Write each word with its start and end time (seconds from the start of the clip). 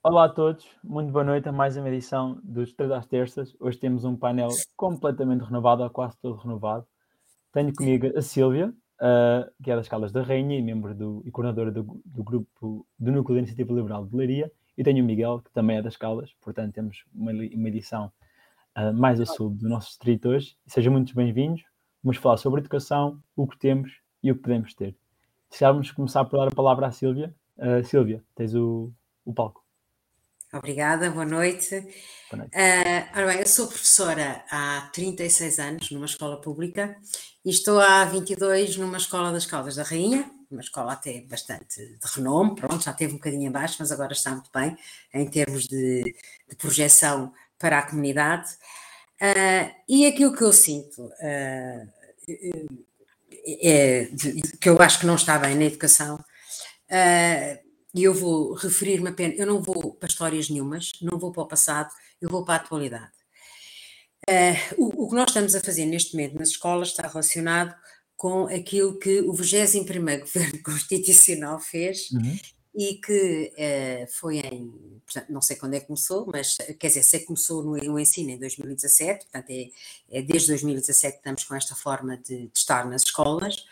Olá 0.00 0.26
a 0.26 0.28
todos, 0.28 0.64
muito 0.82 1.10
boa 1.10 1.24
noite 1.24 1.48
a 1.48 1.52
mais 1.52 1.76
uma 1.76 1.88
edição 1.88 2.38
dos 2.44 2.72
Três 2.72 2.92
às 2.92 3.04
Terças. 3.04 3.56
Hoje 3.58 3.78
temos 3.78 4.04
um 4.04 4.16
painel 4.16 4.48
completamente 4.76 5.42
renovado, 5.42 5.82
ou 5.82 5.90
quase 5.90 6.16
todo 6.22 6.36
renovado. 6.36 6.86
Tenho 7.52 7.74
comigo 7.74 8.16
a 8.16 8.22
Sílvia, 8.22 8.68
uh, 8.68 9.50
que 9.60 9.72
é 9.72 9.74
das 9.74 9.88
Caldas 9.88 10.12
da 10.12 10.22
Rainha 10.22 10.56
e 10.56 10.62
membro 10.62 10.94
do, 10.94 11.20
e 11.26 11.32
coordenadora 11.32 11.72
do, 11.72 12.00
do 12.04 12.22
grupo 12.22 12.86
do 12.96 13.10
Núcleo 13.10 13.34
da 13.34 13.40
Iniciativa 13.40 13.74
Liberal 13.74 14.06
de 14.06 14.14
Leiria. 14.14 14.52
E 14.78 14.84
tenho 14.84 15.02
o 15.02 15.06
Miguel, 15.06 15.42
que 15.44 15.50
também 15.50 15.78
é 15.78 15.82
das 15.82 15.96
Caldas, 15.96 16.32
portanto 16.40 16.72
temos 16.72 17.04
uma, 17.12 17.32
uma 17.32 17.68
edição 17.68 18.12
uh, 18.78 18.94
mais 18.94 19.20
a 19.20 19.26
sul 19.26 19.50
do 19.50 19.68
nosso 19.68 19.88
distrito 19.88 20.28
hoje. 20.28 20.56
Sejam 20.64 20.92
muito 20.92 21.12
bem-vindos. 21.12 21.64
Vamos 22.04 22.18
falar 22.18 22.36
sobre 22.36 22.60
educação, 22.60 23.20
o 23.34 23.48
que 23.48 23.58
temos 23.58 24.00
e 24.22 24.30
o 24.30 24.36
que 24.36 24.42
podemos 24.42 24.72
ter. 24.74 24.94
Se 25.50 25.64
começar 25.92 26.24
por 26.24 26.38
dar 26.38 26.46
a 26.46 26.54
palavra 26.54 26.86
à 26.86 26.92
Sílvia. 26.92 27.34
Uh, 27.58 27.82
Sílvia, 27.82 28.22
tens 28.36 28.54
o, 28.54 28.92
o 29.24 29.34
palco. 29.34 29.67
Obrigada, 30.52 31.10
boa 31.10 31.26
noite. 31.26 31.80
Boa 32.30 32.38
noite. 32.38 32.56
Uh, 32.56 33.18
ora 33.18 33.26
bem, 33.26 33.40
eu 33.40 33.46
sou 33.46 33.66
professora 33.66 34.42
há 34.50 34.88
36 34.94 35.58
anos 35.58 35.90
numa 35.90 36.06
escola 36.06 36.40
pública 36.40 36.96
e 37.44 37.50
estou 37.50 37.78
há 37.78 38.02
22 38.06 38.78
numa 38.78 38.96
escola 38.96 39.30
das 39.30 39.44
Caldas 39.44 39.76
da 39.76 39.82
Rainha, 39.82 40.30
uma 40.50 40.62
escola 40.62 40.94
até 40.94 41.20
bastante 41.20 41.76
de 41.76 42.14
renome, 42.14 42.54
pronto, 42.54 42.82
já 42.82 42.94
teve 42.94 43.12
um 43.12 43.16
bocadinho 43.16 43.50
abaixo, 43.50 43.76
mas 43.78 43.92
agora 43.92 44.14
está 44.14 44.30
muito 44.30 44.50
bem 44.50 44.74
em 45.12 45.28
termos 45.28 45.66
de, 45.66 46.16
de 46.48 46.56
projeção 46.56 47.30
para 47.58 47.80
a 47.80 47.82
comunidade. 47.82 48.48
Uh, 49.20 49.70
e 49.86 50.06
aquilo 50.06 50.34
que 50.34 50.44
eu 50.44 50.52
sinto, 50.52 51.02
uh, 51.02 51.88
é, 53.62 54.08
de, 54.12 54.40
que 54.58 54.68
eu 54.70 54.80
acho 54.80 55.00
que 55.00 55.06
não 55.06 55.16
está 55.16 55.38
bem 55.38 55.54
na 55.54 55.64
educação, 55.64 56.16
uh, 56.16 57.67
e 57.98 58.04
eu 58.04 58.14
vou 58.14 58.54
referir-me 58.54 59.08
apenas, 59.08 59.38
eu 59.38 59.46
não 59.46 59.60
vou 59.60 59.94
para 59.94 60.08
histórias 60.08 60.48
nenhumas, 60.48 60.92
não 61.02 61.18
vou 61.18 61.32
para 61.32 61.42
o 61.42 61.48
passado, 61.48 61.90
eu 62.20 62.30
vou 62.30 62.44
para 62.44 62.54
a 62.54 62.56
atualidade. 62.58 63.10
Uh, 64.30 64.84
o, 64.84 65.04
o, 65.04 65.08
que 65.08 65.16
nós 65.16 65.30
estamos 65.30 65.54
a 65.54 65.60
fazer 65.60 65.84
neste 65.84 66.14
momento 66.14 66.38
nas 66.38 66.50
escolas 66.50 66.88
está 66.88 67.08
relacionado 67.08 67.74
com 68.16 68.46
aquilo 68.46 68.98
que 68.98 69.20
o 69.20 69.32
21 69.32 69.84
Governo 70.20 70.62
Constitucional 70.62 71.58
fez 71.58 72.10
uhum 72.12 72.38
e 72.78 72.94
que 72.94 73.52
uh, 73.58 74.12
foi 74.12 74.38
em, 74.38 75.00
portanto, 75.04 75.32
não 75.32 75.42
sei 75.42 75.56
quando 75.56 75.74
é 75.74 75.80
que 75.80 75.86
começou, 75.86 76.24
mas 76.32 76.56
quer 76.78 76.86
dizer, 76.86 77.02
sei 77.02 77.18
que 77.18 77.26
começou 77.26 77.60
no, 77.64 77.76
no 77.76 77.98
ensino 77.98 78.30
em 78.30 78.38
2017, 78.38 79.24
portanto 79.24 79.50
é, 79.50 79.68
é, 80.12 80.22
desde 80.22 80.46
2017 80.46 81.14
que 81.14 81.18
estamos 81.18 81.42
com 81.42 81.56
esta 81.56 81.74
forma 81.74 82.16
de, 82.18 82.46
de 82.46 82.50
estar 82.54 82.88
nas 82.88 83.02
escolas, 83.02 83.66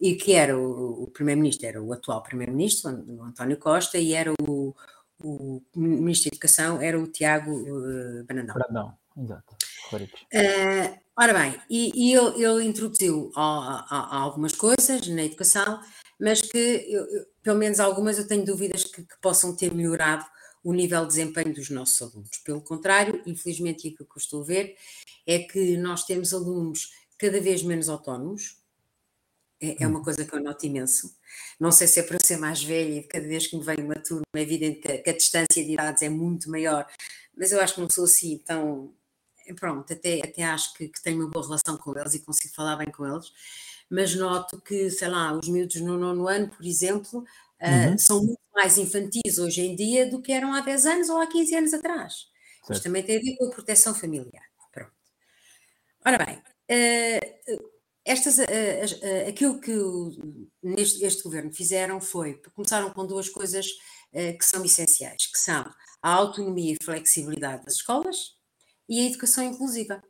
e 0.00 0.14
que 0.14 0.32
era 0.32 0.58
o, 0.58 1.02
o 1.02 1.06
primeiro-ministro, 1.08 1.66
era 1.66 1.82
o 1.82 1.92
atual 1.92 2.22
primeiro-ministro, 2.22 3.04
o 3.06 3.24
António 3.24 3.58
Costa, 3.58 3.98
e 3.98 4.14
era 4.14 4.32
o, 4.48 4.74
o 5.22 5.62
ministro 5.76 6.30
da 6.30 6.36
Educação, 6.36 6.80
era 6.80 6.98
o 6.98 7.06
Tiago 7.06 7.50
uh, 7.50 8.24
Banandão. 8.24 8.54
Banandão, 8.54 8.94
exato. 9.18 9.54
Uh, 9.92 10.98
ora 11.14 11.34
bem, 11.34 11.60
e, 11.68 11.92
e 11.94 12.14
ele, 12.14 12.42
ele 12.42 12.64
introduziu 12.64 13.30
a, 13.36 13.84
a, 13.90 14.16
a 14.16 14.16
algumas 14.16 14.54
coisas 14.54 15.06
na 15.08 15.24
educação, 15.24 15.78
mas 16.18 16.40
que, 16.40 16.58
eu, 16.88 17.06
pelo 17.42 17.58
menos 17.58 17.78
algumas, 17.78 18.18
eu 18.18 18.26
tenho 18.26 18.44
dúvidas 18.44 18.84
que, 18.84 19.02
que, 19.02 19.20
possam 19.20 19.54
ter 19.54 19.72
melhorado 19.74 20.24
o 20.64 20.72
nível 20.72 21.02
de 21.02 21.08
desempenho 21.08 21.54
dos 21.54 21.70
nossos 21.70 22.00
alunos. 22.02 22.38
Pelo 22.38 22.60
contrário, 22.60 23.22
infelizmente, 23.26 23.88
aquilo 23.88 24.08
que 24.08 24.16
eu 24.16 24.20
estou 24.20 24.42
a 24.42 24.46
ver 24.46 24.76
é 25.26 25.40
que 25.40 25.76
nós 25.76 26.04
temos 26.04 26.32
alunos 26.32 26.90
cada 27.18 27.40
vez 27.40 27.62
menos 27.62 27.88
autónomos, 27.88 28.58
é, 29.60 29.82
é 29.82 29.86
uma 29.86 29.98
uhum. 29.98 30.04
coisa 30.04 30.24
que 30.24 30.34
eu 30.34 30.42
noto 30.42 30.66
imenso. 30.66 31.14
Não 31.58 31.72
sei 31.72 31.86
se 31.86 32.00
é 32.00 32.02
para 32.02 32.18
ser 32.22 32.38
mais 32.38 32.62
velha 32.62 32.98
e 32.98 33.02
cada 33.02 33.26
vez 33.26 33.46
que 33.46 33.56
me 33.56 33.64
vem 33.64 33.76
uma 33.78 33.94
turma 33.96 34.24
é 34.34 34.40
evidente 34.40 34.80
que, 34.80 34.98
que 34.98 35.10
a 35.10 35.16
distância 35.16 35.64
de 35.64 35.72
idades 35.72 36.02
é 36.02 36.08
muito 36.08 36.50
maior, 36.50 36.86
mas 37.36 37.52
eu 37.52 37.60
acho 37.60 37.74
que 37.74 37.80
não 37.80 37.90
sou 37.90 38.04
assim 38.04 38.38
tão. 38.38 38.94
Pronto, 39.60 39.92
até, 39.92 40.20
até 40.24 40.42
acho 40.42 40.74
que, 40.74 40.88
que 40.88 41.00
tenho 41.02 41.20
uma 41.20 41.30
boa 41.30 41.44
relação 41.44 41.76
com 41.76 41.96
eles 41.96 42.14
e 42.14 42.18
consigo 42.18 42.52
falar 42.52 42.76
bem 42.76 42.90
com 42.90 43.06
eles 43.06 43.30
mas 43.90 44.14
noto 44.14 44.60
que, 44.60 44.90
sei 44.90 45.08
lá, 45.08 45.32
os 45.32 45.48
miúdos 45.48 45.80
no 45.80 45.96
nono 45.96 46.28
ano, 46.28 46.48
por 46.48 46.64
exemplo, 46.64 47.24
ah, 47.60 47.68
uhum. 47.68 47.94
uh, 47.94 47.98
são 47.98 48.18
muito 48.18 48.40
mais 48.54 48.78
infantis 48.78 49.38
hoje 49.38 49.62
em 49.62 49.76
dia 49.76 50.08
do 50.10 50.20
que 50.20 50.32
eram 50.32 50.52
há 50.52 50.60
10 50.60 50.86
anos 50.86 51.08
ou 51.08 51.18
há 51.18 51.26
15 51.26 51.54
anos 51.54 51.74
atrás. 51.74 52.26
Certo. 52.58 52.72
Isto 52.72 52.82
também 52.82 53.02
tem 53.02 53.18
a 53.18 53.20
ver 53.20 53.36
com 53.36 53.46
a 53.46 53.50
proteção 53.50 53.94
familiar. 53.94 54.44
Pronto. 54.72 54.92
Ora 56.04 56.18
bem, 56.18 56.36
uh, 56.38 57.70
estas, 58.04 58.38
uh, 58.38 59.28
aquilo 59.28 59.60
que 59.60 59.72
neste, 60.62 61.04
este 61.04 61.22
governo 61.22 61.52
fizeram 61.52 62.00
foi, 62.00 62.40
começaram 62.54 62.90
com 62.90 63.06
duas 63.06 63.28
coisas 63.28 63.66
que 64.38 64.46
são 64.46 64.64
essenciais, 64.64 65.26
que 65.26 65.38
são 65.38 65.62
a 66.00 66.10
autonomia 66.10 66.72
e 66.72 66.82
flexibilidade 66.82 67.66
das 67.66 67.74
escolas 67.74 68.36
e 68.88 69.00
a 69.00 69.10
educação 69.10 69.44
inclusiva 69.44 70.02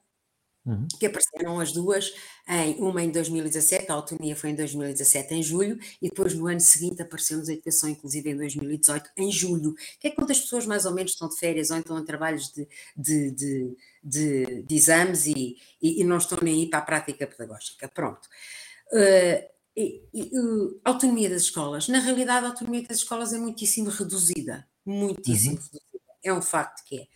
uhum. 0.66 0.86
que 0.98 1.06
apareceram 1.06 1.60
as 1.60 1.72
duas, 1.72 2.12
em, 2.48 2.74
uma 2.80 3.02
em 3.02 3.10
2017, 3.10 3.90
a 3.90 3.94
autonomia 3.94 4.34
foi 4.34 4.50
em 4.50 4.54
2017, 4.54 5.34
em 5.34 5.42
julho, 5.42 5.78
e 6.02 6.08
depois 6.08 6.34
no 6.34 6.46
ano 6.46 6.60
seguinte 6.60 7.00
apareceu-nos 7.00 7.48
a 7.48 7.52
educação 7.52 7.88
inclusiva 7.88 8.28
em 8.28 8.36
2018, 8.36 9.10
em 9.16 9.30
julho, 9.30 9.74
que 10.00 10.08
é 10.08 10.10
quando 10.10 10.32
as 10.32 10.40
pessoas 10.40 10.66
mais 10.66 10.84
ou 10.84 10.92
menos 10.92 11.12
estão 11.12 11.28
de 11.28 11.38
férias 11.38 11.70
ou 11.70 11.76
então 11.76 11.98
em 11.98 12.04
trabalhos 12.04 12.52
de, 12.52 12.68
de, 12.96 13.30
de, 13.30 13.76
de, 14.02 14.62
de 14.62 14.74
exames 14.74 15.26
e, 15.26 15.56
e, 15.80 16.00
e, 16.00 16.04
não 16.04 16.18
estão 16.18 16.38
nem 16.42 16.54
aí 16.54 16.70
para 16.70 16.80
a 16.80 16.82
prática 16.82 17.26
pedagógica. 17.26 17.88
Pronto. 17.88 18.26
Uh, 18.92 19.56
e, 19.76 20.02
uh, 20.14 20.80
autonomia 20.84 21.28
das 21.28 21.42
escolas. 21.42 21.86
Na 21.88 21.98
realidade, 21.98 22.46
a 22.46 22.48
autonomia 22.48 22.82
das 22.82 22.98
escolas 22.98 23.32
é 23.32 23.38
muitíssimo 23.38 23.90
reduzida. 23.90 24.66
Muitíssimo 24.84 25.56
uhum. 25.56 25.62
reduzida. 25.62 25.84
É 26.24 26.32
um 26.32 26.42
facto 26.42 26.82
que 26.84 27.00
é. 27.00 27.06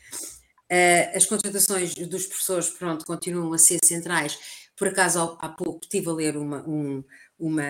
Uh, 0.71 1.17
as 1.17 1.27
contratações 1.27 1.95
dos 1.95 2.27
professores, 2.27 2.71
pronto, 2.71 3.05
continuam 3.05 3.53
a 3.53 3.59
ser 3.59 3.79
centrais. 3.85 4.39
Por 4.77 4.87
acaso, 4.89 5.37
há 5.41 5.49
pouco 5.49 5.81
estive 5.83 6.09
a 6.09 6.13
ler 6.13 6.37
uma, 6.37 6.67
um, 6.67 7.03
uma, 7.37 7.63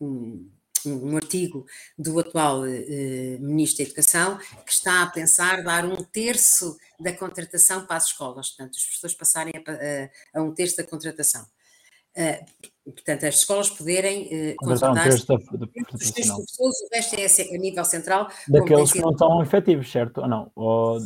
um, 0.00 0.50
um 0.86 1.16
artigo 1.16 1.66
do 1.98 2.18
atual 2.18 2.62
uh, 2.62 3.40
Ministro 3.40 3.84
da 3.84 3.90
Educação 3.90 4.38
que 4.64 4.72
está 4.72 5.02
a 5.02 5.10
pensar 5.10 5.62
dar 5.62 5.84
um 5.84 6.02
terço 6.02 6.76
da 6.98 7.12
contratação 7.12 7.84
para 7.84 7.96
as 7.96 8.06
escolas, 8.06 8.48
portanto, 8.48 8.74
os 8.74 8.84
professores 8.84 9.16
passarem 9.16 9.52
a, 9.54 10.38
a, 10.38 10.40
a 10.40 10.42
um 10.42 10.54
terço 10.54 10.78
da 10.78 10.84
contratação. 10.84 11.46
Uh, 12.16 12.92
portanto, 12.92 13.24
as 13.24 13.36
escolas 13.36 13.70
poderem 13.70 14.52
uh, 14.52 14.56
contratar 14.56 15.06
um 15.06 15.10
terço 15.10 15.26
da, 15.26 15.36
da, 15.36 15.66
professores, 15.66 16.80
o 16.80 16.88
resto 16.92 17.14
é 17.14 17.54
a 17.54 17.58
nível 17.58 17.84
central. 17.84 18.30
Daqueles 18.48 18.90
que 18.90 19.00
não 19.00 19.10
estão 19.10 19.42
efetivos, 19.42 19.92
certo? 19.92 20.22
Ou 20.22 20.28
não? 20.28 20.50
Ou 20.56 20.98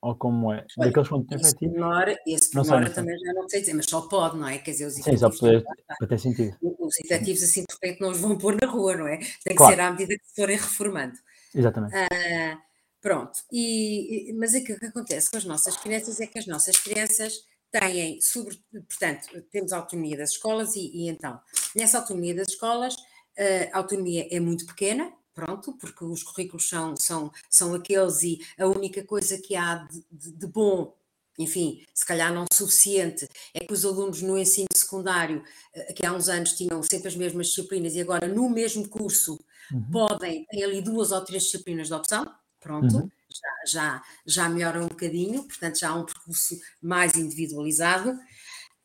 ou 0.00 0.14
como 0.14 0.52
é? 0.52 0.66
Olha, 0.78 0.88
Daqueles 0.88 1.08
pontos 1.08 1.40
efetivos? 1.40 1.74
Menor, 1.74 2.16
esse 2.26 2.54
menor 2.54 2.90
também 2.90 3.18
já 3.18 3.32
não 3.32 3.48
sei 3.48 3.60
dizer, 3.60 3.74
mas 3.74 3.86
só 3.86 4.02
pode, 4.02 4.38
não 4.38 4.48
é? 4.48 4.58
Quer 4.58 4.72
dizer, 4.72 4.86
os 4.86 4.94
Sim, 4.94 5.16
só 5.16 5.30
pode, 5.30 5.64
para 5.98 6.08
ter 6.08 6.18
sentido. 6.18 6.56
Os 6.62 6.98
efetivos, 7.04 7.42
assim, 7.42 7.62
de 7.62 7.74
repente, 7.74 8.00
não 8.00 8.10
os 8.10 8.20
vão 8.20 8.36
pôr 8.36 8.56
na 8.60 8.68
rua, 8.68 8.96
não 8.96 9.08
é? 9.08 9.18
Tem 9.18 9.28
que 9.48 9.54
claro. 9.54 9.74
ser 9.74 9.80
à 9.80 9.90
medida 9.90 10.16
que 10.16 10.26
se 10.26 10.34
forem 10.34 10.56
reformando. 10.56 11.16
Exatamente. 11.54 11.94
Ah, 11.96 12.58
pronto, 13.00 13.38
e, 13.50 14.32
mas 14.38 14.54
o 14.54 14.62
que 14.62 14.72
acontece 14.72 15.30
com 15.30 15.36
as 15.38 15.44
nossas 15.44 15.76
crianças 15.76 16.20
é 16.20 16.26
que 16.26 16.38
as 16.38 16.46
nossas 16.46 16.76
crianças 16.76 17.32
têm, 17.70 18.20
sobre, 18.20 18.56
portanto, 18.70 19.42
temos 19.50 19.72
autonomia 19.72 20.16
das 20.16 20.30
escolas 20.30 20.76
e, 20.76 20.90
e 20.94 21.08
então, 21.08 21.40
nessa 21.74 21.98
autonomia 21.98 22.34
das 22.34 22.48
escolas, 22.48 22.94
ah, 23.38 23.70
a 23.72 23.78
autonomia 23.78 24.28
é 24.30 24.38
muito 24.38 24.66
pequena, 24.66 25.12
pronto, 25.36 25.74
porque 25.74 26.02
os 26.02 26.22
currículos 26.22 26.66
são, 26.66 26.96
são, 26.96 27.30
são 27.50 27.74
aqueles 27.74 28.22
e 28.22 28.40
a 28.58 28.66
única 28.66 29.04
coisa 29.04 29.36
que 29.36 29.54
há 29.54 29.74
de, 29.76 30.02
de, 30.10 30.32
de, 30.32 30.46
bom, 30.46 30.96
enfim, 31.38 31.84
se 31.92 32.06
calhar 32.06 32.32
não 32.32 32.46
suficiente, 32.50 33.28
é 33.52 33.60
que 33.60 33.72
os 33.72 33.84
alunos 33.84 34.22
no 34.22 34.38
ensino 34.38 34.68
secundário, 34.74 35.44
eh, 35.74 35.92
que 35.92 36.06
há 36.06 36.12
uns 36.12 36.30
anos 36.30 36.52
tinham 36.52 36.82
sempre 36.82 37.08
as 37.08 37.14
mesmas 37.14 37.48
disciplinas 37.48 37.94
e 37.94 38.00
agora 38.00 38.26
no 38.26 38.48
mesmo 38.48 38.88
curso 38.88 39.38
uhum. 39.70 39.90
podem, 39.90 40.46
têm 40.46 40.64
ali 40.64 40.80
duas 40.80 41.12
ou 41.12 41.22
três 41.22 41.42
disciplinas 41.44 41.88
de 41.88 41.94
opção, 41.94 42.24
pronto, 42.58 42.96
uhum. 42.96 43.10
já, 43.30 43.66
já, 43.66 44.02
já 44.24 44.48
melhora 44.48 44.82
um 44.82 44.88
bocadinho, 44.88 45.44
portanto 45.44 45.78
já 45.78 45.90
há 45.90 45.96
um 45.96 46.06
percurso 46.06 46.58
mais 46.80 47.14
individualizado. 47.14 48.18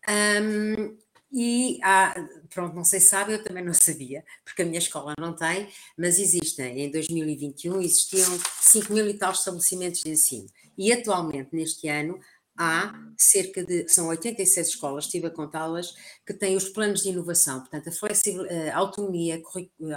Um, 0.09 0.97
e 1.31 1.79
há, 1.81 2.13
pronto, 2.49 2.75
não 2.75 2.83
sei 2.83 2.99
se 2.99 3.07
sabe, 3.07 3.33
eu 3.33 3.43
também 3.43 3.63
não 3.63 3.73
sabia, 3.73 4.23
porque 4.43 4.63
a 4.63 4.65
minha 4.65 4.79
escola 4.79 5.13
não 5.17 5.33
tem, 5.33 5.69
mas 5.97 6.19
existem, 6.19 6.81
em 6.81 6.91
2021 6.91 7.81
existiam 7.81 8.39
5 8.59 8.91
mil 8.93 9.07
e 9.07 9.13
tal 9.13 9.31
estabelecimentos 9.31 10.01
de 10.01 10.09
ensino. 10.09 10.47
E 10.77 10.91
atualmente, 10.91 11.49
neste 11.53 11.87
ano, 11.87 12.19
há 12.57 12.93
cerca 13.17 13.63
de, 13.63 13.87
são 13.87 14.07
86 14.07 14.67
escolas, 14.67 15.05
estive 15.05 15.27
a 15.27 15.31
contá-las, 15.31 15.93
que 16.25 16.33
têm 16.33 16.55
os 16.55 16.69
planos 16.69 17.01
de 17.01 17.09
inovação. 17.09 17.61
Portanto, 17.61 17.89
a, 17.89 18.73
a, 18.73 18.77
autonomia, 18.77 19.41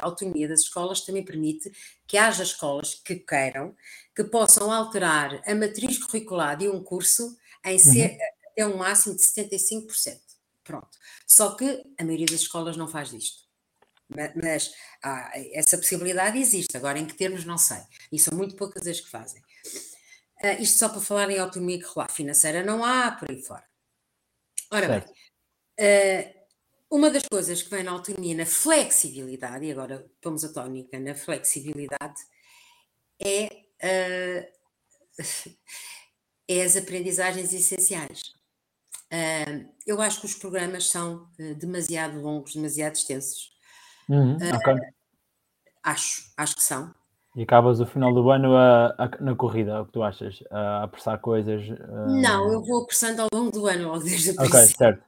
a 0.01 0.07
autonomia 0.07 0.49
das 0.49 0.61
escolas 0.61 1.01
também 1.01 1.25
permite 1.25 1.71
que 2.07 2.17
haja 2.17 2.43
escolas 2.43 2.95
que 2.95 3.17
queiram, 3.17 3.75
que 4.15 4.25
possam 4.25 4.71
alterar 4.71 5.43
a 5.47 5.55
matriz 5.55 5.99
curricular 5.99 6.57
de 6.57 6.69
um 6.69 6.83
curso 6.83 7.37
em 7.65 7.79
ser, 7.79 8.11
uhum. 8.11 8.19
até 8.53 8.67
um 8.67 8.77
máximo 8.77 9.17
de 9.17 9.23
75%. 9.23 10.24
Pronto. 10.65 10.99
Só 11.27 11.55
que 11.55 11.83
a 11.99 12.05
maioria 12.05 12.27
das 12.27 12.41
escolas 12.41 12.77
não 12.77 12.89
faz 12.89 13.13
isto. 13.13 13.45
mas 14.43 14.73
ah, 15.03 15.31
essa 15.53 15.77
possibilidade 15.77 16.39
existe. 16.39 16.77
Agora, 16.77 16.99
em 16.99 17.07
que 17.07 17.15
termos, 17.15 17.45
não 17.45 17.59
sei. 17.59 17.83
E 18.11 18.19
são 18.19 18.37
muito 18.37 18.57
poucas 18.57 18.87
as 18.87 19.01
que 19.01 19.11
fazem. 19.11 19.43
Uh, 20.43 20.61
isto 20.61 20.79
só 20.79 20.89
para 20.89 21.01
falar 21.01 21.31
em 21.31 21.39
autonomia 21.39 21.79
curricular 21.79 22.11
financeira, 22.11 22.63
não 22.63 22.85
há 22.85 23.13
por 23.13 23.31
aí 23.31 23.43
fora. 23.43 23.65
Ora 24.71 24.87
certo. 24.87 25.13
bem, 25.79 26.29
uh, 26.29 26.45
uma 26.91 27.11
das 27.11 27.23
coisas 27.23 27.63
que 27.63 27.71
vem 27.71 27.83
na 27.83 27.93
autonomia, 27.93 28.37
na 28.37 28.47
flexibilidade, 28.47 29.65
e 29.65 29.73
agora 29.73 30.07
pomos 30.21 30.45
a 30.45 30.53
tónica 30.53 30.99
na 30.99 31.15
flexibilidade, 31.15 32.21
é, 33.19 33.47
uh, 33.83 34.47
é 36.49 36.63
as 36.63 36.77
aprendizagens 36.77 37.53
essenciais. 37.53 38.35
Uh, 39.13 39.69
eu 39.87 40.01
acho 40.01 40.21
que 40.21 40.27
os 40.27 40.35
programas 40.35 40.89
são 40.89 41.29
uh, 41.39 41.55
demasiado 41.55 42.21
longos, 42.21 42.55
demasiado 42.55 42.95
extensos. 42.95 43.51
Uhum, 44.09 44.37
okay. 44.37 44.75
Acho, 45.83 46.23
acho 46.37 46.57
que 46.57 46.63
são. 46.63 46.95
E 47.37 47.43
acabas 47.43 47.81
o 47.81 47.87
final 47.87 48.15
do 48.15 48.31
ano 48.31 48.57
a, 48.57 48.95
a, 48.97 49.09
na 49.21 49.35
corrida, 49.35 49.73
é 49.73 49.81
o 49.81 49.87
que 49.87 49.93
tu 49.93 50.03
achas? 50.03 50.43
A 50.51 50.85
apressar 50.85 51.19
coisas? 51.21 51.67
Não, 52.23 52.53
eu 52.53 52.63
vou 52.63 52.85
apressando 52.85 53.23
ao 53.23 53.29
longo 53.33 53.51
do 53.51 53.67
ano, 53.67 53.89
logo 53.89 54.05
desde 54.05 54.31
a 54.31 54.43
Ok, 54.43 54.61
certo. 54.61 55.03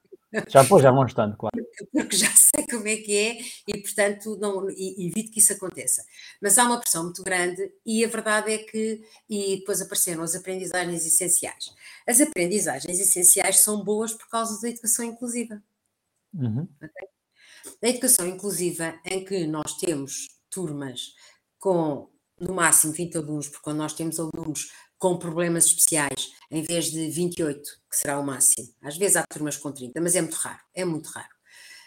Já, 0.48 0.64
pô, 0.64 0.80
já 0.80 0.90
vão 0.90 1.04
estando, 1.04 1.36
claro. 1.36 1.56
Porque 1.92 2.16
já 2.16 2.30
sei 2.36 2.66
como 2.66 2.86
é 2.88 2.96
que 2.96 3.16
é 3.16 3.38
e, 3.66 3.80
portanto, 3.80 4.36
não, 4.40 4.68
e, 4.70 5.08
evito 5.08 5.30
que 5.30 5.40
isso 5.40 5.52
aconteça. 5.52 6.04
Mas 6.40 6.58
há 6.58 6.64
uma 6.64 6.80
pressão 6.80 7.04
muito 7.04 7.22
grande 7.22 7.72
e 7.84 8.04
a 8.04 8.08
verdade 8.08 8.52
é 8.52 8.58
que, 8.58 9.02
e 9.28 9.58
depois 9.58 9.80
apareceram 9.80 10.22
as 10.22 10.34
aprendizagens 10.34 11.06
essenciais. 11.06 11.74
As 12.06 12.20
aprendizagens 12.20 12.98
essenciais 12.98 13.60
são 13.60 13.82
boas 13.84 14.12
por 14.12 14.28
causa 14.28 14.60
da 14.60 14.68
educação 14.68 15.04
inclusiva. 15.04 15.62
Uhum. 16.34 16.68
A 17.82 17.88
educação 17.88 18.26
inclusiva, 18.26 18.98
em 19.04 19.24
que 19.24 19.46
nós 19.46 19.76
temos 19.78 20.28
turmas 20.50 21.14
com 21.58 22.08
no 22.38 22.54
máximo 22.54 22.92
20 22.92 23.16
alunos, 23.16 23.48
porque 23.48 23.64
quando 23.64 23.78
nós 23.78 23.94
temos 23.94 24.20
alunos 24.20 24.70
com 24.98 25.18
problemas 25.18 25.66
especiais, 25.66 26.32
em 26.50 26.62
vez 26.62 26.86
de 26.86 27.08
28, 27.08 27.62
que 27.90 27.96
será 27.96 28.18
o 28.18 28.24
máximo. 28.24 28.68
Às 28.82 28.96
vezes 28.96 29.16
há 29.16 29.24
turmas 29.28 29.56
com 29.56 29.72
30, 29.72 30.00
mas 30.00 30.14
é 30.14 30.22
muito 30.22 30.34
raro, 30.34 30.60
é 30.74 30.84
muito 30.84 31.06
raro. 31.08 31.34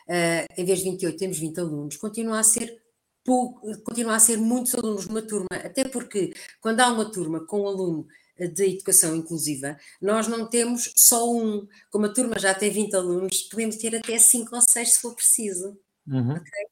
Uh, 0.07 0.45
em 0.57 0.65
vez 0.65 0.79
de 0.79 0.85
28, 0.85 1.17
temos 1.17 1.37
20 1.37 1.59
alunos, 1.59 1.97
continua 1.97 2.39
a 2.39 2.43
ser 2.43 2.81
pouco, 3.23 3.61
continua 3.83 4.15
a 4.15 4.19
ser 4.19 4.37
muitos 4.37 4.73
alunos 4.75 5.07
numa 5.07 5.21
turma, 5.21 5.47
até 5.51 5.83
porque 5.83 6.33
quando 6.59 6.79
há 6.79 6.91
uma 6.91 7.11
turma 7.11 7.45
com 7.45 7.61
um 7.61 7.67
aluno 7.67 8.07
de 8.47 8.65
educação 8.65 9.15
inclusiva, 9.15 9.77
nós 10.01 10.27
não 10.27 10.47
temos 10.47 10.91
só 10.95 11.29
um. 11.29 11.67
Como 11.91 12.05
a 12.05 12.13
turma 12.13 12.39
já 12.39 12.53
tem 12.53 12.71
20 12.71 12.95
alunos, 12.95 13.41
podemos 13.43 13.75
ter 13.75 13.95
até 13.95 14.17
5 14.17 14.55
ou 14.55 14.61
6 14.61 14.93
se 14.93 14.99
for 14.99 15.13
preciso. 15.13 15.77
Uhum. 16.07 16.31
Okay? 16.31 16.65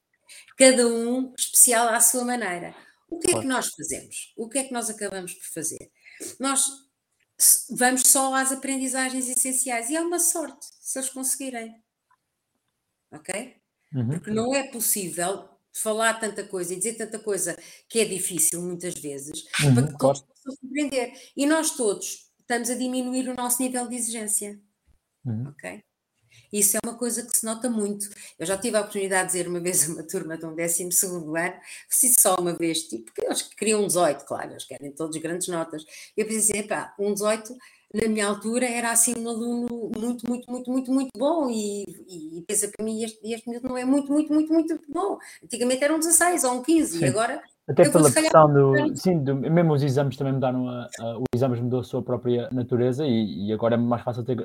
Cada 0.57 0.87
um 0.87 1.33
especial 1.37 1.89
à 1.89 1.99
sua 1.99 2.23
maneira. 2.23 2.73
O 3.09 3.19
que 3.19 3.31
é 3.31 3.39
que 3.39 3.47
nós 3.47 3.67
fazemos? 3.67 4.33
O 4.35 4.49
que 4.49 4.57
é 4.57 4.63
que 4.63 4.73
nós 4.73 4.89
acabamos 4.89 5.33
por 5.33 5.45
fazer? 5.45 5.91
Nós 6.39 6.87
vamos 7.69 8.01
só 8.07 8.33
às 8.33 8.51
aprendizagens 8.51 9.29
essenciais 9.29 9.89
e 9.89 9.95
é 9.95 10.01
uma 10.01 10.19
sorte 10.19 10.65
se 10.81 10.97
eles 10.97 11.09
conseguirem. 11.09 11.81
Ok? 13.11 13.55
Uhum. 13.93 14.09
Porque 14.09 14.31
não 14.31 14.53
é 14.53 14.63
possível 14.63 15.49
falar 15.73 16.15
tanta 16.15 16.43
coisa 16.43 16.73
e 16.73 16.77
dizer 16.77 16.95
tanta 16.95 17.19
coisa 17.19 17.55
que 17.87 17.99
é 17.99 18.05
difícil 18.05 18.61
muitas 18.61 18.95
vezes 18.95 19.45
uhum, 19.63 19.75
para 19.75 19.87
que 19.87 19.97
todos 19.97 20.21
possam 20.21 20.55
compreender. 20.61 21.13
E 21.35 21.45
nós 21.45 21.71
todos 21.71 22.31
estamos 22.39 22.69
a 22.69 22.75
diminuir 22.75 23.29
o 23.29 23.35
nosso 23.35 23.61
nível 23.61 23.87
de 23.87 23.95
exigência. 23.95 24.59
Uhum. 25.25 25.49
Ok? 25.49 25.83
Isso 26.51 26.77
é 26.77 26.79
uma 26.85 26.97
coisa 26.97 27.23
que 27.23 27.35
se 27.35 27.45
nota 27.45 27.69
muito. 27.69 28.09
Eu 28.37 28.45
já 28.45 28.57
tive 28.57 28.77
a 28.77 28.81
oportunidade 28.81 29.31
de 29.31 29.33
dizer 29.33 29.47
uma 29.47 29.59
vez 29.61 29.89
a 29.89 29.93
uma 29.93 30.03
turma 30.03 30.37
de 30.37 30.45
um 30.45 30.55
12 30.55 30.83
ano, 30.83 31.53
se 31.89 32.13
só 32.19 32.35
uma 32.35 32.53
vez, 32.53 32.83
tipo, 32.83 33.05
porque 33.05 33.25
eles 33.25 33.41
queriam 33.41 33.83
um 33.83 33.87
18, 33.87 34.25
claro, 34.25 34.51
eles 34.51 34.65
querem 34.65 34.91
todos 34.91 35.17
grandes 35.17 35.47
notas. 35.47 35.83
Eu 36.15 36.25
pensei, 36.25 36.63
pá, 36.63 36.93
um 36.99 37.13
18 37.13 37.55
na 37.93 38.07
minha 38.09 38.27
altura 38.27 38.65
era 38.65 38.91
assim 38.91 39.13
um 39.17 39.29
aluno 39.29 39.91
muito, 39.97 40.27
muito, 40.27 40.51
muito, 40.51 40.71
muito, 40.71 40.91
muito 40.91 41.11
bom 41.17 41.49
e, 41.49 41.85
e, 42.07 42.39
e 42.39 42.41
pensa 42.41 42.69
para 42.75 42.83
mim, 42.83 43.03
este, 43.03 43.19
este 43.31 43.49
miúdo 43.49 43.69
não 43.69 43.77
é 43.77 43.85
muito, 43.85 44.11
muito, 44.11 44.31
muito, 44.33 44.53
muito 44.53 44.79
bom. 44.89 45.17
Antigamente 45.43 45.83
era 45.83 45.95
um 45.95 45.99
16 45.99 46.43
ou 46.43 46.53
um 46.55 46.61
15 46.61 46.97
sim. 46.99 47.05
e 47.05 47.07
agora... 47.07 47.41
Até 47.67 47.89
pela 47.89 48.09
pressão 48.09 48.53
do, 48.53 48.95
sim, 48.95 49.23
do, 49.23 49.35
mesmo 49.35 49.73
os 49.73 49.83
exames 49.83 50.15
também 50.15 50.33
mudaram, 50.33 50.69
a, 50.69 50.87
a, 50.99 51.17
os 51.17 51.25
exames 51.35 51.59
mudou 51.59 51.81
a 51.81 51.83
sua 51.83 52.01
própria 52.01 52.49
natureza 52.51 53.05
e, 53.05 53.47
e 53.47 53.53
agora 53.53 53.75
é 53.75 53.77
mais 53.77 54.03
fácil 54.03 54.23
ter 54.23 54.37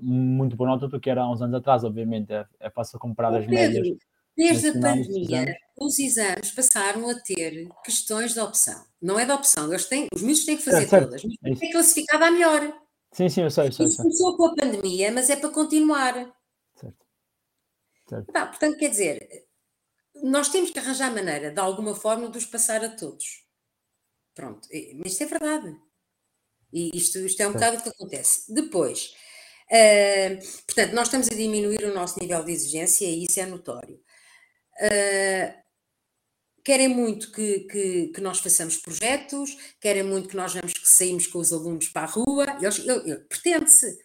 muito 0.00 0.56
boa 0.56 0.70
nota 0.70 0.88
do 0.88 1.00
que 1.00 1.10
era 1.10 1.22
há 1.22 1.30
uns 1.30 1.42
anos 1.42 1.54
atrás, 1.54 1.84
obviamente. 1.84 2.32
É, 2.32 2.46
é 2.60 2.70
fácil 2.70 2.98
comparar 2.98 3.34
as 3.34 3.46
Pedro, 3.46 3.54
médias. 3.54 3.98
Desde 4.36 4.68
a 4.68 4.72
pandemia, 4.72 5.56
os 5.78 5.98
exames 5.98 6.50
passaram 6.50 7.08
a 7.08 7.14
ter 7.20 7.68
questões 7.84 8.34
de 8.34 8.40
opção. 8.40 8.84
Não 9.00 9.18
é 9.18 9.24
de 9.24 9.32
opção, 9.32 9.68
eles 9.68 9.86
têm, 9.86 10.08
os 10.12 10.22
miúdos 10.22 10.44
têm 10.44 10.56
que 10.56 10.64
fazer 10.64 10.84
é, 10.84 11.00
todas, 11.00 11.22
mas 11.24 11.62
é, 11.62 11.66
é 11.66 11.72
classificada 11.72 12.26
a 12.26 12.30
melhor. 12.30 12.76
Sim, 13.12 13.28
sim, 13.28 13.42
eu 13.42 13.50
sei, 13.50 13.68
eu 13.68 13.72
sei. 13.72 13.86
Isso 13.86 14.02
começou 14.02 14.36
com 14.36 14.46
a 14.46 14.54
pandemia, 14.56 15.12
mas 15.12 15.30
é 15.30 15.36
para 15.36 15.50
continuar. 15.50 16.14
Certo. 16.74 17.06
certo. 18.08 18.32
Tá, 18.32 18.46
portanto, 18.46 18.76
quer 18.76 18.88
dizer, 18.88 19.46
nós 20.20 20.48
temos 20.48 20.70
que 20.70 20.78
arranjar 20.80 21.14
maneira, 21.14 21.52
de 21.52 21.60
alguma 21.60 21.94
forma, 21.94 22.28
de 22.28 22.38
os 22.38 22.46
passar 22.46 22.84
a 22.84 22.88
todos. 22.88 23.44
Pronto, 24.34 24.68
mas 24.96 25.12
isto 25.12 25.22
é 25.22 25.26
verdade. 25.26 25.76
E 26.72 26.90
isto, 26.92 27.18
isto 27.18 27.40
é 27.40 27.46
um 27.46 27.52
certo. 27.52 27.54
bocado 27.54 27.76
o 27.76 27.82
que 27.82 27.88
acontece. 27.90 28.52
Depois, 28.52 29.14
Uh, 29.74 30.38
portanto, 30.66 30.92
nós 30.92 31.08
estamos 31.08 31.28
a 31.28 31.34
diminuir 31.34 31.82
o 31.84 31.92
nosso 31.92 32.20
nível 32.20 32.44
de 32.44 32.52
exigência 32.52 33.06
e 33.06 33.24
isso 33.24 33.40
é 33.40 33.46
notório. 33.46 34.00
Uh, 34.80 35.64
querem 36.64 36.86
muito 36.88 37.32
que, 37.32 37.60
que, 37.60 38.06
que, 38.08 38.20
nós 38.20 38.38
façamos 38.38 38.76
projetos, 38.76 39.56
querem 39.80 40.04
muito 40.04 40.28
que 40.28 40.36
nós 40.36 40.54
vamos 40.54 40.74
que 40.74 40.88
saímos 40.88 41.26
com 41.26 41.40
os 41.40 41.52
alunos 41.52 41.88
para 41.88 42.06
a 42.06 42.10
rua, 42.10 42.46
eles, 42.60 42.78
pretende-se, 43.28 43.98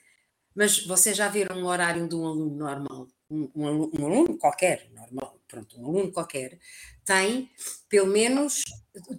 mas 0.56 0.86
vocês 0.86 1.16
já 1.16 1.30
viram 1.30 1.58
um 1.58 1.68
horário 1.68 2.08
de 2.10 2.16
um 2.16 2.26
aluno 2.26 2.56
normal, 2.56 3.08
um, 3.30 3.52
um, 3.56 3.68
aluno, 3.68 3.92
um 3.98 4.06
aluno 4.08 4.38
qualquer, 4.40 4.90
normal, 4.92 5.40
pronto, 5.48 5.80
um 5.80 5.86
aluno 5.86 6.12
qualquer, 6.12 6.60
tem 7.06 7.50
pelo 7.88 8.08
menos, 8.08 8.64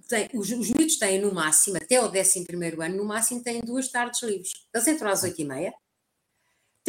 tem, 0.09 0.29
os, 0.35 0.51
os 0.51 0.69
miúdos 0.69 0.99
têm 0.99 1.21
no 1.21 1.33
máximo, 1.33 1.77
até 1.77 2.01
o 2.01 2.11
11 2.11 2.47
ano, 2.83 2.97
no 2.97 3.05
máximo 3.05 3.43
têm 3.43 3.61
duas 3.61 3.89
tardes 3.89 4.21
livres. 4.23 4.53
Eles 4.75 4.89
entram 4.89 5.11
às 5.11 5.23
8 5.23 5.41
e 5.41 5.45
meia, 5.45 5.73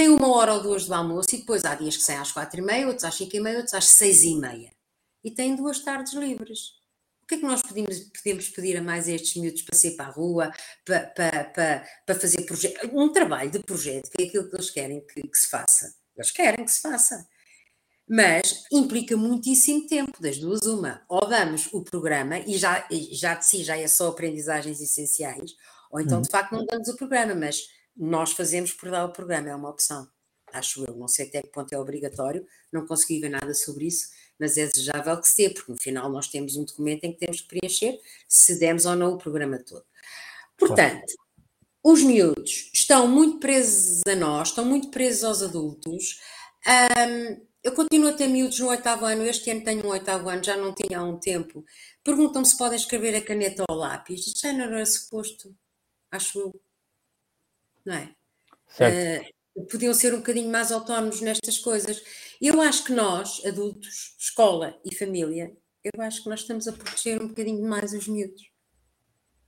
tem 0.02 0.10
uma 0.10 0.36
hora 0.36 0.56
ou 0.56 0.64
duas 0.64 0.88
do 0.88 0.94
almoço 0.96 1.28
e 1.36 1.38
depois 1.38 1.64
há 1.64 1.76
dias 1.76 1.96
que 1.96 2.02
saem 2.02 2.18
às 2.18 2.32
quatro 2.32 2.60
e 2.60 2.64
meia, 2.64 2.88
outros 2.88 3.04
às 3.04 3.14
cinco 3.14 3.36
e 3.36 3.40
meia, 3.40 3.58
outros 3.58 3.76
às 3.76 3.88
seis 3.88 4.24
e 4.24 4.36
meia. 4.36 4.72
E 5.24 5.30
tem 5.30 5.56
duas 5.56 5.80
tardes 5.80 6.14
livres. 6.14 6.82
O 7.22 7.28
que 7.28 7.36
é 7.36 7.38
que 7.38 7.46
nós 7.46 7.62
podemos, 7.62 8.00
podemos 8.00 8.50
pedir 8.50 8.78
a 8.78 8.82
mais 8.82 9.08
a 9.08 9.12
estes 9.12 9.40
miúdos 9.40 9.62
para 9.62 9.78
sair 9.78 9.96
para 9.96 10.08
a 10.08 10.10
rua, 10.10 10.52
para, 10.84 11.02
para, 11.02 11.44
para, 11.44 11.88
para 12.04 12.20
fazer 12.20 12.42
projeto, 12.48 12.90
um 12.92 13.14
trabalho 13.14 13.52
de 13.52 13.60
projeto, 13.60 14.10
que 14.10 14.24
é 14.24 14.26
aquilo 14.26 14.50
que 14.50 14.56
eles 14.56 14.72
querem 14.72 15.06
que, 15.06 15.22
que 15.22 15.38
se 15.38 15.48
faça. 15.48 15.94
Eles 16.18 16.32
querem 16.32 16.66
que 16.66 16.72
se 16.72 16.82
faça. 16.82 17.28
Mas 18.10 18.66
implica 18.72 19.16
muitíssimo 19.16 19.86
tempo, 19.86 20.20
das 20.20 20.40
duas 20.40 20.64
uma. 20.64 21.06
Ou 21.08 21.30
damos 21.30 21.70
o 21.72 21.84
programa, 21.84 22.40
e 22.40 22.58
já, 22.58 22.88
já 23.12 23.36
de 23.36 23.46
si 23.46 23.64
já 23.64 23.78
é 23.78 23.88
só 23.88 24.08
aprendizagens 24.08 24.82
essenciais, 24.82 25.52
ou 25.92 26.02
então 26.02 26.22
de 26.22 26.28
uhum. 26.28 26.32
facto 26.32 26.54
não 26.54 26.66
damos 26.66 26.88
o 26.88 26.98
programa, 26.98 27.36
mas 27.36 27.62
nós 28.02 28.32
fazemos 28.32 28.74
por 28.74 28.90
dar 28.90 29.06
o 29.06 29.14
programa, 29.14 29.50
é 29.50 29.56
uma 29.56 29.70
opção, 29.70 30.10
acho 30.52 30.84
eu. 30.84 30.96
Não 30.96 31.08
sei 31.08 31.28
até 31.28 31.40
que 31.44 31.50
ponto 31.50 31.72
é 31.72 31.78
obrigatório, 31.78 32.46
não 32.74 32.88
consegui 32.88 33.20
ver 33.20 33.30
nada 33.30 33.54
sobre 33.54 33.86
isso, 33.86 34.10
mas 34.40 34.58
é 34.58 34.66
desejável 34.66 35.22
que 35.22 35.28
se 35.28 35.38
dê, 35.38 35.54
porque 35.54 35.72
no 35.72 35.78
final 35.78 36.10
nós 36.10 36.28
temos 36.28 36.56
um 36.56 36.66
documento 36.66 37.04
em 37.04 37.14
que 37.14 37.20
temos 37.20 37.42
que 37.42 37.48
preencher 37.48 38.00
se 38.28 38.58
demos 38.58 38.88
ou 38.88 38.96
não 38.96 39.14
o 39.14 39.18
programa 39.20 39.60
todo. 39.60 39.86
Portanto, 40.58 41.14
os 41.84 42.02
miúdos 42.02 42.72
estão 42.74 43.08
muito 43.08 43.40
presos 43.40 44.02
a 44.08 44.16
nós, 44.16 44.48
estão 44.48 44.66
muito 44.66 44.90
presos 44.90 45.24
aos 45.24 45.44
adultos. 45.44 46.20
Um, 46.68 47.46
eu 47.64 47.74
continuo 47.74 48.10
a 48.10 48.14
ter 48.14 48.28
miúdos 48.28 48.60
no 48.60 48.70
oitavo 48.70 49.06
ano, 49.06 49.24
este 49.24 49.52
ano 49.52 49.64
tenho 49.64 49.86
um 49.86 49.90
oitavo 49.90 50.28
ano, 50.28 50.44
já 50.44 50.58
não 50.58 50.74
tinha 50.74 51.00
há 51.00 51.04
um 51.04 51.20
tempo. 51.20 51.64
Perguntam-me 52.04 52.48
se 52.48 52.58
podem 52.58 52.78
escrever 52.78 53.16
a 53.16 53.22
caneta 53.22 53.64
ou 53.70 53.76
lápis. 53.76 54.34
Já 54.36 54.52
não 54.52 54.66
era 54.66 54.86
suposto, 54.88 55.56
acho 56.12 56.40
eu 56.40 56.62
não 57.86 57.96
é? 57.96 58.16
Uh, 58.80 59.68
podiam 59.70 59.94
ser 59.94 60.14
um 60.14 60.18
bocadinho 60.18 60.52
mais 60.52 60.72
autónomos 60.72 61.22
nestas 61.22 61.58
coisas. 61.58 62.02
Eu 62.42 62.62
acho 62.62 62.86
que 62.86 62.94
nós, 62.94 63.44
adultos, 63.46 64.16
escola 64.18 64.80
e 64.86 64.96
família, 64.96 65.56
eu 65.84 66.02
acho 66.02 66.24
que 66.24 66.30
nós 66.30 66.42
estamos 66.42 66.68
a 66.68 66.74
proteger 66.74 67.22
um 67.22 67.28
bocadinho 67.28 67.68
mais 67.68 67.94
os 67.94 68.08
miúdos. 68.08 68.50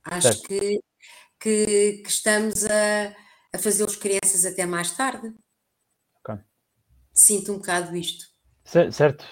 Acho 0.04 0.42
que, 0.42 0.80
que, 1.40 2.02
que, 2.02 2.08
estamos 2.08 2.64
a, 2.66 3.16
a 3.54 3.58
fazer-os 3.58 3.96
crianças 3.96 4.44
até 4.44 4.66
mais 4.66 4.94
tarde. 4.94 5.32
Okay. 6.20 6.38
Sinto 7.12 7.52
um 7.52 7.58
bocado 7.58 7.96
isto. 7.96 8.26
Certo, 8.64 9.24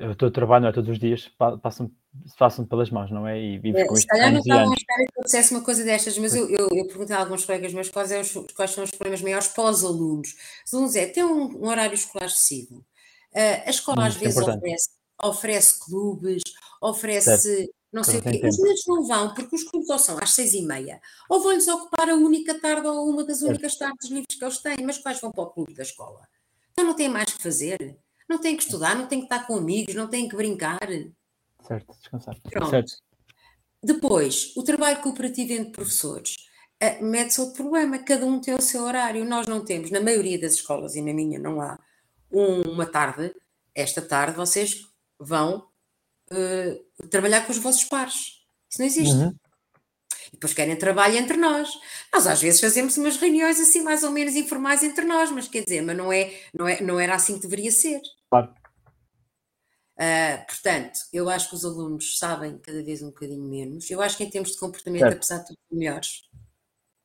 eu 0.00 0.12
estou 0.12 0.28
a 0.28 0.32
trabalhar 0.32 0.60
não 0.60 0.68
é, 0.68 0.72
todos 0.72 0.90
os 0.90 0.98
dias, 0.98 1.30
passam 1.62 1.90
passam 2.38 2.64
pelas 2.64 2.90
mãos, 2.90 3.10
não 3.10 3.26
é? 3.26 3.40
E 3.40 3.58
vive 3.58 3.84
com 3.86 3.94
isto. 3.94 4.02
Se 4.02 4.06
calhar 4.06 4.32
não 4.32 4.40
estavam 4.40 4.70
a 4.70 4.74
esperar 4.74 5.06
que 5.06 5.22
dissesse 5.22 5.54
uma 5.54 5.62
coisa 5.62 5.84
destas, 5.84 6.18
mas 6.18 6.34
eu, 6.34 6.48
eu, 6.48 6.68
eu 6.70 6.86
perguntei 6.86 7.14
a 7.14 7.20
alguns 7.20 7.44
colegas 7.44 7.72
meus 7.72 7.90
quais, 7.90 8.10
é 8.12 8.20
os, 8.20 8.32
quais 8.54 8.70
são 8.70 8.84
os 8.84 8.90
problemas 8.90 9.22
maiores 9.22 9.48
para 9.48 9.70
os 9.70 9.84
alunos. 9.84 10.34
Os 10.66 10.74
alunos 10.74 10.96
é 10.96 11.06
ter 11.06 11.24
um, 11.24 11.64
um 11.64 11.68
horário 11.68 11.94
escolar 11.94 12.26
excessivo. 12.26 12.76
Uh, 13.32 13.66
a 13.66 13.70
escola 13.70 14.02
hum, 14.02 14.06
às 14.06 14.14
vezes 14.14 14.38
oferece, 14.38 14.90
oferece 15.22 15.78
clubes, 15.80 16.42
oferece 16.80 17.38
certo. 17.38 17.74
não 17.92 18.04
sei 18.04 18.20
o 18.20 18.22
quê. 18.22 18.40
Os 18.44 18.58
miúdos 18.58 18.84
não 18.86 19.06
vão 19.06 19.34
porque 19.34 19.56
os 19.56 19.64
clubes 19.64 19.90
ou 19.90 19.98
são 19.98 20.16
às 20.18 20.30
seis 20.30 20.54
e 20.54 20.62
meia, 20.62 21.00
ou 21.28 21.40
vão-lhes 21.40 21.66
ocupar 21.66 22.08
a 22.08 22.14
única 22.14 22.58
tarde 22.60 22.86
ou 22.86 23.08
uma 23.08 23.24
das 23.24 23.42
únicas 23.42 23.76
tardes 23.76 24.08
livres 24.08 24.38
que 24.38 24.44
eles 24.44 24.58
têm, 24.58 24.76
mas 24.84 24.98
quais 24.98 25.20
vão 25.20 25.32
para 25.32 25.44
o 25.44 25.50
clube 25.50 25.74
da 25.74 25.82
escola? 25.82 26.20
Então 26.70 26.84
não 26.84 26.94
têm 26.94 27.08
mais 27.08 27.32
que 27.32 27.42
fazer, 27.42 27.98
não 28.28 28.38
têm 28.38 28.56
que 28.56 28.62
estudar, 28.62 28.94
não 28.96 29.06
têm 29.06 29.18
que 29.18 29.26
estar 29.26 29.46
com 29.46 29.56
amigos, 29.56 29.94
não 29.94 30.08
têm 30.08 30.28
que 30.28 30.36
brincar. 30.36 30.88
Certo, 31.66 31.96
descansar. 31.98 32.36
Pronto. 32.42 32.70
Certo. 32.70 32.92
Depois, 33.82 34.52
o 34.56 34.62
trabalho 34.62 35.00
cooperativo 35.00 35.52
entre 35.52 35.72
professores. 35.72 36.36
Uh, 36.82 37.04
mete-se 37.04 37.40
outro 37.40 37.62
problema, 37.62 37.98
cada 37.98 38.26
um 38.26 38.40
tem 38.40 38.54
o 38.54 38.60
seu 38.60 38.82
horário. 38.82 39.24
Nós 39.24 39.46
não 39.46 39.64
temos, 39.64 39.90
na 39.90 40.00
maioria 40.00 40.38
das 40.38 40.54
escolas, 40.54 40.94
e 40.94 41.02
na 41.02 41.12
minha 41.12 41.38
não 41.38 41.60
há, 41.60 41.78
um, 42.30 42.62
uma 42.62 42.86
tarde, 42.86 43.34
esta 43.74 44.02
tarde 44.02 44.36
vocês 44.36 44.86
vão 45.18 45.66
uh, 46.32 47.08
trabalhar 47.08 47.46
com 47.46 47.52
os 47.52 47.58
vossos 47.58 47.84
pares. 47.84 48.44
Isso 48.68 48.80
não 48.80 48.86
existe. 48.86 49.14
Uhum. 49.14 49.34
E 50.28 50.32
depois 50.32 50.52
querem 50.52 50.76
trabalho 50.76 51.16
entre 51.16 51.36
nós. 51.36 51.68
Nós 52.12 52.26
às 52.26 52.40
vezes 52.40 52.60
fazemos 52.60 52.96
umas 52.96 53.16
reuniões 53.16 53.60
assim 53.60 53.82
mais 53.82 54.02
ou 54.02 54.10
menos 54.10 54.34
informais 54.34 54.82
entre 54.82 55.04
nós, 55.04 55.30
mas 55.30 55.46
quer 55.46 55.62
dizer, 55.62 55.82
mas 55.82 55.96
não, 55.96 56.12
é, 56.12 56.32
não, 56.52 56.66
é, 56.66 56.82
não 56.82 56.98
era 56.98 57.14
assim 57.14 57.36
que 57.36 57.42
deveria 57.42 57.70
ser. 57.70 58.00
Claro. 58.28 58.52
Uh, 59.96 60.44
portanto, 60.46 60.98
eu 61.12 61.28
acho 61.28 61.48
que 61.48 61.54
os 61.54 61.64
alunos 61.64 62.18
sabem 62.18 62.58
cada 62.58 62.82
vez 62.82 63.02
um 63.02 63.06
bocadinho 63.06 63.48
menos. 63.48 63.88
Eu 63.90 64.02
acho 64.02 64.16
que 64.16 64.24
em 64.24 64.30
termos 64.30 64.50
de 64.50 64.58
comportamento, 64.58 65.02
certo. 65.02 65.16
apesar 65.16 65.38
de 65.38 65.46
tudo, 65.46 65.58
melhores. 65.70 66.28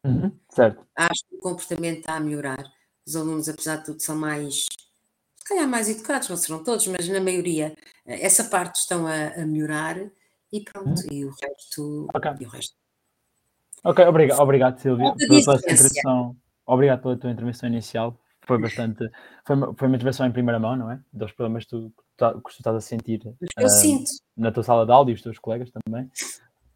Uhum, 0.04 0.32
certo. 0.50 0.86
Acho 0.96 1.26
que 1.30 1.36
o 1.36 1.40
comportamento 1.40 2.00
está 2.00 2.16
a 2.16 2.20
melhorar. 2.20 2.64
Os 3.06 3.16
alunos, 3.16 3.48
apesar 3.48 3.78
de 3.78 3.86
tudo, 3.86 4.02
são 4.02 4.16
mais, 4.16 4.66
se 5.36 5.46
calhar 5.46 5.68
mais 5.68 5.90
educados, 5.90 6.30
não 6.30 6.38
serão 6.38 6.64
todos, 6.64 6.88
mas 6.88 7.08
na 7.08 7.20
maioria, 7.20 7.76
eh, 8.06 8.26
essa 8.26 8.46
parte 8.46 8.80
estão 8.80 9.06
a, 9.06 9.28
a 9.42 9.46
melhorar 9.46 9.98
e 10.52 10.62
pronto, 10.62 11.02
uhum. 11.02 11.12
e 11.12 11.26
o 11.26 11.30
resto. 11.30 12.08
Okay. 12.16 12.32
E 12.40 12.46
o 12.46 12.50
resto. 12.50 12.76
Ok, 13.84 14.06
obrigado, 14.06 14.40
obrigado 14.40 14.80
Silvia, 14.80 15.14
pela 15.16 15.44
tua 15.44 15.56
intervenção. 15.56 16.36
Obrigado 16.66 17.02
pela 17.02 17.18
tua 17.18 17.32
intervenção 17.32 17.70
inicial. 17.70 18.20
Foi 18.46 18.58
bastante. 18.60 19.10
Foi 19.46 19.56
foi 19.78 19.88
uma 19.88 19.96
intervenção 19.96 20.26
em 20.26 20.32
primeira 20.32 20.60
mão, 20.60 20.76
não 20.76 20.92
é? 20.92 21.00
Dos 21.14 21.32
problemas 21.32 21.64
que 21.64 21.70
tu, 21.70 21.94
Tá, 22.20 22.34
que 22.34 22.42
tu 22.42 22.50
estás 22.50 22.76
a 22.76 22.82
sentir 22.82 23.26
uh, 23.26 24.04
na 24.36 24.52
tua 24.52 24.62
sala 24.62 24.86
de 24.86 24.92
aula 24.92 25.10
e 25.10 25.14
os 25.14 25.22
teus 25.22 25.40
colegas 25.40 25.72
também. 25.72 26.12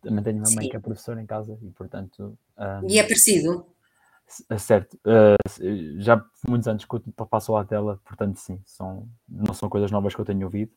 Também 0.02 0.24
tenho 0.24 0.38
uma 0.38 0.50
mãe 0.52 0.64
Sim. 0.64 0.70
que 0.70 0.78
é 0.78 0.80
professora 0.80 1.22
em 1.22 1.26
casa 1.26 1.58
e, 1.62 1.70
portanto. 1.72 2.38
Um, 2.58 2.90
e 2.90 2.98
é 2.98 3.04
parecido? 3.04 3.66
É 4.50 4.58
certo. 4.58 4.98
Uh, 5.06 6.02
já 6.02 6.24
muitos 6.48 6.68
anos 6.68 6.86
que 6.86 6.96
eu 6.96 7.26
passo 7.26 7.52
lá 7.52 7.64
dela, 7.64 8.00
portanto, 8.06 8.38
sim, 8.38 8.60
são, 8.66 9.08
não 9.28 9.54
são 9.54 9.70
coisas 9.70 9.92
novas 9.92 10.16
que 10.16 10.22
eu 10.22 10.26
tenho 10.26 10.46
ouvido. 10.46 10.72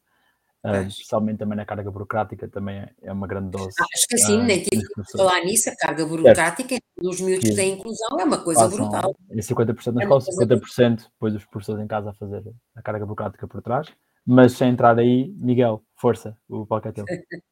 Uh, 0.65 0.83
especialmente 0.89 1.39
também 1.39 1.57
na 1.57 1.65
carga 1.65 1.89
burocrática, 1.93 2.49
também 2.49 2.89
é 3.01 3.13
uma 3.13 3.29
grande 3.29 3.51
dose. 3.51 3.71
Acho 3.95 4.09
que 4.09 4.19
sim, 4.19 4.41
uh, 4.41 4.43
nem 4.43 4.63
tive 4.63 4.83
que 4.83 5.17
falar 5.17 5.45
nisso, 5.45 5.71
a 5.71 5.77
carga 5.77 6.05
burocrática 6.05 6.77
dos 6.97 7.21
miúdos 7.21 7.55
têm 7.55 7.75
inclusão 7.75 8.19
é 8.19 8.25
uma 8.25 8.43
coisa 8.43 8.63
Passam 8.63 8.77
brutal. 8.77 9.15
É 9.31 9.37
50% 9.37 9.93
na 9.93 10.01
é 10.01 10.05
escola, 10.05 10.21
50% 10.21 11.05
depois 11.05 11.37
os 11.37 11.45
professores 11.45 11.81
em 11.85 11.87
casa 11.87 12.11
a 12.11 12.15
fazer 12.15 12.43
a 12.75 12.83
carga 12.83 13.07
burocrática 13.07 13.47
por 13.47 13.63
trás. 13.63 13.87
Mas 14.27 14.55
sem 14.55 14.71
entrar 14.71 14.99
aí, 14.99 15.33
Miguel, 15.39 15.85
força, 15.95 16.37
o 16.49 16.67
palco 16.67 16.89
é 16.89 16.93
teu. 16.93 17.05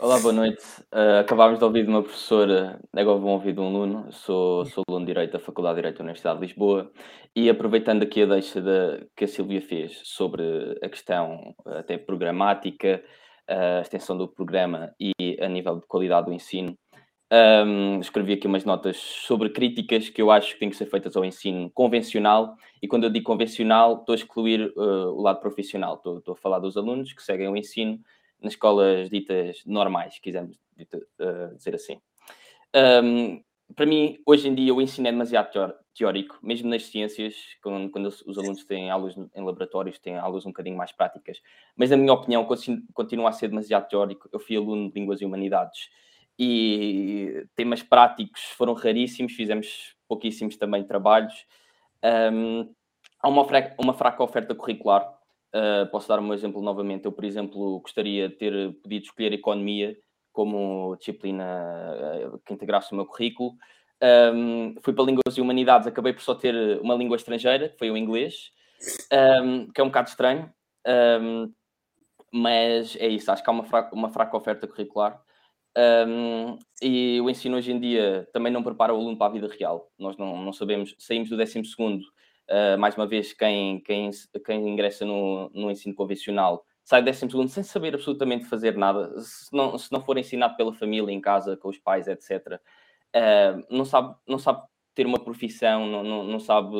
Olá, 0.00 0.18
boa 0.20 0.32
noite. 0.32 0.62
Uh, 0.90 1.20
acabámos 1.20 1.58
de 1.58 1.64
ouvir 1.66 1.84
de 1.84 1.90
uma 1.90 2.02
professora, 2.02 2.80
agora 2.96 3.18
vão 3.18 3.32
ouvir 3.32 3.52
de 3.52 3.60
um 3.60 3.66
aluno. 3.66 4.10
Sou, 4.10 4.64
sou 4.64 4.82
aluno 4.88 5.04
de 5.04 5.12
Direito 5.12 5.32
da 5.32 5.38
Faculdade 5.38 5.74
de 5.74 5.82
Direito 5.82 5.98
da 5.98 6.04
Universidade 6.04 6.40
de 6.40 6.46
Lisboa 6.46 6.90
e 7.36 7.50
aproveitando 7.50 8.04
aqui 8.04 8.22
a 8.22 8.26
deixa 8.26 8.58
de, 8.58 9.06
que 9.14 9.24
a 9.24 9.28
Silvia 9.28 9.60
fez 9.60 10.00
sobre 10.04 10.78
a 10.82 10.88
questão 10.88 11.54
até 11.66 11.98
programática, 11.98 13.04
a 13.46 13.82
extensão 13.82 14.16
do 14.16 14.28
programa 14.28 14.94
e 14.98 15.36
a 15.42 15.48
nível 15.48 15.76
de 15.76 15.86
qualidade 15.86 16.28
do 16.28 16.32
ensino, 16.32 16.74
um, 17.30 18.00
escrevi 18.00 18.32
aqui 18.34 18.46
umas 18.46 18.64
notas 18.64 18.96
sobre 18.96 19.50
críticas 19.50 20.08
que 20.08 20.20
eu 20.20 20.30
acho 20.30 20.54
que 20.54 20.60
têm 20.60 20.70
que 20.70 20.76
ser 20.76 20.86
feitas 20.86 21.16
ao 21.16 21.24
ensino 21.24 21.70
convencional, 21.70 22.56
e 22.82 22.88
quando 22.88 23.04
eu 23.04 23.10
digo 23.10 23.26
convencional, 23.26 23.98
estou 24.00 24.14
a 24.14 24.16
excluir 24.16 24.72
uh, 24.76 25.12
o 25.12 25.20
lado 25.20 25.40
profissional, 25.40 25.96
estou, 25.96 26.18
estou, 26.18 26.32
a 26.32 26.36
falar 26.36 26.58
dos 26.58 26.76
alunos 26.76 27.12
que 27.12 27.22
seguem 27.22 27.48
o 27.48 27.56
ensino 27.56 28.00
nas 28.40 28.52
escolas 28.52 29.10
ditas 29.10 29.62
normais, 29.66 30.14
se 30.14 30.20
quisermos 30.20 30.56
uh, 30.56 31.56
dizer 31.56 31.74
assim. 31.74 32.00
Um, 32.74 33.42
para 33.74 33.84
mim, 33.84 34.16
hoje 34.24 34.48
em 34.48 34.54
dia, 34.54 34.74
o 34.74 34.80
ensino 34.80 35.08
é 35.08 35.10
demasiado 35.10 35.74
teórico, 35.94 36.38
mesmo 36.42 36.70
nas 36.70 36.84
ciências, 36.84 37.34
quando, 37.62 37.90
quando 37.90 38.06
os 38.06 38.38
alunos 38.38 38.64
têm 38.64 38.90
aulas 38.90 39.14
em 39.16 39.44
laboratórios, 39.44 39.98
têm 39.98 40.16
aulas 40.16 40.46
um 40.46 40.50
bocadinho 40.50 40.76
mais 40.76 40.92
práticas. 40.92 41.38
Mas, 41.76 41.90
na 41.90 41.96
minha 41.98 42.12
opinião, 42.12 42.46
continua 42.94 43.28
a 43.28 43.32
ser 43.32 43.48
demasiado 43.48 43.88
teórico. 43.88 44.28
Eu 44.32 44.40
fui 44.40 44.56
aluno 44.56 44.90
de 44.90 44.98
Línguas 44.98 45.20
e 45.20 45.26
Humanidades 45.26 45.90
e 46.38 47.44
temas 47.56 47.82
práticos 47.82 48.42
foram 48.56 48.72
raríssimos, 48.72 49.32
fizemos 49.32 49.96
pouquíssimos 50.06 50.56
também 50.56 50.84
trabalhos. 50.84 51.34
Um, 52.32 52.72
há 53.20 53.28
uma, 53.28 53.44
fraca, 53.44 53.74
uma 53.78 53.94
fraca 53.94 54.22
oferta 54.22 54.54
curricular. 54.54 55.02
Uh, 55.54 55.90
posso 55.90 56.06
dar 56.06 56.20
um 56.20 56.32
exemplo 56.32 56.62
novamente. 56.62 57.06
Eu, 57.06 57.12
por 57.12 57.24
exemplo, 57.24 57.80
gostaria 57.80 58.28
de 58.28 58.36
ter 58.36 58.72
podido 58.82 59.04
escolher 59.04 59.32
economia 59.32 59.96
como 60.32 60.94
disciplina 60.96 61.44
uh, 62.32 62.38
que 62.46 62.54
integrasse 62.54 62.92
o 62.92 62.96
meu 62.96 63.06
currículo. 63.06 63.56
Um, 64.00 64.76
fui 64.80 64.92
para 64.92 65.04
Línguas 65.04 65.36
e 65.36 65.40
Humanidades, 65.40 65.88
acabei 65.88 66.12
por 66.12 66.22
só 66.22 66.34
ter 66.34 66.80
uma 66.80 66.94
língua 66.94 67.16
estrangeira, 67.16 67.68
que 67.68 67.78
foi 67.78 67.90
o 67.90 67.96
inglês, 67.96 68.52
um, 69.42 69.66
que 69.72 69.80
é 69.80 69.84
um 69.84 69.88
bocado 69.88 70.08
estranho, 70.08 70.52
um, 71.20 71.52
mas 72.32 72.94
é 72.96 73.08
isso, 73.08 73.32
acho 73.32 73.42
que 73.42 73.50
há 73.50 73.52
uma 73.52 73.64
fraca, 73.64 73.94
uma 73.94 74.10
fraca 74.10 74.36
oferta 74.36 74.68
curricular. 74.68 75.20
Um, 75.76 76.58
e 76.82 77.20
o 77.20 77.30
ensino 77.30 77.56
hoje 77.56 77.72
em 77.72 77.78
dia 77.78 78.28
também 78.32 78.52
não 78.52 78.62
prepara 78.62 78.92
o 78.92 78.96
aluno 78.96 79.16
para 79.16 79.26
a 79.26 79.32
vida 79.32 79.48
real. 79.48 79.90
Nós 79.98 80.16
não, 80.16 80.42
não 80.42 80.52
sabemos, 80.52 80.94
saímos 80.98 81.28
do 81.28 81.36
12 81.36 81.64
segundo, 81.64 82.02
uh, 82.02 82.78
mais 82.78 82.96
uma 82.96 83.06
vez, 83.06 83.32
quem, 83.32 83.80
quem, 83.80 84.10
quem 84.44 84.68
ingressa 84.68 85.04
no, 85.04 85.50
no 85.54 85.70
ensino 85.70 85.94
convencional 85.94 86.64
sai 86.84 87.02
do 87.02 87.06
12 87.06 87.18
segundo 87.18 87.48
sem 87.48 87.62
saber 87.62 87.94
absolutamente 87.94 88.46
fazer 88.46 88.76
nada, 88.76 89.20
se 89.20 89.54
não, 89.54 89.76
se 89.78 89.92
não 89.92 90.00
for 90.00 90.16
ensinado 90.18 90.56
pela 90.56 90.72
família, 90.72 91.12
em 91.12 91.20
casa, 91.20 91.56
com 91.56 91.68
os 91.68 91.78
pais, 91.78 92.08
etc. 92.08 92.54
Uh, 92.54 92.58
ah, 93.14 93.62
não, 93.70 93.84
sabe, 93.84 94.16
não 94.26 94.38
sabe 94.38 94.62
ter 94.94 95.06
uma 95.06 95.18
profissão, 95.18 95.86
não, 95.86 96.02
não, 96.02 96.24
não 96.24 96.40
sabe, 96.40 96.76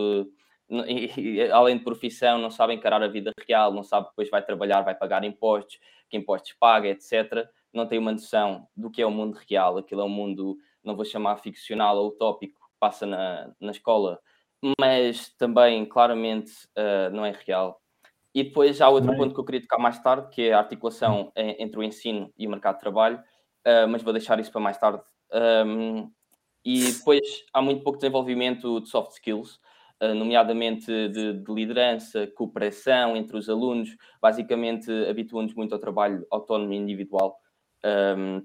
além 1.52 1.78
de 1.78 1.84
profissão, 1.84 2.38
não 2.38 2.50
sabe 2.50 2.74
encarar 2.74 3.02
a 3.02 3.08
vida 3.08 3.32
real, 3.46 3.72
não 3.72 3.84
sabe 3.84 4.08
depois 4.08 4.28
vai 4.28 4.42
trabalhar, 4.42 4.82
vai 4.82 4.94
pagar 4.94 5.22
impostos, 5.24 5.78
que 6.08 6.16
impostos 6.16 6.54
paga, 6.58 6.88
etc 6.88 7.48
não 7.72 7.86
tem 7.86 7.98
uma 7.98 8.12
noção 8.12 8.66
do 8.76 8.90
que 8.90 9.02
é 9.02 9.06
o 9.06 9.10
mundo 9.10 9.38
real, 9.48 9.78
aquilo 9.78 10.00
é 10.00 10.04
um 10.04 10.08
mundo, 10.08 10.56
não 10.82 10.96
vou 10.96 11.04
chamar 11.04 11.36
ficcional 11.36 11.96
ou 11.96 12.08
utópico, 12.08 12.60
que 12.60 12.78
passa 12.80 13.06
na, 13.06 13.52
na 13.60 13.70
escola, 13.70 14.20
mas 14.80 15.34
também 15.36 15.86
claramente 15.86 16.52
uh, 16.76 17.14
não 17.14 17.24
é 17.24 17.32
real. 17.46 17.80
E 18.34 18.44
depois 18.44 18.80
há 18.80 18.88
outro 18.88 19.16
ponto 19.16 19.34
que 19.34 19.40
eu 19.40 19.44
queria 19.44 19.62
tocar 19.62 19.78
mais 19.78 20.00
tarde, 20.00 20.28
que 20.30 20.42
é 20.42 20.52
a 20.52 20.58
articulação 20.58 21.32
hum. 21.36 21.54
entre 21.58 21.80
o 21.80 21.82
ensino 21.82 22.32
e 22.36 22.46
o 22.46 22.50
mercado 22.50 22.76
de 22.76 22.80
trabalho, 22.80 23.18
uh, 23.66 23.88
mas 23.88 24.02
vou 24.02 24.12
deixar 24.12 24.38
isso 24.38 24.52
para 24.52 24.60
mais 24.60 24.78
tarde. 24.78 25.02
Um, 25.66 26.10
e 26.64 26.92
depois 26.92 27.22
há 27.52 27.62
muito 27.62 27.82
pouco 27.82 27.98
desenvolvimento 27.98 28.80
de 28.80 28.88
soft 28.88 29.12
skills, 29.12 29.58
uh, 30.02 30.14
nomeadamente 30.14 30.86
de, 30.86 31.32
de, 31.32 31.52
liderança, 31.52 32.26
cooperação 32.26 33.16
entre 33.16 33.36
os 33.36 33.48
alunos, 33.48 33.96
basicamente 34.20 34.90
habituam-nos 35.08 35.54
muito 35.54 35.74
ao 35.74 35.80
trabalho 35.80 36.26
autónomo 36.30 36.72
e 36.72 36.76
individual. 36.76 37.38
Um, 37.84 38.42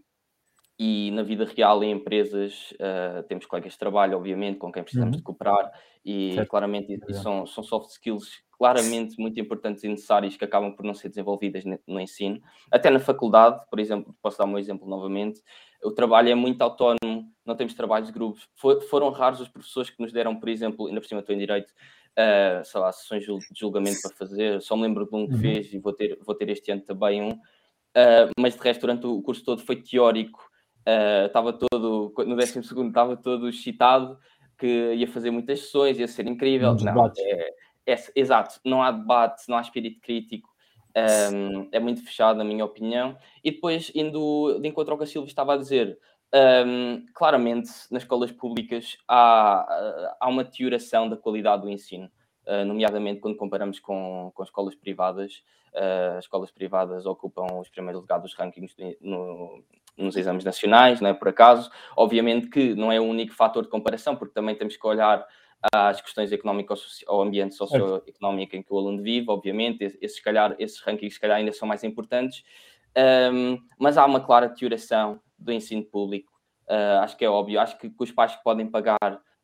e 0.77 1.11
na 1.11 1.21
vida 1.21 1.45
real, 1.45 1.83
em 1.83 1.91
empresas, 1.91 2.71
uh, 2.73 3.23
temos 3.27 3.45
colegas 3.45 3.73
de 3.73 3.79
trabalho, 3.79 4.17
obviamente, 4.17 4.57
com 4.57 4.71
quem 4.71 4.83
precisamos 4.83 5.15
uhum. 5.15 5.17
de 5.19 5.23
cooperar, 5.23 5.71
e 6.03 6.33
certo. 6.33 6.49
claramente 6.49 6.99
e 7.07 7.13
são, 7.13 7.45
são 7.45 7.63
soft 7.63 7.91
skills 7.91 8.43
claramente 8.57 9.19
muito 9.19 9.39
importantes 9.39 9.83
e 9.83 9.87
necessárias 9.87 10.35
que 10.35 10.43
acabam 10.43 10.75
por 10.75 10.85
não 10.85 10.93
ser 10.93 11.09
desenvolvidas 11.09 11.63
no 11.87 11.99
ensino. 11.99 12.41
Até 12.71 12.89
na 12.89 12.99
faculdade, 12.99 13.61
por 13.69 13.79
exemplo, 13.79 14.15
posso 14.21 14.37
dar 14.37 14.45
um 14.45 14.57
exemplo 14.57 14.87
novamente, 14.87 15.41
o 15.83 15.91
trabalho 15.91 16.29
é 16.29 16.35
muito 16.35 16.61
autónomo, 16.61 17.29
não 17.45 17.55
temos 17.55 17.73
trabalhos 17.73 18.07
de 18.07 18.13
grupos. 18.13 18.47
For, 18.55 18.81
foram 18.83 19.09
raros 19.09 19.41
os 19.41 19.49
professores 19.49 19.89
que 19.89 20.01
nos 20.01 20.13
deram, 20.13 20.39
por 20.39 20.49
exemplo, 20.49 20.87
ainda 20.87 21.01
por 21.01 21.07
cima 21.07 21.19
estou 21.19 21.35
em 21.35 21.39
direito, 21.39 21.71
uh, 21.71 22.63
sei 22.63 22.79
lá, 22.79 22.91
sessões 22.91 23.23
de 23.23 23.59
julgamento 23.59 24.01
para 24.01 24.15
fazer. 24.15 24.61
Só 24.61 24.75
me 24.75 24.83
lembro 24.83 25.05
de 25.05 25.15
um 25.15 25.27
que 25.27 25.33
uhum. 25.33 25.39
fez 25.39 25.73
e 25.73 25.77
vou 25.77 25.93
ter, 25.93 26.17
vou 26.25 26.33
ter 26.33 26.49
este 26.49 26.71
ano 26.71 26.81
também 26.81 27.21
um 27.21 27.37
Uh, 27.95 28.31
mas 28.39 28.55
de 28.55 28.61
resto, 28.61 28.81
durante 28.81 29.05
o 29.05 29.21
curso 29.21 29.43
todo 29.43 29.61
foi 29.61 29.75
teórico. 29.75 30.49
Uh, 30.87 31.27
estava 31.27 31.53
todo, 31.53 32.13
no 32.17 32.35
12 32.35 32.59
estava 32.59 33.15
todo 33.15 33.47
excitado 33.47 34.17
que 34.57 34.93
ia 34.93 35.07
fazer 35.07 35.31
muitas 35.31 35.61
sessões, 35.61 35.99
ia 35.99 36.07
ser 36.07 36.27
incrível. 36.27 36.75
Não, 36.75 37.11
é, 37.17 37.49
é, 37.85 37.95
exato, 38.15 38.59
não 38.65 38.81
há 38.81 38.91
debate, 38.91 39.43
não 39.47 39.57
há 39.57 39.61
espírito 39.61 39.99
crítico. 40.01 40.49
Um, 40.95 41.69
é 41.71 41.79
muito 41.79 42.03
fechado, 42.03 42.37
na 42.37 42.43
minha 42.43 42.63
opinião. 42.63 43.17
E 43.43 43.51
depois, 43.51 43.91
indo 43.95 44.59
de 44.59 44.67
encontro 44.67 44.93
ao 44.93 44.97
que 44.97 45.03
a 45.03 45.07
Silvia 45.07 45.27
estava 45.27 45.53
a 45.53 45.57
dizer, 45.57 45.97
um, 46.65 47.05
claramente 47.13 47.69
nas 47.91 48.03
escolas 48.03 48.31
públicas 48.31 48.97
há, 49.07 50.15
há 50.19 50.29
uma 50.29 50.43
deterioração 50.43 51.09
da 51.09 51.17
qualidade 51.17 51.63
do 51.63 51.69
ensino. 51.69 52.09
Uh, 52.47 52.65
nomeadamente 52.65 53.19
quando 53.19 53.37
comparamos 53.37 53.79
com, 53.79 54.31
com 54.33 54.43
escolas 54.43 54.75
privadas. 54.75 55.43
Uh, 55.73 56.17
as 56.17 56.25
escolas 56.25 56.51
privadas 56.51 57.05
ocupam 57.05 57.45
os 57.59 57.69
primeiros 57.69 58.01
lugares 58.01 58.23
dos 58.23 58.35
rankings 58.35 58.75
no, 59.01 59.63
nos 59.97 60.15
exames 60.15 60.43
nacionais, 60.43 61.01
não 61.01 61.09
é 61.09 61.13
por 61.13 61.27
acaso. 61.27 61.71
Obviamente 61.95 62.49
que 62.49 62.75
não 62.75 62.91
é 62.91 62.99
o 62.99 63.03
único 63.03 63.33
fator 63.33 63.63
de 63.63 63.69
comparação, 63.69 64.15
porque 64.15 64.33
também 64.33 64.55
temos 64.55 64.77
que 64.77 64.87
olhar 64.87 65.25
às 65.71 66.01
questões 66.01 66.31
económicas, 66.31 67.03
ao 67.07 67.21
ambiente 67.21 67.55
socioeconómico 67.55 68.55
em 68.55 68.61
que 68.61 68.73
o 68.73 68.77
aluno 68.77 69.01
vive, 69.01 69.29
obviamente, 69.29 69.97
esses, 70.01 70.19
calhar, 70.19 70.55
esses 70.59 70.81
rankings, 70.81 71.15
se 71.15 71.21
calhar, 71.21 71.37
ainda 71.37 71.53
são 71.53 71.67
mais 71.67 71.83
importantes, 71.83 72.43
um, 73.31 73.57
mas 73.79 73.97
há 73.97 74.05
uma 74.05 74.19
clara 74.19 74.47
deterioração 74.47 75.21
do 75.37 75.51
ensino 75.51 75.83
público, 75.83 76.31
uh, 76.69 77.01
acho 77.01 77.15
que 77.15 77.23
é 77.23 77.29
óbvio, 77.29 77.59
acho 77.59 77.77
que, 77.77 77.89
que 77.89 78.03
os 78.03 78.11
pais 78.11 78.35
que 78.35 78.43
podem 78.43 78.69
pagar, 78.69 78.97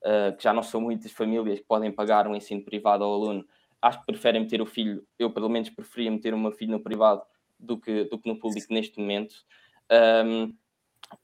uh, 0.03 0.35
que 0.35 0.43
já 0.43 0.53
não 0.53 0.63
são 0.63 0.81
muitas 0.81 1.11
famílias 1.11 1.59
que 1.59 1.65
podem 1.65 1.91
pagar 1.91 2.27
um 2.27 2.35
ensino 2.35 2.63
privado 2.63 3.03
ao 3.03 3.13
aluno, 3.13 3.45
acho 3.81 3.99
que 3.99 4.05
preferem 4.05 4.41
meter 4.41 4.61
o 4.61 4.65
filho, 4.65 5.05
eu 5.17 5.31
pelo 5.31 5.49
menos 5.49 5.69
preferia 5.69 6.11
meter 6.11 6.33
o 6.33 6.37
meu 6.37 6.51
filho 6.51 6.71
no 6.71 6.79
privado 6.79 7.21
do 7.57 7.77
que, 7.77 8.05
do 8.05 8.17
que 8.17 8.27
no 8.29 8.39
público 8.39 8.73
neste 8.73 8.99
momento. 8.99 9.35
Um, 10.25 10.53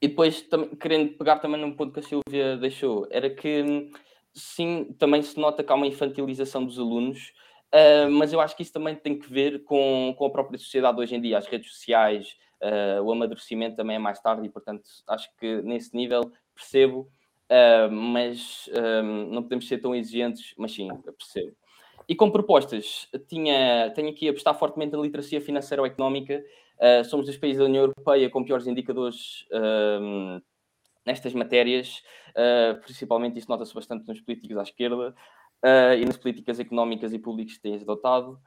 e 0.02 0.08
depois, 0.08 0.42
tam, 0.42 0.68
querendo 0.70 1.18
pegar 1.18 1.40
também 1.40 1.62
num 1.62 1.76
ponto 1.76 1.94
que 1.94 2.00
a 2.00 2.04
Silvia 2.04 2.58
deixou, 2.58 3.08
era 3.12 3.30
que 3.30 3.92
sim, 4.34 4.96
também 4.98 5.22
se 5.22 5.40
nota 5.40 5.64
que 5.64 5.72
há 5.72 5.76
uma 5.76 5.88
infantilização 5.88 6.66
dos 6.66 6.80
alunos, 6.80 7.34
uh, 7.74 8.10
mas 8.10 8.34
eu 8.34 8.42
acho 8.42 8.56
que 8.56 8.64
isso 8.64 8.74
também 8.74 8.96
tem 8.96 9.18
que 9.18 9.32
ver 9.32 9.64
com, 9.64 10.14
com 10.18 10.26
a 10.26 10.30
própria 10.30 10.58
sociedade 10.58 11.00
hoje 11.00 11.16
em 11.16 11.22
dia, 11.22 11.38
as 11.38 11.48
redes 11.48 11.72
sociais, 11.72 12.36
uh, 12.62 13.02
o 13.04 13.12
amadurecimento 13.12 13.76
também 13.76 13.96
é 13.96 14.00
mais 14.00 14.20
tarde 14.20 14.46
e, 14.48 14.50
portanto, 14.50 14.84
acho 15.08 15.30
que 15.38 15.62
nesse 15.62 15.96
nível 15.96 16.32
percebo, 16.54 17.10
uh, 17.52 17.92
mas 17.92 18.70
não 19.32 19.44
podemos 19.44 19.68
ser 19.68 19.80
tão 19.80 19.96
exigentes, 19.96 20.54
mas 20.58 20.74
sim, 20.74 20.88
percebo. 21.18 21.56
E 22.08 22.16
com 22.16 22.30
propostas, 22.30 23.10
tinha, 23.28 23.92
tenho 23.96 24.10
aqui 24.10 24.28
a 24.28 24.32
apostar 24.32 24.58
fortemente 24.58 24.96
na 24.96 25.02
literacia 25.02 25.42
financeira 25.42 25.82
ou 25.82 25.88
económica. 25.88 26.44
somos 27.10 27.26
dos 27.26 27.38
países 27.38 27.58
da 27.58 27.66
União 27.66 27.84
Europeia 27.84 28.30
com 28.30 28.44
piores 28.44 28.68
indicadores 28.68 29.46
nestas 31.06 31.34
matérias, 31.34 32.02
uh, 32.32 32.82
principalmente 32.82 33.38
isso 33.38 33.50
nota-se 33.50 33.74
bastante 33.74 34.08
nos 34.08 34.20
políticos 34.20 34.58
à 34.58 34.64
esquerda 34.64 35.16
uh, 35.64 35.94
e 35.98 36.04
nas 36.04 36.18
políticas 36.18 36.60
económicas 36.60 37.14
e 37.14 37.20
públicas 37.20 37.54
que 37.54 37.62
têm 37.62 37.76
adotado. 37.76 38.40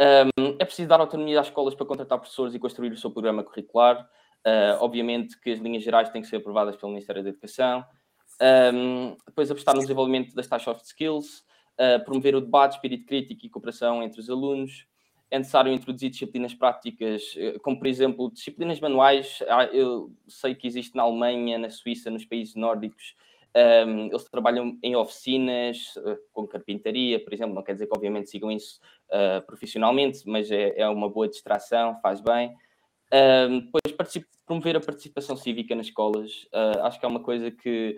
Um, 0.00 0.56
é 0.58 0.64
preciso 0.64 0.88
dar 0.88 1.00
autonomia 1.00 1.40
às 1.40 1.46
escolas 1.46 1.74
para 1.74 1.86
contratar 1.86 2.18
professores 2.18 2.54
e 2.54 2.58
construir 2.58 2.92
o 2.92 2.96
seu 2.96 3.10
programa 3.10 3.44
curricular. 3.44 4.08
Uh, 4.46 4.78
obviamente 4.80 5.38
que 5.40 5.50
as 5.50 5.58
linhas 5.58 5.82
gerais 5.82 6.08
têm 6.10 6.22
que 6.22 6.28
ser 6.28 6.36
aprovadas 6.36 6.76
pelo 6.76 6.92
Ministério 6.92 7.22
da 7.22 7.28
Educação. 7.28 7.84
Um, 8.40 9.16
depois 9.26 9.50
apostar 9.50 9.74
no 9.74 9.80
desenvolvimento 9.80 10.34
das 10.34 10.46
tais 10.46 10.62
soft 10.62 10.84
skills, 10.84 11.44
promover 12.04 12.34
o 12.34 12.40
debate, 12.40 12.76
espírito 12.76 13.04
crítico 13.04 13.44
e 13.44 13.50
cooperação 13.50 14.02
entre 14.02 14.18
os 14.18 14.30
alunos, 14.30 14.86
é 15.30 15.38
necessário 15.38 15.72
introduzir 15.72 16.10
disciplinas 16.10 16.54
práticas, 16.54 17.34
eh, 17.36 17.58
como 17.60 17.78
por 17.78 17.86
exemplo 17.86 18.30
disciplinas 18.30 18.78
manuais. 18.80 19.42
Ah, 19.48 19.64
eu 19.64 20.12
sei 20.28 20.54
que 20.54 20.66
existe 20.66 20.94
na 20.94 21.02
Alemanha, 21.02 21.58
na 21.58 21.68
Suíça, 21.68 22.10
nos 22.10 22.24
países 22.24 22.54
nórdicos. 22.54 23.14
Um, 23.56 24.08
eles 24.08 24.24
trabalham 24.24 24.78
em 24.82 24.94
oficinas 24.96 25.96
uh, 25.96 26.18
com 26.30 26.46
carpintaria, 26.46 27.18
por 27.18 27.32
exemplo. 27.32 27.54
Não 27.54 27.62
quer 27.62 27.72
dizer 27.72 27.86
que, 27.86 27.96
obviamente, 27.96 28.28
sigam 28.28 28.52
isso 28.52 28.78
uh, 29.08 29.44
profissionalmente, 29.46 30.20
mas 30.26 30.50
é, 30.50 30.78
é, 30.78 30.88
uma 30.90 31.08
boa 31.08 31.26
distração, 31.26 31.98
faz 32.02 32.20
bem. 32.20 32.54
Um, 33.48 33.60
depois, 33.60 34.26
promover 34.44 34.76
a 34.76 34.80
participação 34.80 35.38
cívica 35.38 35.74
nas 35.74 35.86
escolas. 35.86 36.42
Uh, 36.52 36.82
acho 36.82 37.00
que 37.00 37.06
é 37.06 37.08
uma 37.08 37.20
coisa 37.20 37.50
que 37.50 37.96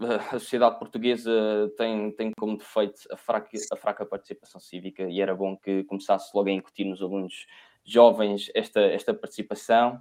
a 0.00 0.38
sociedade 0.38 0.78
portuguesa 0.78 1.30
tem, 1.76 2.10
tem 2.12 2.30
como 2.38 2.56
defeito 2.56 3.00
a 3.10 3.16
fraca, 3.16 3.50
a 3.72 3.76
fraca 3.76 4.06
participação 4.06 4.60
cívica 4.60 5.02
e 5.04 5.20
era 5.20 5.34
bom 5.34 5.56
que 5.56 5.84
começasse 5.84 6.30
logo 6.34 6.48
a 6.48 6.52
incutir 6.52 6.86
nos 6.86 7.02
alunos 7.02 7.46
jovens 7.84 8.50
esta, 8.54 8.80
esta 8.80 9.12
participação. 9.12 10.00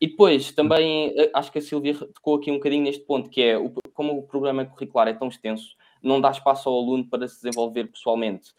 E 0.00 0.06
depois 0.06 0.52
também 0.52 1.12
eh, 1.16 1.30
acho 1.34 1.50
que 1.50 1.58
a 1.58 1.62
Silvia 1.62 1.94
tocou 1.94 2.36
aqui 2.36 2.50
um 2.50 2.54
bocadinho 2.54 2.84
neste 2.84 3.04
ponto, 3.04 3.30
que 3.30 3.42
é 3.42 3.58
o, 3.58 3.72
como 3.92 4.16
o 4.16 4.22
programa 4.22 4.64
curricular 4.64 5.08
é 5.08 5.14
tão 5.14 5.28
extenso, 5.28 5.76
não 6.02 6.20
dá 6.20 6.30
espaço 6.30 6.68
ao 6.68 6.76
aluno 6.76 7.08
para 7.08 7.26
se 7.26 7.42
desenvolver 7.42 7.84
pessoalmente. 7.86 8.52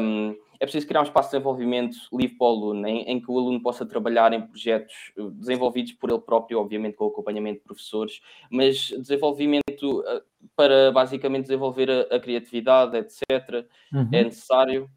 Um, 0.00 0.36
é 0.60 0.66
preciso 0.66 0.86
criar 0.86 1.00
um 1.00 1.04
espaço 1.04 1.30
de 1.30 1.36
desenvolvimento 1.36 1.96
livre 2.12 2.36
para 2.36 2.46
o 2.46 2.50
aluno, 2.50 2.86
em, 2.86 3.02
em, 3.02 3.20
que 3.20 3.30
o 3.30 3.38
aluno 3.38 3.62
possa 3.62 3.86
trabalhar 3.86 4.32
em 4.32 4.40
projetos 4.40 5.12
eh, 5.16 5.22
desenvolvidos 5.32 5.92
por 5.92 6.10
ele 6.10 6.20
próprio, 6.20 6.58
obviamente 6.58 6.96
com 6.96 7.04
o 7.04 7.08
acompanhamento 7.08 7.58
de 7.58 7.64
professores, 7.64 8.20
mas 8.50 8.90
desenvolvimento 8.90 10.04
eh, 10.06 10.22
para 10.56 10.90
basicamente 10.90 11.42
desenvolver 11.42 11.90
a, 11.90 12.16
a 12.16 12.20
criatividade, 12.20 12.96
etc., 12.96 13.66
uhum. 13.92 14.08
é 14.12 14.24
necessário. 14.24 14.90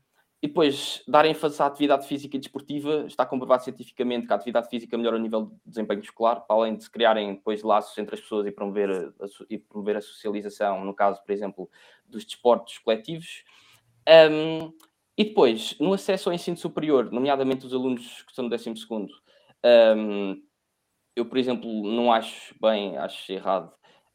E 0.44 0.48
depois, 0.48 1.04
dar 1.08 1.24
ênfase 1.26 1.62
à 1.62 1.68
atividade 1.68 2.08
física 2.08 2.36
e 2.36 2.40
desportiva, 2.40 3.06
está 3.06 3.24
comprovado 3.24 3.64
cientificamente 3.64 4.26
que 4.26 4.34
a 4.34 4.36
atividade 4.36 4.70
física 4.70 4.98
melhora 4.98 5.18
o 5.18 5.20
nível 5.20 5.46
de 5.46 5.56
desempenho 5.64 6.02
escolar, 6.02 6.38
para 6.42 6.56
além 6.56 6.76
de 6.76 6.84
se 6.84 6.90
criarem 6.90 7.36
depois 7.36 7.62
laços 7.62 7.96
entre 8.00 8.16
as 8.16 8.22
pessoas 8.22 8.48
e 8.48 8.52
promover 8.52 8.90
a, 8.90 9.28
e 9.48 9.60
promover 9.60 9.98
a 9.98 10.02
socialização, 10.02 10.84
no 10.84 10.96
caso, 10.96 11.22
por 11.24 11.32
exemplo, 11.32 11.70
dos 12.08 12.26
desportos 12.26 12.80
coletivos. 12.80 13.44
Um, 14.32 14.74
e 15.18 15.26
depois, 15.26 15.78
no 15.80 15.94
acesso 15.94 16.30
ao 16.30 16.36
ensino 16.36 16.58
superior, 16.58 17.12
nomeadamente 17.12 17.66
os 17.66 17.74
alunos 17.74 18.24
que 18.24 18.32
estão 18.32 18.44
no 18.44 18.50
12 18.50 18.76
segundo, 18.78 19.12
um, 19.98 20.42
eu, 21.16 21.26
por 21.26 21.38
exemplo, 21.38 21.70
não 21.84 22.12
acho 22.12 22.56
bem, 22.62 22.98
acho 22.98 23.32
errado, 23.32 23.72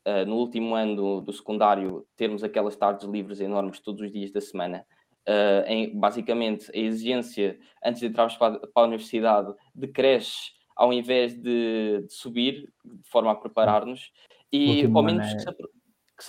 uh, 0.07 0.27
no 0.27 0.37
último 0.37 0.75
ano 0.75 0.97
do, 0.97 1.21
do, 1.21 1.33
secundário, 1.33 2.07
termos 2.17 2.43
aquelas 2.43 2.77
tardes 2.77 3.07
livres 3.07 3.41
enormes 3.41 3.81
todos 3.81 4.01
os 4.01 4.11
dias 4.11 4.33
da 4.33 4.41
semana. 4.41 4.85
Uh, 5.29 5.67
em, 5.67 5.99
basicamente, 5.99 6.71
a 6.75 6.79
exigência, 6.79 7.59
antes 7.85 8.01
de 8.01 8.07
entrarmos 8.07 8.37
para, 8.37 8.59
para 8.59 8.71
a 8.83 8.85
universidade, 8.85 9.53
decresce 9.75 10.57
ao 10.77 10.93
invés 10.93 11.35
de, 11.35 12.03
de 12.03 12.13
subir, 12.13 12.73
de 12.85 13.09
forma 13.11 13.33
a 13.33 13.35
preparar-nos. 13.35 14.13
E, 14.53 14.85
ao 14.85 15.03
menos, 15.03 15.33
que 15.33 15.41
se 15.41 15.49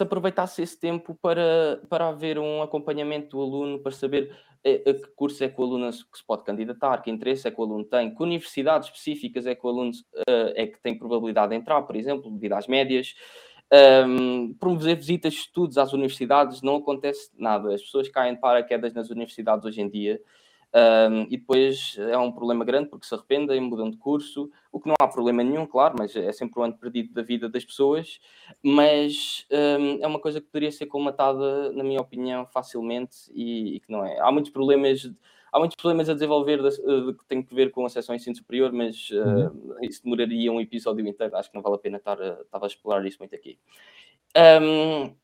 aproveitasse 0.04 0.62
esse 0.62 0.80
tempo 0.80 1.17
para, 1.21 1.82
para 1.89 2.10
haver 2.10 2.38
um 2.38 2.62
acompanhamento 2.62 3.38
do 3.38 3.41
aluno, 3.41 3.80
para 3.80 3.91
saber 3.91 4.36
a, 4.65 4.69
eh, 4.69 4.84
a 4.86 4.93
que 4.93 5.08
curso 5.15 5.43
é 5.43 5.50
que 5.50 5.60
o 5.60 5.63
aluno 5.63 5.91
se 5.91 6.04
pode 6.26 6.43
candidatar, 6.43 7.02
que 7.02 7.10
interesse 7.10 7.47
é 7.47 7.52
que 7.52 7.60
o 7.60 7.63
aluno 7.63 7.86
tem, 7.86 8.13
que 8.13 8.21
universidades 8.21 8.89
específicas 8.89 9.45
é 9.45 9.56
que 9.56 9.65
o 9.65 9.69
aluno 9.69 9.91
uh, 9.91 10.54
é 10.56 10.67
que 10.67 10.80
tem 10.82 10.97
probabilidade 10.97 11.52
de 11.52 11.56
entrar, 11.56 11.82
por 11.84 11.95
exemplo, 11.95 12.30
devido 12.32 12.54
às 12.54 12.67
médias. 12.67 13.15
Um, 14.08 14.54
promover 14.54 14.95
visitas 14.95 15.34
de 15.34 15.39
estudos 15.39 15.78
às 15.78 15.91
universidades, 15.93 16.62
não 16.62 16.78
acontece 16.78 17.30
nada. 17.38 17.73
As 17.73 17.82
pessoas 17.82 18.08
caem 18.08 18.36
de 18.36 18.39
paraquedas 18.39 18.93
nas 18.93 19.10
universidades 19.10 19.65
hoje 19.65 19.82
em 19.82 19.89
dia 19.89 20.21
um, 20.73 21.21
e 21.23 21.38
depois 21.38 21.95
é 21.97 22.17
um 22.17 22.32
problema 22.32 22.65
grande 22.65 22.89
porque 22.89 23.06
se 23.06 23.13
arrependem, 23.15 23.60
mudam 23.62 23.89
de 23.89 23.97
curso, 23.97 24.51
o 24.71 24.80
que 24.80 24.88
não 24.88 24.95
há 24.99 25.08
problema 25.08 25.43
nenhum, 25.43 25.65
claro, 25.65 25.95
mas 25.97 26.15
é 26.15 26.32
sempre 26.32 26.60
um 26.60 26.63
ano 26.63 26.77
perdido 26.77 27.13
da 27.13 27.21
vida 27.21 27.47
das 27.47 27.63
pessoas. 27.63 28.19
Mas 28.62 29.45
um, 29.51 30.03
é 30.03 30.08
uma 30.08 30.19
coisa 30.19 30.41
que 30.41 30.47
poderia 30.47 30.71
ser 30.71 30.86
colmatada, 30.88 31.71
na 31.71 31.84
minha 31.84 32.01
opinião, 32.01 32.45
facilmente 32.45 33.32
e, 33.34 33.75
e, 33.75 33.80
que 33.80 33.91
não 33.91 34.06
é. 34.06 34.19
Há 34.19 34.32
muitos 34.32 34.51
problemas. 34.51 35.10
Há 35.51 35.60
muitos 35.60 35.77
problemas 35.77 36.10
a 36.10 36.13
desenvolver 36.13 36.62
de, 36.62 36.69
de, 36.69 37.13
que 37.13 37.25
têm 37.25 37.41
que 37.41 37.56
ver 37.56 37.71
com 37.71 37.86
acesso 37.86 38.12
ao 38.12 38.15
ensino 38.17 38.36
superior, 38.36 38.71
mas 38.73 39.10
uhum. 39.10 39.47
uh, 39.47 39.77
isso 39.82 40.03
demoraria 40.03 40.51
um 40.51 40.60
episódio 40.60 41.08
inteiro. 41.08 41.36
Acho 41.38 41.49
que 41.49 41.56
não 41.56 41.63
vale 41.63 41.75
a 41.75 41.80
pena 41.80 41.97
estar, 41.97 42.19
estar 42.19 42.62
a 42.62 42.67
explorar 42.67 43.06
isso 43.06 43.17
muito 43.19 43.34
aqui. 43.34 43.58
Um, 44.36 45.15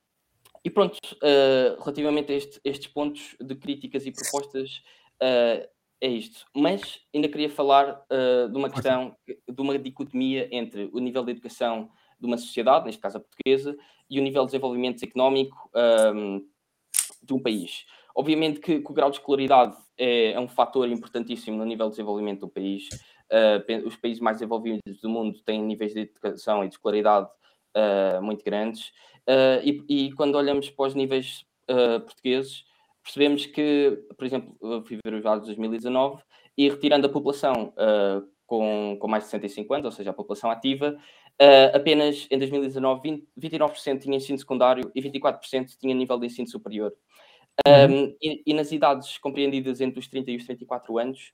e 0.63 0.69
pronto, 0.69 0.97
uh, 1.15 1.81
relativamente 1.81 2.31
a 2.31 2.35
este, 2.35 2.61
estes 2.63 2.87
pontos 2.87 3.35
de 3.39 3.53
críticas 3.53 4.05
e 4.05 4.11
propostas, 4.11 4.81
Uh, 5.23 5.65
é 6.01 6.07
isto. 6.09 6.45
Mas 6.53 6.99
ainda 7.15 7.29
queria 7.29 7.49
falar 7.49 8.03
uh, 8.11 8.49
de 8.49 8.57
uma 8.57 8.69
questão, 8.69 9.15
de 9.25 9.61
uma 9.61 9.79
dicotomia 9.79 10.49
entre 10.51 10.89
o 10.91 10.99
nível 10.99 11.23
de 11.23 11.31
educação 11.31 11.89
de 12.19 12.27
uma 12.27 12.37
sociedade, 12.37 12.85
neste 12.85 13.01
caso 13.01 13.17
a 13.17 13.21
portuguesa, 13.21 13.77
e 14.09 14.19
o 14.19 14.23
nível 14.23 14.41
de 14.41 14.47
desenvolvimento 14.47 15.01
económico 15.03 15.69
um, 16.13 16.45
de 17.21 17.33
um 17.33 17.39
país. 17.39 17.85
Obviamente 18.15 18.59
que, 18.59 18.79
que, 18.79 18.91
o 18.91 18.93
grau 18.93 19.09
de 19.09 19.17
escolaridade 19.17 19.75
é, 19.97 20.33
é, 20.33 20.39
um 20.39 20.47
fator 20.47 20.87
importantíssimo 20.87 21.57
no 21.57 21.65
nível 21.65 21.87
de 21.87 21.93
desenvolvimento 21.93 22.41
do 22.41 22.49
país. 22.49 22.87
Uh, 23.31 23.87
os 23.87 23.95
países 23.95 24.21
mais 24.21 24.37
desenvolvidos 24.37 25.01
do 25.01 25.09
mundo 25.09 25.39
têm 25.41 25.63
níveis 25.63 25.93
de 25.93 26.01
educação 26.01 26.63
e 26.63 26.67
de 26.67 26.75
escolaridade 26.75 27.27
uh, 27.75 28.21
muito 28.21 28.43
grandes. 28.43 28.89
Uh, 29.27 29.63
e, 29.63 29.83
e, 29.89 30.11
quando 30.13 30.35
olhamos 30.35 30.69
para 30.69 30.87
os 30.87 30.95
níveis 30.95 31.45
portugueses, 32.05 32.65
percebemos 33.03 33.45
que, 33.45 33.99
por 34.17 34.25
exemplo, 34.25 34.55
eu 34.61 34.83
fui 34.83 34.97
ver 35.03 35.13
os 35.13 35.23
dados 35.23 35.41
de 35.41 35.47
2019 35.47 36.21
e 36.57 36.69
retirando 36.69 37.07
a 37.07 37.09
população 37.09 37.73
uh, 37.77 38.25
com, 38.45 38.97
com 38.99 39.07
mais 39.07 39.25
de 39.25 39.29
65 39.31 39.73
anos, 39.73 39.85
ou 39.85 39.91
seja, 39.91 40.11
a 40.11 40.13
população 40.13 40.49
ativa, 40.49 40.97
uh, 41.41 41.75
apenas 41.75 42.27
em 42.31 42.37
2019 42.37 43.01
20, 43.01 43.27
29% 43.39 43.99
tinha 43.99 44.17
ensino 44.17 44.37
secundário 44.37 44.91
e 44.95 45.01
24% 45.01 45.77
tinha 45.79 45.93
nível 45.93 46.17
de 46.17 46.27
ensino 46.27 46.47
superior. 46.47 46.93
Uhum. 47.67 48.07
Um, 48.07 48.15
e, 48.21 48.41
e, 48.47 48.53
nas 48.53 48.71
idades 48.71 49.17
compreendidas 49.19 49.79
entre 49.79 49.99
os 49.99 50.07
30 50.07 50.31
e 50.31 50.37
os 50.37 50.45
34 50.45 50.97
anos, 50.97 51.31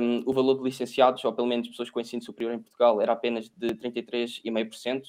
um, 0.00 0.22
o 0.26 0.32
valor 0.32 0.58
de 0.58 0.64
licenciados, 0.64 1.24
ou 1.24 1.32
pelo 1.32 1.46
menos 1.46 1.68
pessoas 1.68 1.90
com 1.90 2.00
ensino 2.00 2.22
superior 2.22 2.54
em 2.54 2.58
Portugal, 2.58 3.00
era 3.00 3.12
apenas 3.12 3.48
de 3.48 3.68
33,5%, 3.68 5.02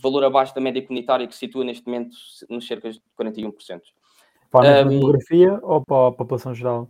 valor 0.00 0.24
abaixo 0.24 0.54
da 0.54 0.60
média 0.60 0.82
comunitária 0.82 1.26
que 1.26 1.32
se 1.32 1.40
situa 1.40 1.64
neste 1.64 1.86
momento 1.86 2.16
nos 2.48 2.66
cerca 2.66 2.90
de 2.90 3.00
41%. 3.20 3.80
Para 4.54 4.82
a 4.82 4.84
um, 4.84 4.88
demografia 4.88 5.58
ou 5.64 5.84
para 5.84 6.08
a 6.08 6.12
população 6.12 6.54
geral? 6.54 6.88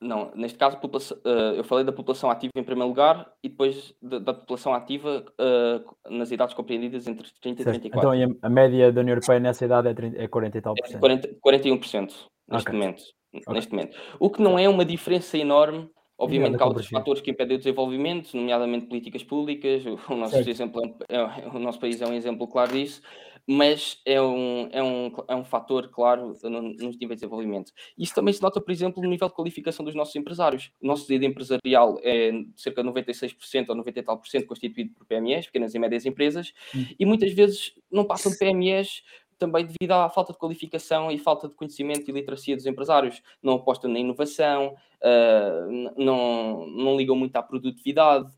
Não, 0.00 0.32
neste 0.34 0.56
caso 0.56 0.78
uh, 0.78 1.28
eu 1.54 1.62
falei 1.62 1.84
da 1.84 1.92
população 1.92 2.30
ativa 2.30 2.50
em 2.56 2.64
primeiro 2.64 2.88
lugar 2.88 3.30
e 3.44 3.48
depois 3.50 3.94
da, 4.00 4.32
população 4.32 4.72
ativa 4.72 5.22
uh, 5.38 6.10
nas 6.10 6.30
idades 6.30 6.54
compreendidas 6.54 7.06
entre 7.06 7.28
30 7.40 7.62
certo. 7.62 7.76
e 7.76 7.80
34. 7.90 8.14
Então 8.14 8.38
a, 8.42 8.48
média 8.48 8.90
da 8.90 9.02
União 9.02 9.12
Europeia 9.12 9.38
nessa 9.38 9.66
idade 9.66 9.88
é, 9.88 9.94
30, 9.94 10.22
é 10.22 10.26
40 10.26 10.58
e 10.58 10.60
tal 10.62 10.74
por 10.74 10.86
cento? 10.86 10.96
É 10.96 10.98
40, 10.98 11.28
41% 11.44 12.00
neste 12.00 12.22
okay. 12.48 12.72
momento. 12.72 13.02
Okay. 13.34 13.54
Neste 13.54 13.70
momento. 13.70 13.98
O 14.18 14.30
que 14.30 14.42
não 14.42 14.58
é 14.58 14.66
uma 14.66 14.84
diferença 14.84 15.36
enorme 15.36 15.90
Obviamente 16.18 16.56
que 16.56 16.62
há 16.62 16.66
outros 16.66 16.86
fatores 16.86 17.20
que 17.20 17.32
impedem 17.32 17.56
o 17.56 17.58
desenvolvimento, 17.58 18.36
nomeadamente 18.36 18.86
políticas 18.86 19.24
públicas. 19.24 19.82
O 20.08 20.14
nosso, 20.14 20.36
exemplo 20.48 20.80
é, 21.08 21.16
é, 21.16 21.48
o 21.52 21.58
nosso 21.58 21.80
país 21.80 22.00
é 22.00 22.06
um 22.06 22.12
exemplo 22.12 22.46
claro 22.46 22.72
disso 22.72 23.02
mas 23.46 24.00
é 24.06 24.20
um, 24.20 24.68
é 24.70 24.82
um, 24.82 25.12
é 25.28 25.34
um 25.34 25.44
fator, 25.44 25.88
claro, 25.88 26.28
nos 26.28 26.42
níveis 26.42 26.98
de 26.98 27.06
desenvolvimento. 27.16 27.72
Isso 27.98 28.14
também 28.14 28.32
se 28.32 28.42
nota, 28.42 28.60
por 28.60 28.70
exemplo, 28.70 29.02
no 29.02 29.08
nível 29.08 29.28
de 29.28 29.34
qualificação 29.34 29.84
dos 29.84 29.94
nossos 29.94 30.14
empresários. 30.14 30.70
O 30.80 30.86
nosso 30.86 31.06
tecido 31.06 31.24
empresarial 31.24 31.98
é 32.02 32.30
cerca 32.54 32.82
de 32.82 32.88
96% 32.88 33.68
ou 33.68 33.74
90 33.74 34.02
tal 34.02 34.18
por 34.18 34.28
cento 34.28 34.46
constituído 34.46 34.92
por 34.94 35.06
PMEs, 35.06 35.46
pequenas 35.46 35.74
e 35.74 35.78
médias 35.78 36.06
empresas, 36.06 36.52
hum. 36.74 36.86
e 36.98 37.04
muitas 37.04 37.32
vezes 37.32 37.72
não 37.90 38.04
passam 38.04 38.30
de 38.30 38.38
PMEs 38.38 39.02
também 39.38 39.66
devido 39.66 39.90
à 39.90 40.08
falta 40.08 40.32
de 40.32 40.38
qualificação 40.38 41.10
e 41.10 41.18
falta 41.18 41.48
de 41.48 41.54
conhecimento 41.56 42.08
e 42.08 42.12
literacia 42.12 42.54
dos 42.54 42.64
empresários. 42.64 43.20
Não 43.42 43.54
apostam 43.54 43.90
na 43.90 43.98
inovação, 43.98 44.76
uh, 45.02 45.92
não, 45.96 46.66
não 46.68 46.96
ligam 46.96 47.16
muito 47.16 47.34
à 47.34 47.42
produtividade, 47.42 48.32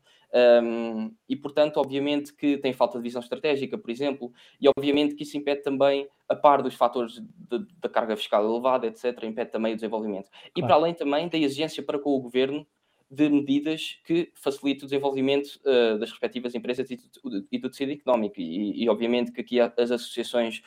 um, 0.63 1.13
e, 1.27 1.35
portanto, 1.35 1.77
obviamente 1.77 2.33
que 2.33 2.57
tem 2.57 2.73
falta 2.73 2.97
de 2.97 3.03
visão 3.03 3.21
estratégica, 3.21 3.77
por 3.77 3.89
exemplo, 3.89 4.31
e 4.59 4.67
obviamente 4.67 5.15
que 5.15 5.23
isso 5.23 5.37
impede 5.37 5.61
também, 5.61 6.07
a 6.27 6.35
par 6.35 6.61
dos 6.61 6.75
fatores 6.75 7.21
da 7.79 7.89
carga 7.89 8.15
fiscal 8.17 8.43
elevada, 8.43 8.87
etc., 8.87 9.23
impede 9.23 9.51
também 9.51 9.73
o 9.73 9.75
desenvolvimento. 9.75 10.29
Claro. 10.29 10.51
E 10.55 10.61
para 10.61 10.75
além 10.75 10.93
também 10.93 11.27
da 11.27 11.37
exigência 11.37 11.83
para 11.83 11.99
com 11.99 12.11
o 12.11 12.19
governo 12.19 12.65
de 13.09 13.29
medidas 13.29 13.99
que 14.03 14.31
facilitem 14.35 14.83
o 14.83 14.89
desenvolvimento 14.89 15.59
uh, 15.63 15.97
das 15.99 16.09
respectivas 16.09 16.55
empresas 16.55 16.89
e 16.89 16.97
do, 16.97 17.47
e 17.51 17.57
do 17.57 17.69
tecido 17.69 17.91
económico. 17.91 18.39
E, 18.39 18.83
e, 18.83 18.89
obviamente 18.89 19.31
que 19.31 19.41
aqui 19.41 19.59
as 19.59 19.91
associações 19.91 20.61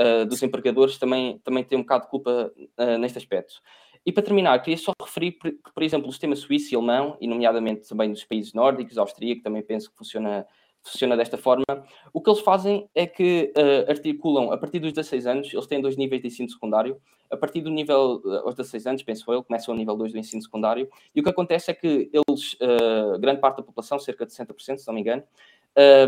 uh, 0.00 0.24
dos 0.26 0.42
empregadores 0.42 0.98
também, 0.98 1.38
também 1.44 1.62
têm 1.62 1.78
um 1.78 1.82
bocado 1.82 2.04
de 2.04 2.10
culpa 2.10 2.52
uh, 2.78 2.98
neste 2.98 3.18
aspecto. 3.18 3.62
E 4.04 4.12
para 4.12 4.22
terminar, 4.22 4.58
queria 4.60 4.76
só 4.76 4.92
referir 5.00 5.32
que, 5.32 5.52
por 5.72 5.82
exemplo, 5.82 6.08
o 6.08 6.12
sistema 6.12 6.34
suíço 6.34 6.74
e 6.74 6.76
alemão, 6.76 7.16
e 7.20 7.26
nomeadamente 7.26 7.88
também 7.88 8.10
dos 8.10 8.24
países 8.24 8.52
nórdicos, 8.52 8.98
austríaco, 8.98 9.42
também 9.42 9.62
penso 9.62 9.90
que 9.90 9.96
funciona, 9.96 10.44
funciona 10.82 11.16
desta 11.16 11.38
forma. 11.38 11.64
O 12.12 12.20
que 12.20 12.28
eles 12.28 12.40
fazem 12.40 12.88
é 12.94 13.06
que 13.06 13.52
uh, 13.56 13.90
articulam, 13.90 14.50
a 14.50 14.58
partir 14.58 14.80
dos 14.80 14.92
16 14.92 15.26
anos, 15.26 15.54
eles 15.54 15.66
têm 15.66 15.80
dois 15.80 15.96
níveis 15.96 16.20
de 16.20 16.28
ensino 16.28 16.50
secundário. 16.50 17.00
A 17.30 17.36
partir 17.36 17.60
do 17.60 17.70
nível, 17.70 18.20
uh, 18.24 18.46
aos 18.46 18.56
16 18.56 18.86
anos, 18.88 19.02
penso 19.04 19.32
eu, 19.32 19.44
começam 19.44 19.72
o 19.72 19.76
nível 19.76 19.96
2 19.96 20.12
do 20.12 20.18
ensino 20.18 20.42
secundário. 20.42 20.88
E 21.14 21.20
o 21.20 21.22
que 21.22 21.30
acontece 21.30 21.70
é 21.70 21.74
que 21.74 22.10
eles, 22.12 22.54
uh, 22.54 23.18
grande 23.20 23.40
parte 23.40 23.58
da 23.58 23.62
população, 23.62 24.00
cerca 24.00 24.26
de 24.26 24.32
60%, 24.32 24.78
se 24.78 24.86
não 24.88 24.94
me 24.94 25.00
engano, 25.00 25.22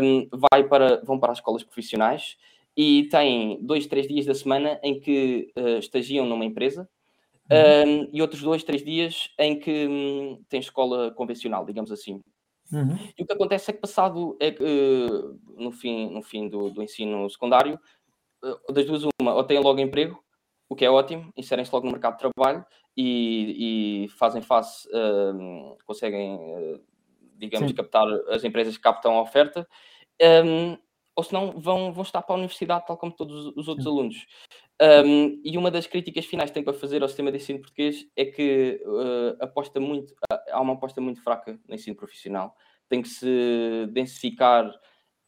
um, 0.01 0.27
vai 0.31 0.63
para, 0.67 1.01
vão 1.03 1.17
para 1.17 1.31
as 1.31 1.39
escolas 1.39 1.63
profissionais 1.63 2.37
e 2.77 3.07
têm 3.09 3.57
dois, 3.61 3.87
três 3.87 4.07
dias 4.07 4.25
da 4.25 4.35
semana 4.35 4.79
em 4.83 4.99
que 4.99 5.51
uh, 5.57 5.79
estagiam 5.79 6.25
numa 6.25 6.45
empresa 6.45 6.87
Uhum. 7.51 8.01
Um, 8.05 8.09
e 8.11 8.21
outros 8.21 8.41
dois, 8.41 8.63
três 8.63 8.83
dias 8.83 9.29
em 9.37 9.59
que 9.59 9.87
hum, 9.87 10.43
tem 10.49 10.59
escola 10.59 11.11
convencional, 11.11 11.65
digamos 11.65 11.91
assim. 11.91 12.21
Uhum. 12.71 12.97
E 13.17 13.21
o 13.21 13.25
que 13.25 13.33
acontece 13.33 13.69
é 13.69 13.73
que 13.73 13.79
passado 13.79 14.35
é 14.39 14.51
que, 14.51 14.63
uh, 14.63 15.39
no 15.55 15.71
fim, 15.71 16.09
no 16.09 16.23
fim 16.23 16.49
do, 16.49 16.71
do 16.71 16.81
ensino 16.81 17.29
secundário, 17.29 17.79
uh, 18.43 18.73
das 18.73 18.85
duas 18.85 19.03
uma, 19.21 19.35
ou 19.35 19.43
têm 19.43 19.59
logo 19.59 19.79
emprego, 19.79 20.23
o 20.67 20.75
que 20.75 20.83
é 20.83 20.89
ótimo, 20.89 21.31
inserem-se 21.37 21.71
logo 21.71 21.85
no 21.85 21.91
mercado 21.91 22.13
de 22.13 22.19
trabalho 22.19 22.65
e, 22.97 24.05
e 24.05 24.07
fazem 24.09 24.41
face, 24.41 24.87
uh, 24.89 25.77
conseguem, 25.85 26.81
digamos, 27.37 27.69
Sim. 27.69 27.75
captar 27.75 28.07
as 28.29 28.43
empresas 28.43 28.75
que 28.75 28.81
captam 28.81 29.13
a 29.13 29.21
oferta, 29.21 29.67
um, 30.43 30.77
ou 31.15 31.23
senão 31.23 31.51
vão, 31.59 31.93
vão 31.93 32.03
estar 32.03 32.21
para 32.21 32.35
a 32.35 32.37
universidade, 32.37 32.85
tal 32.85 32.97
como 32.97 33.11
todos 33.13 33.53
os 33.55 33.67
outros 33.67 33.87
alunos. 33.87 34.25
Um, 34.81 35.41
e 35.43 35.57
uma 35.57 35.71
das 35.71 35.87
críticas 35.87 36.25
finais 36.25 36.49
que 36.49 36.55
tenho 36.55 36.65
para 36.65 36.73
fazer 36.73 37.01
ao 37.01 37.07
sistema 37.07 37.31
de 37.31 37.37
ensino 37.37 37.59
português 37.59 38.05
é 38.15 38.25
que 38.25 38.81
uh, 38.85 39.43
aposta 39.43 39.79
muito, 39.79 40.13
há 40.51 40.59
uma 40.59 40.73
aposta 40.73 40.99
muito 40.99 41.23
fraca 41.23 41.57
no 41.67 41.75
ensino 41.75 41.95
profissional. 41.95 42.53
Tem 42.89 43.01
que 43.01 43.07
se 43.07 43.87
densificar 43.91 44.69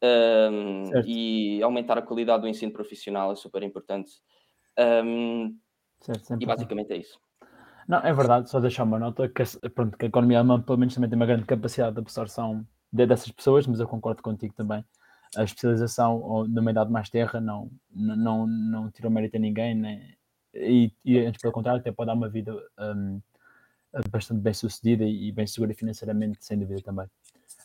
um, 0.02 0.90
e 1.06 1.62
aumentar 1.62 1.96
a 1.96 2.02
qualidade 2.02 2.42
do 2.42 2.48
ensino 2.48 2.72
profissional, 2.72 3.32
é 3.32 3.36
super 3.36 3.62
importante. 3.62 4.12
Um, 4.78 5.58
certo, 6.00 6.36
e 6.38 6.44
basicamente 6.44 6.92
é 6.92 6.98
isso. 6.98 7.18
Não, 7.88 8.00
é 8.00 8.12
verdade, 8.12 8.50
só 8.50 8.60
deixar 8.60 8.84
uma 8.84 8.98
nota 8.98 9.26
que, 9.30 9.42
pronto, 9.70 9.96
que 9.96 10.04
a 10.04 10.08
economia 10.08 10.38
alemã 10.38 10.60
pelo 10.60 10.76
menos 10.76 10.94
também 10.94 11.08
tem 11.08 11.16
uma 11.16 11.24
grande 11.24 11.46
capacidade 11.46 11.94
de 11.94 12.00
absorção 12.00 12.66
dessas 12.92 13.32
pessoas, 13.32 13.66
mas 13.66 13.80
eu 13.80 13.88
concordo 13.88 14.22
contigo 14.22 14.54
também 14.54 14.84
a 15.36 15.44
especialização 15.44 16.46
numa 16.48 16.70
idade 16.70 16.90
mais 16.90 17.08
terra 17.08 17.40
não, 17.40 17.70
não, 17.90 18.46
não 18.46 18.90
tira 18.90 19.08
o 19.08 19.10
mérito 19.10 19.36
a 19.36 19.40
ninguém, 19.40 19.74
né? 19.74 20.14
e, 20.54 20.92
e 21.04 21.18
antes 21.18 21.40
pelo 21.40 21.52
contrário, 21.52 21.80
até 21.80 21.92
pode 21.92 22.08
dar 22.08 22.14
uma 22.14 22.28
vida 22.28 22.56
um, 22.78 23.20
bastante 24.10 24.40
bem 24.40 24.54
sucedida 24.54 25.04
e 25.04 25.30
bem 25.32 25.46
segura 25.46 25.74
financeiramente, 25.74 26.38
sem 26.40 26.58
dúvida 26.58 26.82
também. 26.82 27.06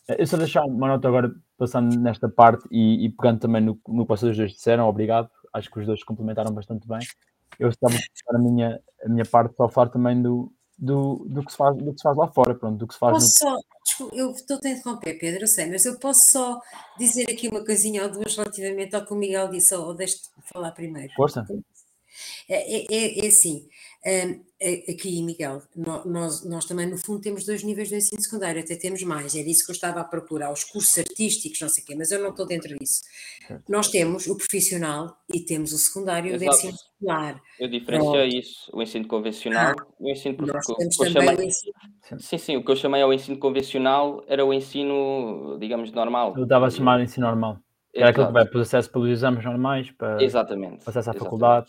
Eh, 0.07 0.21
eu 0.21 0.27
só 0.27 0.37
deixar 0.37 0.63
uma 0.65 0.87
nota 0.87 1.07
agora, 1.07 1.33
passando 1.57 1.95
nesta 1.99 2.29
parte 2.29 2.67
e, 2.71 3.05
e 3.05 3.09
pegando 3.09 3.39
também 3.39 3.61
no, 3.61 3.79
no 3.87 4.03
que 4.03 4.09
vocês 4.09 4.35
dois 4.37 4.51
disseram, 4.51 4.87
obrigado, 4.87 5.29
acho 5.53 5.69
que 5.71 5.79
os 5.79 5.85
dois 5.85 6.03
complementaram 6.03 6.53
bastante 6.53 6.87
bem. 6.87 6.99
Eu 7.59 7.69
estava 7.69 7.95
a 8.29 8.39
minha, 8.39 8.79
a 9.03 9.09
minha 9.09 9.25
parte 9.25 9.53
para 9.55 9.69
falar 9.69 9.89
também 9.89 10.21
do, 10.21 10.51
do, 10.77 11.25
do, 11.29 11.43
que 11.45 11.51
se 11.51 11.57
faz, 11.57 11.77
do 11.77 11.93
que 11.93 11.97
se 11.97 12.03
faz 12.03 12.17
lá 12.17 12.27
fora, 12.27 12.55
pronto, 12.55 12.77
do 12.77 12.87
que 12.87 12.93
se 12.93 12.99
faz 12.99 13.13
Posso 13.13 13.45
no... 13.45 13.61
só, 13.85 14.07
eu 14.13 14.31
estou 14.31 14.59
a 14.63 14.69
interromper, 14.69 15.17
Pedro, 15.19 15.43
eu 15.43 15.47
sei, 15.47 15.67
mas 15.67 15.85
eu 15.85 15.99
posso 15.99 16.31
só 16.31 16.59
dizer 16.97 17.29
aqui 17.29 17.47
uma 17.47 17.63
coisinha 17.63 18.03
ou 18.03 18.11
duas 18.11 18.35
relativamente 18.35 18.95
ao 18.95 19.05
que 19.05 19.13
o 19.13 19.15
Miguel 19.15 19.49
disse, 19.49 19.75
ou 19.75 19.93
deixe-te 19.93 20.29
falar 20.51 20.71
primeiro. 20.71 21.13
Força. 21.13 21.45
É, 22.47 22.75
é, 22.75 22.85
é, 22.89 23.25
é 23.25 23.27
assim, 23.27 23.67
aqui, 24.89 25.21
Miguel, 25.23 25.61
nós, 26.05 26.45
nós 26.45 26.65
também, 26.65 26.89
no 26.89 26.97
fundo, 26.97 27.21
temos 27.21 27.45
dois 27.45 27.63
níveis 27.63 27.89
de 27.89 27.95
ensino 27.95 28.21
secundário, 28.21 28.61
até 28.61 28.75
temos 28.75 29.01
mais, 29.03 29.35
é 29.35 29.43
disso 29.43 29.65
que 29.65 29.71
eu 29.71 29.73
estava 29.73 30.01
a 30.01 30.03
procurar, 30.03 30.51
os 30.51 30.63
cursos 30.63 30.97
artísticos, 30.97 31.61
não 31.61 31.69
sei 31.69 31.83
o 31.83 31.87
quê, 31.87 31.95
mas 31.95 32.11
eu 32.11 32.21
não 32.21 32.29
estou 32.29 32.45
dentro 32.45 32.77
disso. 32.77 33.01
Nós 33.67 33.89
temos 33.89 34.27
o 34.27 34.35
profissional 34.35 35.17
e 35.33 35.39
temos 35.39 35.71
o 35.71 35.77
secundário 35.77 36.33
Exato. 36.33 36.39
de 36.39 36.47
ensino 36.47 36.73
escolar. 36.73 37.41
Eu 37.59 37.67
diferenciei 37.69 38.39
isso, 38.39 38.69
o 38.73 38.81
ensino 38.81 39.07
convencional, 39.07 39.73
ah, 39.77 39.85
o 39.99 40.09
ensino 40.09 40.35
profissional. 40.35 40.91
Chamei... 40.91 41.45
Ensino... 41.45 41.73
Sim, 42.19 42.37
sim, 42.37 42.57
o 42.57 42.63
que 42.63 42.71
eu 42.71 42.75
chamei 42.75 43.01
ao 43.01 43.13
ensino 43.13 43.37
convencional 43.37 44.23
era 44.27 44.45
o 44.45 44.53
ensino, 44.53 45.57
digamos, 45.59 45.91
normal. 45.91 46.33
Eu 46.35 46.43
estava 46.43 46.67
a 46.67 46.69
chamar 46.69 47.01
ensino 47.01 47.25
normal. 47.25 47.57
Era 47.93 48.09
aquilo 48.09 48.27
que 48.27 48.33
vai 48.33 48.45
para 48.45 48.57
o 48.57 48.61
acesso 48.61 48.91
pelos 48.91 49.09
exames 49.09 49.45
normais, 49.45 49.91
para 49.91 50.21
Exatamente. 50.21 50.81
acesso 50.81 50.97
à 50.97 51.01
Exatamente. 51.01 51.23
faculdade 51.23 51.67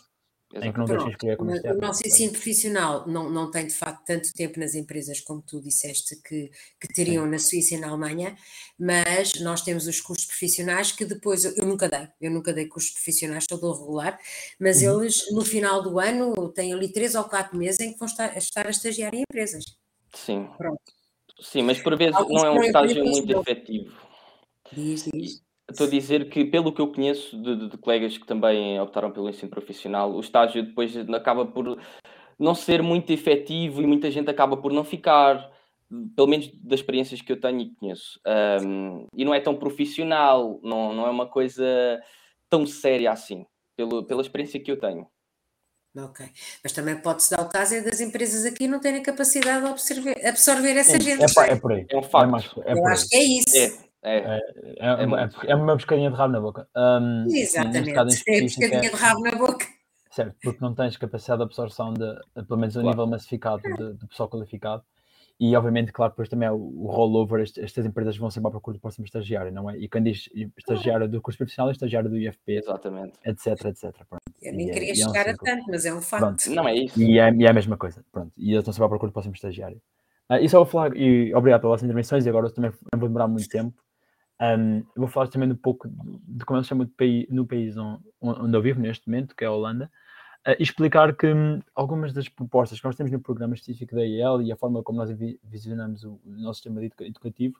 em 0.53 0.71
que 0.71 0.77
não 0.77 0.85
deixem 0.85 1.09
escolher 1.09 1.37
como 1.37 1.51
O 1.51 1.77
nosso 1.81 2.07
ensino 2.07 2.31
profissional 2.31 3.07
não, 3.07 3.29
não 3.29 3.49
tem 3.49 3.67
de 3.67 3.73
facto 3.73 4.05
tanto 4.05 4.31
tempo 4.33 4.59
nas 4.59 4.75
empresas 4.75 5.19
como 5.19 5.41
tu 5.41 5.59
disseste 5.59 6.15
que, 6.21 6.49
que 6.79 6.87
teriam 6.93 7.25
Sim. 7.25 7.31
na 7.31 7.39
Suíça 7.39 7.75
e 7.75 7.77
na 7.77 7.89
Alemanha, 7.89 8.37
mas 8.79 9.39
nós 9.41 9.61
temos 9.61 9.87
os 9.87 9.99
cursos 9.99 10.25
profissionais 10.25 10.91
que 10.91 11.03
depois, 11.03 11.43
eu, 11.43 11.53
eu 11.55 11.65
nunca 11.65 11.89
dei, 11.89 12.07
eu 12.21 12.31
nunca 12.31 12.53
dei 12.53 12.67
cursos 12.67 12.91
profissionais, 12.91 13.45
só 13.49 13.57
dou 13.57 13.73
regular, 13.73 14.17
mas 14.59 14.81
uhum. 14.81 15.01
eles 15.01 15.31
no 15.31 15.43
final 15.43 15.81
do 15.81 15.99
ano 15.99 16.49
têm 16.49 16.73
ali 16.73 16.91
três 16.91 17.15
ou 17.15 17.23
quatro 17.23 17.57
meses 17.57 17.79
em 17.79 17.91
que 17.91 17.99
vão 17.99 18.07
estar, 18.07 18.37
estar 18.37 18.67
a 18.67 18.69
estagiar 18.69 19.13
em 19.13 19.23
empresas. 19.29 19.65
Sim. 20.13 20.47
Pronto. 20.57 20.79
Sim, 21.41 21.63
mas 21.63 21.81
por 21.81 21.97
vezes 21.97 22.15
Alguns 22.15 22.41
não 22.41 22.49
é 22.49 22.59
um 22.59 22.63
estágio 22.63 23.03
muito 23.03 23.39
efetivo. 23.39 23.93
Diz, 24.71 25.03
diz. 25.03 25.44
Estou 25.69 25.87
a 25.87 25.89
dizer 25.89 26.29
que, 26.29 26.45
pelo 26.45 26.71
que 26.71 26.79
eu 26.79 26.91
conheço 26.91 27.35
de, 27.41 27.55
de, 27.55 27.69
de, 27.69 27.77
colegas 27.77 28.17
que 28.17 28.25
também 28.25 28.79
optaram 28.79 29.11
pelo 29.11 29.29
ensino 29.29 29.49
profissional, 29.49 30.13
o 30.13 30.19
estágio 30.19 30.63
depois 30.63 30.95
acaba 31.09 31.45
por 31.45 31.79
não 32.37 32.53
ser 32.53 32.83
muito 32.83 33.11
efetivo 33.11 33.81
e 33.81 33.87
muita 33.87 34.11
gente 34.11 34.29
acaba 34.29 34.55
por 34.57 34.71
não 34.71 34.83
ficar, 34.83 35.51
pelo 36.15 36.27
menos 36.27 36.51
das 36.61 36.81
experiências 36.81 37.21
que 37.21 37.31
eu 37.31 37.39
tenho 37.39 37.61
e 37.61 37.75
conheço. 37.75 38.19
Um, 38.63 39.07
e 39.15 39.25
não 39.25 39.33
é 39.33 39.39
tão 39.39 39.55
profissional, 39.55 40.59
não, 40.61 40.93
não 40.93 41.07
é 41.07 41.09
uma 41.09 41.27
coisa 41.27 41.65
tão 42.49 42.65
séria 42.67 43.11
assim, 43.11 43.45
pelo, 43.75 44.05
pela 44.05 44.21
experiência 44.21 44.59
que 44.59 44.71
eu 44.71 44.79
tenho. 44.79 45.07
Ok, 45.97 46.25
mas 46.61 46.73
também 46.73 46.97
pode-se 46.97 47.31
dar 47.31 47.41
o 47.41 47.47
caso 47.47 47.73
é 47.73 47.81
das 47.81 48.01
empresas 48.01 48.45
aqui 48.45 48.67
não 48.67 48.81
terem 48.81 49.01
capacidade 49.01 49.63
de 49.63 49.71
absorver, 49.71 50.27
absorver 50.27 50.75
essa 50.75 50.99
gente. 50.99 51.23
É, 51.23 51.51
é, 51.51 51.55
por 51.55 51.71
aí. 51.71 51.85
É 51.89 51.97
um 51.97 52.03
facto. 52.03 52.27
É 52.27 52.27
mais, 52.27 52.45
é 52.65 52.73
eu 52.73 52.87
acho 52.87 53.07
que 53.07 53.15
é 53.15 53.23
isso. 53.23 53.85
É. 54.05 54.17
É, 54.17 54.37
é, 54.37 54.39
é, 54.77 55.03
é, 55.03 55.51
é, 55.51 55.55
uma 55.55 55.75
pescadinha 55.75 56.11
de 56.11 56.15
rabo 56.15 56.33
na 56.33 56.39
boca. 56.39 56.67
Um, 56.75 57.25
Exatamente, 57.27 57.89
é 57.89 58.39
pescadinha 58.41 58.81
de 58.81 58.95
rabo 58.95 59.21
na 59.21 59.31
boca. 59.31 59.65
Certo, 60.11 60.35
porque 60.43 60.61
não 60.61 60.73
tens 60.73 60.95
capacidade 60.95 61.39
de 61.39 61.43
absorção, 61.43 61.93
de, 61.93 62.45
pelo 62.45 62.59
menos 62.59 62.77
a 62.77 62.81
claro. 62.81 62.95
nível 62.95 63.07
massificado, 63.07 63.61
de, 63.63 63.93
de, 63.95 64.07
pessoal 64.07 64.29
qualificado. 64.29 64.81
e 65.37 65.53
obviamente, 65.57 65.91
claro, 65.91 66.13
depois 66.13 66.29
também 66.29 66.47
é 66.47 66.51
o, 66.51 66.55
o 66.55 66.87
rollover, 66.87 67.41
estas, 67.41 67.63
estas 67.65 67.85
empresas 67.85 68.15
vão 68.15 68.29
sempre 68.29 68.47
à 68.47 68.51
procura 68.51 68.77
do 68.77 68.79
próximo 68.79 69.05
estagiário, 69.05 69.51
não 69.51 69.69
é? 69.69 69.77
E 69.77 69.89
quando 69.89 70.05
diz 70.05 70.29
estagiário 70.57 71.09
do 71.09 71.21
curso 71.21 71.37
profissional, 71.39 71.69
é 71.69 71.73
estagiário 71.73 72.09
do 72.09 72.17
IFP, 72.17 72.53
Exatamente. 72.53 73.13
etc, 73.25 73.65
etc. 73.65 73.91
Pronto. 74.07 74.21
Eu 74.41 74.53
nem 74.53 74.67
E 74.67 74.69
é- 74.69 74.73
queria 74.73 74.93
e 74.93 75.01
é 75.01 75.05
um 75.05 75.09
chegar 75.09 75.27
a 75.27 75.35
tanto, 75.35 75.65
mas 75.67 75.85
é 75.85 75.93
um 75.93 76.01
facto. 76.01 76.23
Pronto. 76.23 76.49
Não 76.51 76.67
é 76.69 76.75
isso. 76.75 77.01
E 77.01 77.19
é, 77.19 77.33
e 77.33 77.43
é 77.43 77.49
a 77.49 77.53
mesma 77.53 77.75
coisa, 77.75 78.05
pronto. 78.11 78.31
E 78.37 78.51
eles 78.51 78.59
estão 78.59 78.71
sempre 78.71 78.85
à 78.85 78.89
procura 78.89 79.09
do 79.09 79.13
próximo 79.13 79.35
estagiário. 79.35 79.81
Ah, 80.29 80.39
e 80.39 80.47
só 80.47 80.57
vou 80.57 80.65
falar, 80.65 80.95
e 80.95 81.35
obrigado 81.35 81.61
pelas 81.61 81.83
intervenções, 81.83 82.25
e 82.25 82.29
agora 82.29 82.47
eu 82.47 82.53
também 82.53 82.71
não 82.91 82.99
vou 82.99 83.09
demorar 83.09 83.27
muito 83.27 83.49
tempo. 83.49 83.73
Ahm, 84.39 84.79
eu 84.95 85.01
vou 85.01 85.07
falar 85.07 85.27
também 85.27 85.49
um 85.49 85.55
pouco 85.55 85.87
de 85.89 86.43
como 86.45 86.57
eles 86.57 86.67
chamam 86.67 86.85
de 86.85 86.91
país, 86.91 87.25
no 87.29 87.45
país 87.47 87.75
onde, 87.77 88.55
eu 88.55 88.61
vivo 88.61 88.79
neste 88.81 89.07
momento, 89.07 89.35
que 89.35 89.43
é 89.43 89.47
a 89.47 89.51
Holanda, 89.51 89.89
ah, 90.45 90.55
e 90.59 90.63
explicar 90.63 91.15
que 91.15 91.27
hum, 91.27 91.61
algumas 91.73 92.13
das 92.13 92.27
propostas 92.29 92.79
que 92.79 92.85
nós 92.85 92.95
temos 92.95 93.11
no 93.11 93.19
programa 93.19 93.55
específico 93.55 93.95
da 93.95 94.05
IEL 94.05 94.41
e 94.41 94.51
a 94.51 94.57
forma 94.57 94.83
como 94.83 94.97
nós 94.99 95.09
vi- 95.11 95.39
visionamos 95.43 96.03
o, 96.03 96.19
o 96.25 96.31
nosso 96.31 96.55
sistema 96.55 96.79
de 96.81 96.87
educa- 96.87 97.05
educativo, 97.05 97.55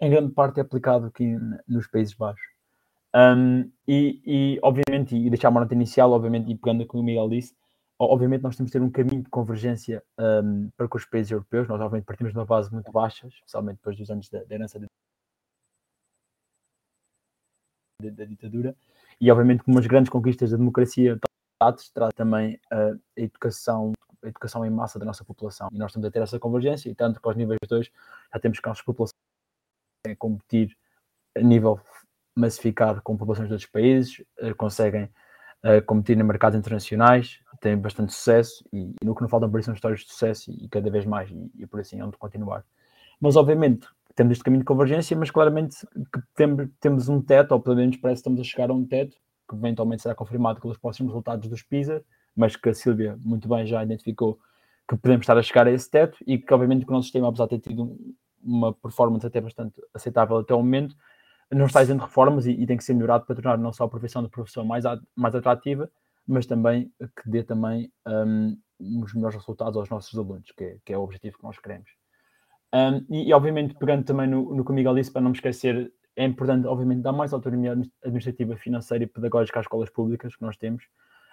em 0.00 0.10
grande 0.10 0.32
parte 0.32 0.58
é 0.58 0.62
aplicado 0.62 1.06
aqui 1.06 1.36
nos 1.66 1.86
Países 1.86 2.14
Baixos. 2.14 2.44
Um, 3.14 3.70
e, 3.88 4.20
e, 4.26 4.60
obviamente, 4.62 5.16
e 5.16 5.30
deixar 5.30 5.48
uma 5.48 5.60
nota 5.60 5.74
inicial, 5.74 6.12
obviamente, 6.12 6.50
e 6.50 6.54
pegando 6.54 6.82
o 6.82 6.86
que 6.86 6.96
o 6.96 7.02
Miguel 7.02 7.30
disse, 7.30 7.54
obviamente 7.98 8.42
nós 8.42 8.56
temos 8.56 8.70
de 8.70 8.78
ter 8.78 8.84
um 8.84 8.90
caminho 8.90 9.22
de 9.22 9.30
convergência 9.30 10.02
um, 10.18 10.68
para 10.76 10.86
com 10.86 10.98
os 10.98 11.06
países 11.06 11.30
europeus. 11.32 11.66
Nós, 11.66 11.80
obviamente, 11.80 12.04
partimos 12.04 12.32
de 12.32 12.38
uma 12.38 12.44
base 12.44 12.70
muito 12.70 12.92
baixa, 12.92 13.26
especialmente 13.28 13.76
depois 13.76 13.96
dos 13.96 14.10
anos 14.10 14.28
da, 14.28 14.44
herança 14.50 14.78
da, 14.78 14.86
da- 18.00 18.10
da 18.10 18.24
ditadura, 18.24 18.74
e, 19.20 19.30
obviamente, 19.30 19.62
com 19.62 19.70
umas 19.72 19.86
grandes 19.86 20.10
conquistas 20.10 20.50
da 20.50 20.56
democracia, 20.56 21.18
traz 21.94 22.12
também 22.14 22.60
a 22.70 22.92
educação 23.16 23.92
a 24.24 24.28
educação 24.28 24.64
em 24.64 24.70
massa 24.70 24.98
da 24.98 25.04
nossa 25.04 25.24
população. 25.24 25.68
E 25.70 25.78
nós 25.78 25.90
estamos 25.90 26.08
a 26.08 26.10
ter 26.10 26.20
essa 26.20 26.38
convergência, 26.38 26.90
e 26.90 26.94
tanto 26.94 27.20
que 27.20 27.28
aos 27.28 27.36
níveis 27.36 27.58
2 27.68 27.88
já 28.32 28.40
temos 28.40 28.58
que 28.58 28.68
as 28.68 28.82
populações 28.82 29.12
a 30.04 30.16
competir 30.16 30.76
a 31.36 31.40
nível 31.40 31.80
massificado 32.34 33.00
com 33.02 33.16
populações 33.16 33.46
de 33.48 33.54
outros 33.54 33.70
países, 33.70 34.24
eh, 34.38 34.52
conseguem 34.54 35.08
eh, 35.62 35.80
competir 35.80 36.18
em 36.18 36.22
mercados 36.24 36.58
internacionais, 36.58 37.40
têm 37.60 37.76
bastante 37.78 38.12
sucesso 38.12 38.64
e, 38.72 38.94
e 39.00 39.04
no 39.04 39.14
que 39.14 39.22
não 39.22 39.28
faltam 39.28 39.50
por 39.50 39.60
isso 39.60 39.66
são 39.66 39.74
histórias 39.74 40.00
de 40.00 40.08
sucesso 40.08 40.50
e, 40.50 40.64
e 40.64 40.68
cada 40.68 40.90
vez 40.90 41.04
mais, 41.06 41.30
e, 41.30 41.50
e 41.54 41.66
por 41.66 41.78
assim 41.80 42.02
onde 42.02 42.16
continuar. 42.16 42.64
Mas 43.20 43.36
obviamente 43.36 43.86
temos 44.16 44.32
este 44.32 44.42
caminho 44.44 44.62
de 44.62 44.66
convergência, 44.66 45.16
mas 45.16 45.30
claramente 45.30 45.76
que 46.12 46.20
tem- 46.34 46.68
temos 46.80 47.08
um 47.08 47.20
teto, 47.22 47.52
ou 47.52 47.60
pelo 47.60 47.76
menos 47.76 47.96
parece 47.98 48.22
que 48.22 48.28
estamos 48.28 48.40
a 48.40 48.44
chegar 48.44 48.70
a 48.70 48.74
um 48.74 48.84
teto, 48.84 49.16
que 49.48 49.54
eventualmente 49.54 50.02
será 50.02 50.14
confirmado 50.14 50.60
pelos 50.60 50.78
próximos 50.78 51.12
resultados 51.12 51.48
dos 51.48 51.62
PISA, 51.62 52.02
mas 52.34 52.56
que 52.56 52.68
a 52.68 52.74
Sílvia 52.74 53.16
muito 53.22 53.48
bem 53.48 53.64
já 53.66 53.82
identificou 53.84 54.38
que 54.88 54.96
podemos 54.96 55.22
estar 55.24 55.36
a 55.38 55.42
chegar 55.42 55.66
a 55.66 55.70
esse 55.70 55.88
teto 55.90 56.18
e 56.26 56.38
que 56.38 56.52
obviamente 56.52 56.84
que 56.84 56.90
o 56.90 56.94
nosso 56.94 57.04
sistema, 57.04 57.28
apesar 57.28 57.44
de 57.46 57.58
ter 57.58 57.70
tido 57.70 57.84
um- 57.84 58.14
uma 58.42 58.72
performance 58.72 59.26
até 59.26 59.40
bastante 59.40 59.80
aceitável 59.94 60.38
até 60.38 60.54
o 60.54 60.58
momento, 60.58 60.94
não 61.50 61.66
está 61.66 61.82
isento 61.82 62.04
reformas 62.04 62.46
e, 62.46 62.52
e 62.52 62.66
tem 62.66 62.76
que 62.76 62.84
ser 62.84 62.94
melhorado 62.94 63.24
para 63.26 63.34
tornar 63.36 63.58
não 63.58 63.72
só 63.72 63.84
a 63.84 63.88
profissão 63.88 64.22
de 64.22 64.28
professor 64.28 64.64
mais, 64.64 64.84
mais 65.14 65.34
atrativa, 65.34 65.90
mas 66.26 66.46
também 66.46 66.92
que 66.98 67.30
dê 67.30 67.42
também 67.42 67.90
um, 68.06 68.56
os 69.04 69.14
melhores 69.14 69.36
resultados 69.36 69.76
aos 69.76 69.88
nossos 69.88 70.16
alunos, 70.18 70.50
que 70.56 70.64
é, 70.64 70.76
que 70.84 70.92
é 70.92 70.98
o 70.98 71.02
objetivo 71.02 71.38
que 71.38 71.44
nós 71.44 71.58
queremos. 71.58 71.88
Um, 72.74 73.04
e, 73.08 73.28
e, 73.28 73.32
obviamente, 73.32 73.74
pegando 73.74 74.04
também 74.04 74.26
no, 74.26 74.54
no 74.54 74.64
que 74.64 74.70
o 74.70 74.74
Miguel 74.74 74.94
disse, 74.94 75.12
para 75.12 75.22
não 75.22 75.30
me 75.30 75.36
esquecer, 75.36 75.92
é 76.16 76.24
importante, 76.24 76.66
obviamente, 76.66 77.02
dar 77.02 77.12
mais 77.12 77.32
autonomia 77.32 77.72
admi- 77.72 77.92
administrativa, 78.02 78.56
financeira 78.56 79.04
e 79.04 79.06
pedagógica 79.06 79.60
às 79.60 79.64
escolas 79.64 79.90
públicas 79.90 80.34
que 80.34 80.42
nós 80.42 80.56
temos. 80.56 80.84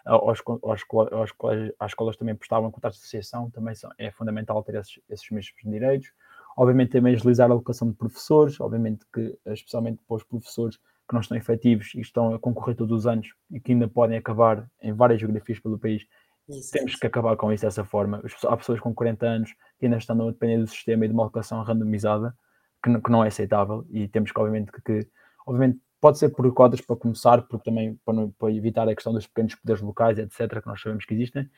Aos, 0.05 0.41
aos, 0.61 0.81
aos 0.91 1.31
às 1.79 1.91
escolas 1.91 2.17
também 2.17 2.35
prestavam 2.35 2.69
contratos 2.69 2.99
de 2.99 3.03
associação, 3.03 3.49
também 3.49 3.73
são, 3.73 3.89
é 3.97 4.11
fundamental 4.11 4.61
ter 4.61 4.75
esses, 4.75 4.99
esses 5.09 5.29
mesmos 5.31 5.53
direitos. 5.63 6.11
Obviamente, 6.57 6.91
também 6.91 7.15
agilizar 7.15 7.49
a 7.49 7.53
alocação 7.53 7.89
de 7.89 7.95
professores, 7.95 8.59
obviamente 8.59 9.05
que, 9.13 9.37
especialmente 9.47 10.01
para 10.05 10.17
os 10.17 10.23
professores 10.23 10.77
que 10.77 11.13
não 11.13 11.21
estão 11.21 11.37
efetivos 11.37 11.93
e 11.95 12.01
estão 12.01 12.33
a 12.33 12.39
concorrer 12.39 12.75
todos 12.75 12.99
os 12.99 13.07
anos 13.07 13.33
e 13.49 13.59
que 13.59 13.71
ainda 13.71 13.87
podem 13.87 14.17
acabar 14.17 14.69
em 14.81 14.93
várias 14.93 15.19
geografias 15.19 15.59
pelo 15.59 15.79
país, 15.79 16.05
Exato. 16.49 16.71
temos 16.73 16.95
que 16.95 17.07
acabar 17.07 17.35
com 17.37 17.51
isso 17.51 17.63
dessa 17.65 17.85
forma. 17.85 18.21
Há 18.47 18.57
pessoas 18.57 18.79
com 18.79 18.93
40 18.93 19.25
anos 19.25 19.53
que 19.79 19.85
ainda 19.85 19.97
estão 19.97 20.27
a 20.27 20.31
depender 20.31 20.57
do 20.57 20.67
sistema 20.67 21.05
e 21.05 21.07
de 21.07 21.13
uma 21.13 21.23
alocação 21.23 21.61
randomizada, 21.63 22.35
que, 22.83 22.89
não- 22.89 22.99
que 23.01 23.09
não 23.11 23.23
é 23.23 23.27
aceitável, 23.29 23.85
e 23.89 24.07
temos 24.07 24.31
que, 24.31 24.39
obviamente, 24.39 24.71
que, 24.71 24.81
que- 24.81 25.07
obviamente, 25.47 25.79
pode 26.01 26.17
ser 26.19 26.29
por 26.29 26.51
quadros 26.53 26.81
para 26.81 26.97
começar, 26.97 27.41
porque 27.43 27.63
também 27.69 27.95
para, 28.05 28.13
não- 28.13 28.31
para 28.31 28.51
evitar 28.51 28.87
a 28.89 28.93
questão 28.95 29.13
dos 29.13 29.25
pequenos 29.25 29.55
poderes 29.55 29.81
locais, 29.81 30.17
etc., 30.19 30.61
que 30.61 30.67
nós 30.67 30.81
sabemos 30.81 31.05
que 31.05 31.13
existem, 31.13 31.49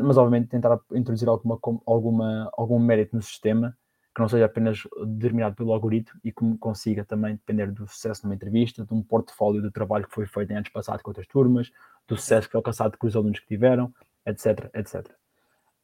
mas, 0.00 0.16
obviamente, 0.16 0.48
tentar 0.48 0.78
introduzir 0.92 1.28
alguma, 1.28 1.58
alguma, 1.84 2.48
algum 2.56 2.78
mérito 2.78 3.16
no 3.16 3.22
sistema, 3.22 3.76
que 4.14 4.20
não 4.20 4.28
seja 4.28 4.44
apenas 4.44 4.82
determinado 5.06 5.56
pelo 5.56 5.72
algoritmo 5.72 6.20
e 6.22 6.30
que 6.30 6.56
consiga 6.58 7.04
também 7.04 7.34
depender 7.34 7.72
do 7.72 7.88
sucesso 7.88 8.22
numa 8.24 8.34
entrevista, 8.34 8.84
de 8.84 8.94
um 8.94 9.02
portfólio 9.02 9.60
do 9.62 9.72
trabalho 9.72 10.06
que 10.06 10.14
foi 10.14 10.26
feito 10.26 10.52
em 10.52 10.56
anos 10.56 10.68
passados 10.68 11.02
com 11.02 11.10
outras 11.10 11.26
turmas, 11.26 11.72
do 12.06 12.14
sucesso 12.16 12.46
que 12.46 12.52
foi 12.52 12.58
alcançado 12.58 12.96
com 12.98 13.06
os 13.06 13.16
alunos 13.16 13.40
que 13.40 13.46
tiveram, 13.46 13.92
etc, 14.26 14.70
etc. 14.74 15.06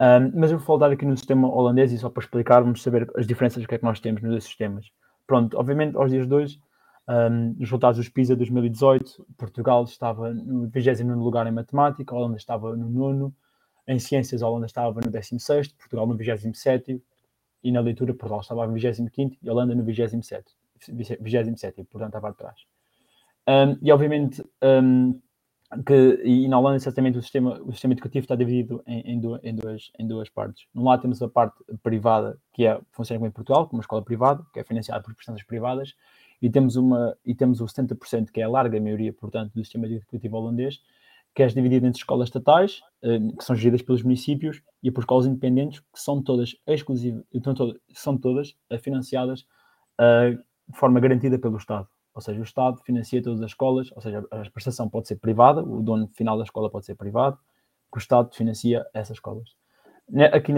Um, 0.00 0.32
mas 0.34 0.52
eu 0.52 0.58
vou 0.58 0.78
falar 0.78 0.92
aqui 0.92 1.04
no 1.04 1.16
sistema 1.16 1.52
holandês 1.52 1.92
e 1.92 1.98
só 1.98 2.08
para 2.08 2.22
explicar, 2.22 2.62
vamos 2.62 2.82
saber 2.82 3.10
as 3.16 3.26
diferenças 3.26 3.64
que 3.66 3.74
é 3.74 3.78
que 3.78 3.84
nós 3.84 3.98
temos 4.00 4.22
nos 4.22 4.30
dois 4.30 4.44
sistemas. 4.44 4.86
Pronto, 5.26 5.58
obviamente, 5.58 5.96
aos 5.96 6.10
dias 6.10 6.26
de 6.26 6.34
um, 7.08 7.52
os 7.52 7.60
resultados 7.60 7.96
dos 7.96 8.08
PISA 8.08 8.36
2018, 8.36 9.26
Portugal 9.36 9.84
estava 9.84 10.32
no 10.32 10.68
29 10.68 11.20
lugar 11.20 11.46
em 11.46 11.50
matemática, 11.50 12.14
Holanda 12.14 12.36
estava 12.36 12.76
no 12.76 12.88
nono, 12.88 13.34
em 13.86 13.98
ciências 13.98 14.42
Holanda 14.42 14.66
estava 14.66 15.00
no 15.00 15.10
16º, 15.10 15.74
Portugal 15.76 16.06
no 16.06 16.16
27º, 16.16 17.00
e 17.64 17.72
na 17.72 17.80
leitura 17.80 18.12
Portugal 18.12 18.40
estava 18.40 18.66
no 18.66 18.74
25º 18.74 19.38
e 19.42 19.50
Holanda 19.50 19.74
no 19.74 19.82
27º, 19.84 20.44
27º, 20.90 21.86
portanto 21.90 22.08
estava 22.08 22.28
atrás. 22.28 22.60
Um, 23.48 23.78
e 23.80 23.90
obviamente 23.90 24.44
um, 24.62 25.18
que 25.86 26.20
e 26.24 26.48
na 26.48 26.58
Holanda 26.58 26.78
certamente 26.80 27.18
o 27.18 27.22
sistema 27.22 27.60
o 27.62 27.72
sistema 27.72 27.92
educativo 27.94 28.24
está 28.24 28.34
dividido 28.34 28.82
em, 28.86 29.00
em, 29.12 29.20
du- 29.20 29.38
em 29.42 29.54
duas 29.54 29.90
em 29.98 30.06
duas 30.06 30.28
partes. 30.30 30.66
Num 30.74 30.84
lado 30.84 31.02
temos 31.02 31.20
a 31.22 31.28
parte 31.28 31.56
privada 31.82 32.38
que 32.52 32.66
é 32.66 32.80
funciona 32.92 33.18
como 33.18 33.28
em 33.28 33.32
Portugal, 33.32 33.66
como 33.66 33.78
uma 33.78 33.82
escola 33.82 34.02
privada, 34.02 34.44
que 34.52 34.60
é 34.60 34.64
financiada 34.64 35.02
por 35.02 35.14
prestações 35.14 35.44
privadas, 35.44 35.94
e 36.40 36.48
temos 36.48 36.76
uma 36.76 37.16
e 37.24 37.34
temos 37.34 37.60
o 37.60 37.66
70% 37.66 38.30
que 38.32 38.40
é 38.40 38.44
a 38.44 38.48
larga 38.48 38.80
maioria, 38.80 39.12
portanto, 39.12 39.52
do 39.54 39.62
sistema 39.62 39.86
educativo 39.86 40.36
holandês, 40.38 40.80
que 41.34 41.42
é 41.42 41.46
dividido 41.48 41.86
entre 41.86 41.98
escolas 42.00 42.28
estatais, 42.28 42.80
eh, 43.02 43.18
que 43.38 43.44
são 43.44 43.54
geridas 43.54 43.82
pelos 43.82 44.02
municípios, 44.02 44.62
e 44.82 44.90
por 44.90 45.00
escolas 45.00 45.26
independentes, 45.26 45.80
que 45.80 46.00
são 46.00 46.22
todas 46.22 46.56
exclusivas, 46.66 47.22
são 47.92 48.16
todas 48.16 48.56
eh, 48.70 48.78
financiadas 48.78 49.46
eh, 50.00 50.30
de 50.68 50.78
forma 50.78 50.98
garantida 51.00 51.38
pelo 51.38 51.56
Estado. 51.58 51.86
Ou 52.18 52.22
seja, 52.22 52.40
o 52.40 52.42
Estado 52.42 52.78
financia 52.84 53.22
todas 53.22 53.40
as 53.40 53.52
escolas, 53.52 53.92
ou 53.94 54.02
seja, 54.02 54.26
a 54.32 54.50
prestação 54.50 54.88
pode 54.88 55.06
ser 55.06 55.14
privada, 55.14 55.62
o 55.62 55.80
dono 55.80 56.08
final 56.08 56.36
da 56.36 56.42
escola 56.42 56.68
pode 56.68 56.84
ser 56.84 56.96
privado, 56.96 57.38
que 57.92 57.96
o 57.96 58.00
Estado 58.00 58.34
financia 58.34 58.84
essas 58.92 59.18
escolas. 59.18 59.54
Ne- 60.10 60.26
Aqui, 60.26 60.52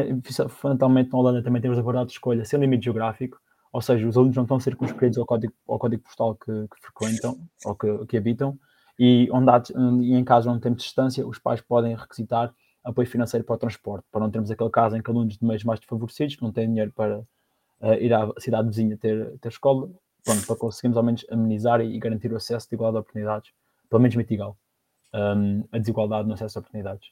fundamentalmente, 0.49 1.13
na 1.13 1.19
Holanda 1.19 1.43
também 1.43 1.61
temos 1.61 1.79
a 1.79 1.83
verdade 1.83 2.07
de 2.07 2.13
escolha 2.13 2.47
sem 2.47 2.59
limite 2.59 2.85
geográfico, 2.85 3.39
ou 3.75 3.83
seja, 3.83 4.09
os 4.09 4.17
alunos 4.17 4.35
não 4.37 4.45
estão 4.45 4.59
circunscritos 4.59 5.19
ao 5.19 5.27
código, 5.27 5.53
ao 5.69 5.79
código 5.79 6.03
postal 6.03 6.35
que, 6.35 6.47
que 6.51 6.81
frequentam 6.81 7.39
ou 7.67 7.75
que, 7.75 8.07
que 8.07 8.17
habitam, 8.17 8.59
e, 8.99 9.29
onde 9.31 9.51
há, 9.51 9.63
e 10.01 10.15
em 10.15 10.25
casos 10.25 10.51
onde 10.51 10.63
temos 10.63 10.83
distância, 10.83 11.27
os 11.27 11.39
pais 11.39 11.61
podem 11.61 11.95
requisitar 11.95 12.55
apoio 12.83 13.07
financeiro 13.07 13.45
para 13.45 13.57
o 13.57 13.59
transporte, 13.59 14.07
para 14.11 14.23
não 14.23 14.31
termos 14.31 14.51
aquele 14.51 14.71
caso 14.71 14.97
em 14.97 15.03
que 15.03 15.11
alunos 15.11 15.37
de 15.37 15.45
meios 15.45 15.63
mais 15.63 15.79
desfavorecidos 15.79 16.37
que 16.37 16.43
não 16.43 16.53
têm 16.53 16.69
dinheiro 16.69 16.91
para 16.97 17.23
eh, 17.83 18.05
ir 18.07 18.15
à 18.15 18.31
cidade 18.39 18.69
vizinha 18.69 18.97
ter, 18.97 19.39
ter 19.41 19.49
escola, 19.51 19.91
pronto, 20.25 20.47
para 20.47 20.57
conseguirmos 20.57 20.97
ao 20.97 21.03
menos 21.03 21.27
amenizar 21.31 21.81
e, 21.81 21.99
garantir 21.99 22.33
o 22.33 22.37
acesso 22.37 22.69
de 22.69 22.75
igualdade 22.75 23.03
de 23.05 23.09
oportunidades, 23.09 23.53
pelo 23.89 24.03
menos 24.03 24.17
mitigá 24.17 24.49
um, 24.49 25.65
a 25.73 25.79
desigualdade 25.79 26.29
no 26.29 26.35
acesso 26.35 26.59
a 26.59 26.61
oportunidades. 26.61 27.09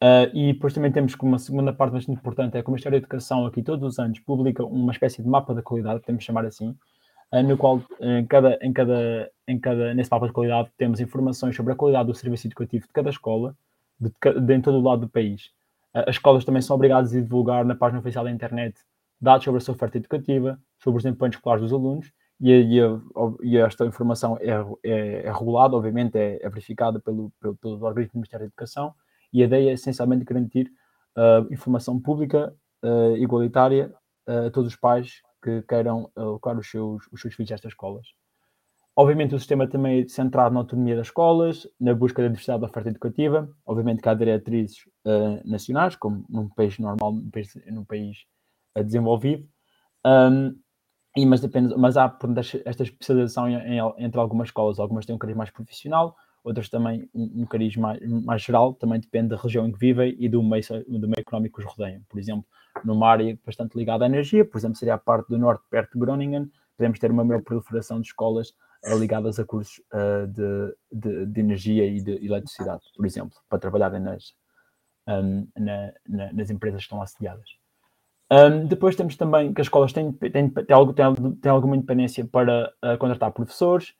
Uh, 0.00 0.30
e 0.32 0.52
depois 0.52 0.72
também 0.72 0.92
temos 0.92 1.14
como 1.14 1.32
uma 1.32 1.38
segunda 1.38 1.72
parte 1.72 1.92
bastante 1.92 2.18
importante, 2.18 2.56
é 2.56 2.62
que 2.62 2.68
o 2.68 2.70
Ministério 2.70 2.98
da 2.98 3.02
Educação 3.04 3.44
aqui 3.44 3.62
todos 3.62 3.84
os 3.84 3.98
anos 3.98 4.20
publica 4.20 4.64
uma 4.64 4.92
espécie 4.92 5.22
de 5.22 5.28
mapa 5.28 5.52
da 5.52 5.60
qualidade, 5.62 6.00
podemos 6.00 6.22
chamar 6.22 6.46
assim, 6.46 6.76
uh, 7.32 7.42
no 7.42 7.56
qual 7.56 7.82
em 8.00 8.24
cada, 8.26 8.58
em 8.62 8.72
cada, 8.72 9.30
em 9.46 9.58
cada, 9.58 9.94
nesse 9.94 10.10
mapa 10.10 10.26
de 10.26 10.32
qualidade 10.32 10.70
temos 10.78 11.00
informações 11.00 11.56
sobre 11.56 11.72
a 11.72 11.76
qualidade 11.76 12.06
do 12.06 12.14
serviço 12.14 12.46
educativo 12.46 12.86
de 12.86 12.92
cada 12.92 13.10
escola, 13.10 13.56
de, 14.00 14.10
ca- 14.20 14.32
de 14.32 14.54
em 14.54 14.60
todo 14.60 14.78
o 14.78 14.82
lado 14.82 15.00
do 15.00 15.08
país. 15.08 15.46
Uh, 15.94 16.06
as 16.06 16.10
escolas 16.10 16.44
também 16.44 16.62
são 16.62 16.76
obrigadas 16.76 17.12
a 17.12 17.20
divulgar 17.20 17.64
na 17.64 17.74
página 17.74 17.98
oficial 17.98 18.24
da 18.24 18.30
internet 18.30 18.78
dados 19.20 19.44
sobre 19.44 19.58
a 19.58 19.60
sua 19.60 19.74
oferta 19.74 19.98
educativa, 19.98 20.60
sobre 20.78 20.98
os 20.98 21.02
desempenhos 21.02 21.34
escolares 21.34 21.60
dos 21.60 21.72
alunos, 21.72 22.12
e, 22.40 22.50
e, 22.52 22.80
a- 22.80 23.00
e 23.42 23.56
esta 23.58 23.84
informação 23.86 24.36
é, 24.40 24.50
é, 24.84 25.26
é 25.26 25.32
regulada, 25.32 25.76
obviamente, 25.76 26.16
é, 26.16 26.38
é 26.42 26.48
verificada 26.48 27.00
pelo, 27.00 27.32
pelo, 27.40 27.56
pelo 27.56 27.84
organismo 27.84 28.12
do 28.12 28.18
Ministério 28.18 28.46
da 28.46 28.48
Educação, 28.48 28.94
e 29.32 29.42
a 29.42 29.46
ideia 29.46 29.70
é 29.70 29.72
essencialmente 29.74 30.24
garantir 30.24 30.70
uh, 31.16 31.52
informação 31.52 32.00
pública 32.00 32.54
uh, 32.82 33.16
igualitária 33.16 33.92
uh, 34.26 34.46
a 34.46 34.50
todos 34.50 34.72
os 34.72 34.76
pais 34.76 35.20
que 35.42 35.62
queiram 35.62 36.10
alocar 36.16 36.58
os 36.58 36.70
seus, 36.70 37.06
os 37.12 37.20
seus 37.20 37.34
filhos 37.34 37.52
a 37.52 37.54
estas 37.54 37.72
escolas. 37.72 38.06
Obviamente, 38.96 39.34
o 39.34 39.38
sistema 39.38 39.68
também 39.68 40.02
é 40.02 40.08
centrado 40.08 40.52
na 40.52 40.60
autonomia 40.60 40.96
das 40.96 41.06
escolas, 41.06 41.68
na 41.78 41.94
busca 41.94 42.20
da 42.20 42.26
diversidade 42.26 42.60
da 42.62 42.66
oferta 42.66 42.88
educativa. 42.88 43.48
Obviamente, 43.64 44.02
que 44.02 44.08
há 44.08 44.14
diretrizes 44.14 44.78
nacionais, 45.44 45.94
como 45.94 46.24
num 46.28 46.48
país 46.48 46.76
normal, 46.80 47.12
num 47.12 47.30
país, 47.30 47.54
num 47.70 47.84
país 47.84 48.24
desenvolvido. 48.84 49.46
Um, 50.04 50.58
e, 51.16 51.26
mas, 51.26 51.40
depende, 51.40 51.74
mas 51.76 51.96
há 51.96 52.16
esta 52.64 52.82
especialização 52.82 53.48
em, 53.48 53.56
em, 53.56 53.94
entre 53.98 54.20
algumas 54.20 54.48
escolas. 54.48 54.78
Algumas 54.78 55.06
têm 55.06 55.14
um 55.14 55.18
cariz 55.18 55.36
mais 55.36 55.50
profissional, 55.50 56.14
outras 56.44 56.68
também 56.68 57.08
um, 57.14 57.42
um 57.42 57.46
cariz 57.46 57.76
mais, 57.76 58.00
mais 58.24 58.42
geral. 58.42 58.74
Também 58.74 59.00
depende 59.00 59.28
da 59.28 59.36
região 59.36 59.66
em 59.66 59.72
que 59.72 59.78
vivem 59.78 60.14
e 60.18 60.28
do 60.28 60.42
meio, 60.42 60.62
do 60.86 61.08
meio 61.08 61.20
económico 61.20 61.60
que 61.60 61.66
os 61.66 61.72
rodeiam. 61.72 62.02
Por 62.08 62.18
exemplo, 62.18 62.44
numa 62.84 63.08
área 63.08 63.38
bastante 63.44 63.76
ligada 63.76 64.04
à 64.04 64.06
energia, 64.06 64.44
por 64.44 64.58
exemplo, 64.58 64.76
seria 64.76 64.94
a 64.94 64.98
parte 64.98 65.28
do 65.28 65.38
norte, 65.38 65.64
perto 65.70 65.94
de 65.94 65.98
Groningen, 65.98 66.50
podemos 66.76 66.98
ter 66.98 67.10
uma 67.10 67.24
maior 67.24 67.42
proliferação 67.42 68.00
de 68.00 68.06
escolas 68.06 68.50
uh, 68.84 68.96
ligadas 68.96 69.38
a 69.38 69.44
cursos 69.44 69.82
uh, 69.92 70.26
de, 70.28 70.76
de, 70.92 71.26
de, 71.26 71.40
energia 71.40 71.84
e 71.84 72.00
de 72.00 72.24
eletricidade, 72.24 72.84
por 72.96 73.04
exemplo, 73.04 73.36
para 73.48 73.58
trabalharem 73.58 74.00
nas, 74.00 74.32
um, 75.08 75.48
na, 75.58 75.92
na, 76.08 76.32
nas 76.32 76.50
empresas 76.50 76.80
que 76.80 76.84
estão 76.84 77.02
assediadas. 77.02 77.50
Um, 78.30 78.66
depois 78.66 78.94
temos 78.94 79.16
também 79.16 79.54
que 79.54 79.60
as 79.60 79.66
escolas 79.66 79.92
têm, 79.92 80.12
têm, 80.12 80.50
têm, 80.50 80.76
algo, 80.76 80.92
têm, 80.92 81.14
têm 81.40 81.50
alguma 81.50 81.76
independência 81.76 82.24
para 82.24 82.72
uh, 82.84 82.98
contratar 82.98 83.32
professores. 83.32 83.94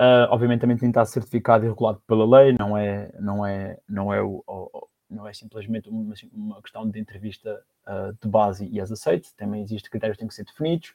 Uh, 0.00 0.28
obviamente 0.30 0.60
também 0.60 0.76
tem 0.76 0.90
que 0.90 0.98
estar 0.98 1.04
certificado 1.06 1.64
e 1.64 1.68
regulado 1.68 2.02
pela 2.06 2.26
lei, 2.26 2.54
não 2.58 2.76
é, 2.76 3.10
não 3.18 3.46
é, 3.46 3.78
não 3.88 4.12
é, 4.12 4.22
o, 4.22 4.42
o 4.46 4.88
não 5.08 5.26
é 5.26 5.32
simplesmente 5.32 5.88
uma, 5.88 6.14
uma 6.32 6.62
questão 6.62 6.88
de 6.88 6.98
entrevista 6.98 7.62
uh, 7.86 8.16
de 8.20 8.28
base 8.28 8.66
e 8.66 8.80
as 8.80 8.90
aceite, 8.90 9.34
também 9.36 9.62
existem 9.62 9.90
critérios 9.90 10.16
que 10.16 10.20
têm 10.20 10.28
que 10.28 10.34
ser 10.34 10.44
definidos. 10.44 10.94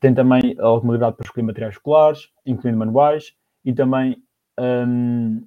Tem 0.00 0.14
também 0.14 0.56
alguma 0.60 0.92
liberdade 0.92 1.16
para 1.16 1.24
escolher 1.24 1.46
materiais 1.46 1.74
escolares, 1.74 2.30
incluindo 2.46 2.78
manuais, 2.78 3.34
e 3.64 3.72
também, 3.72 4.22
um, 4.58 5.44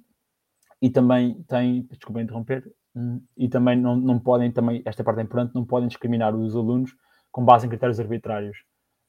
e 0.80 0.90
também 0.90 1.42
tem, 1.44 1.82
desculpa 1.90 2.20
interromper, 2.20 2.70
e 3.36 3.48
também 3.48 3.78
não, 3.78 3.96
não 3.96 4.18
podem, 4.18 4.52
também, 4.52 4.82
esta 4.84 5.02
parte 5.02 5.20
é 5.20 5.22
importante, 5.22 5.54
não 5.54 5.64
podem 5.64 5.88
discriminar 5.88 6.34
os 6.34 6.54
alunos 6.54 6.94
com 7.30 7.44
base 7.44 7.66
em 7.66 7.68
critérios 7.68 7.98
arbitrários. 7.98 8.58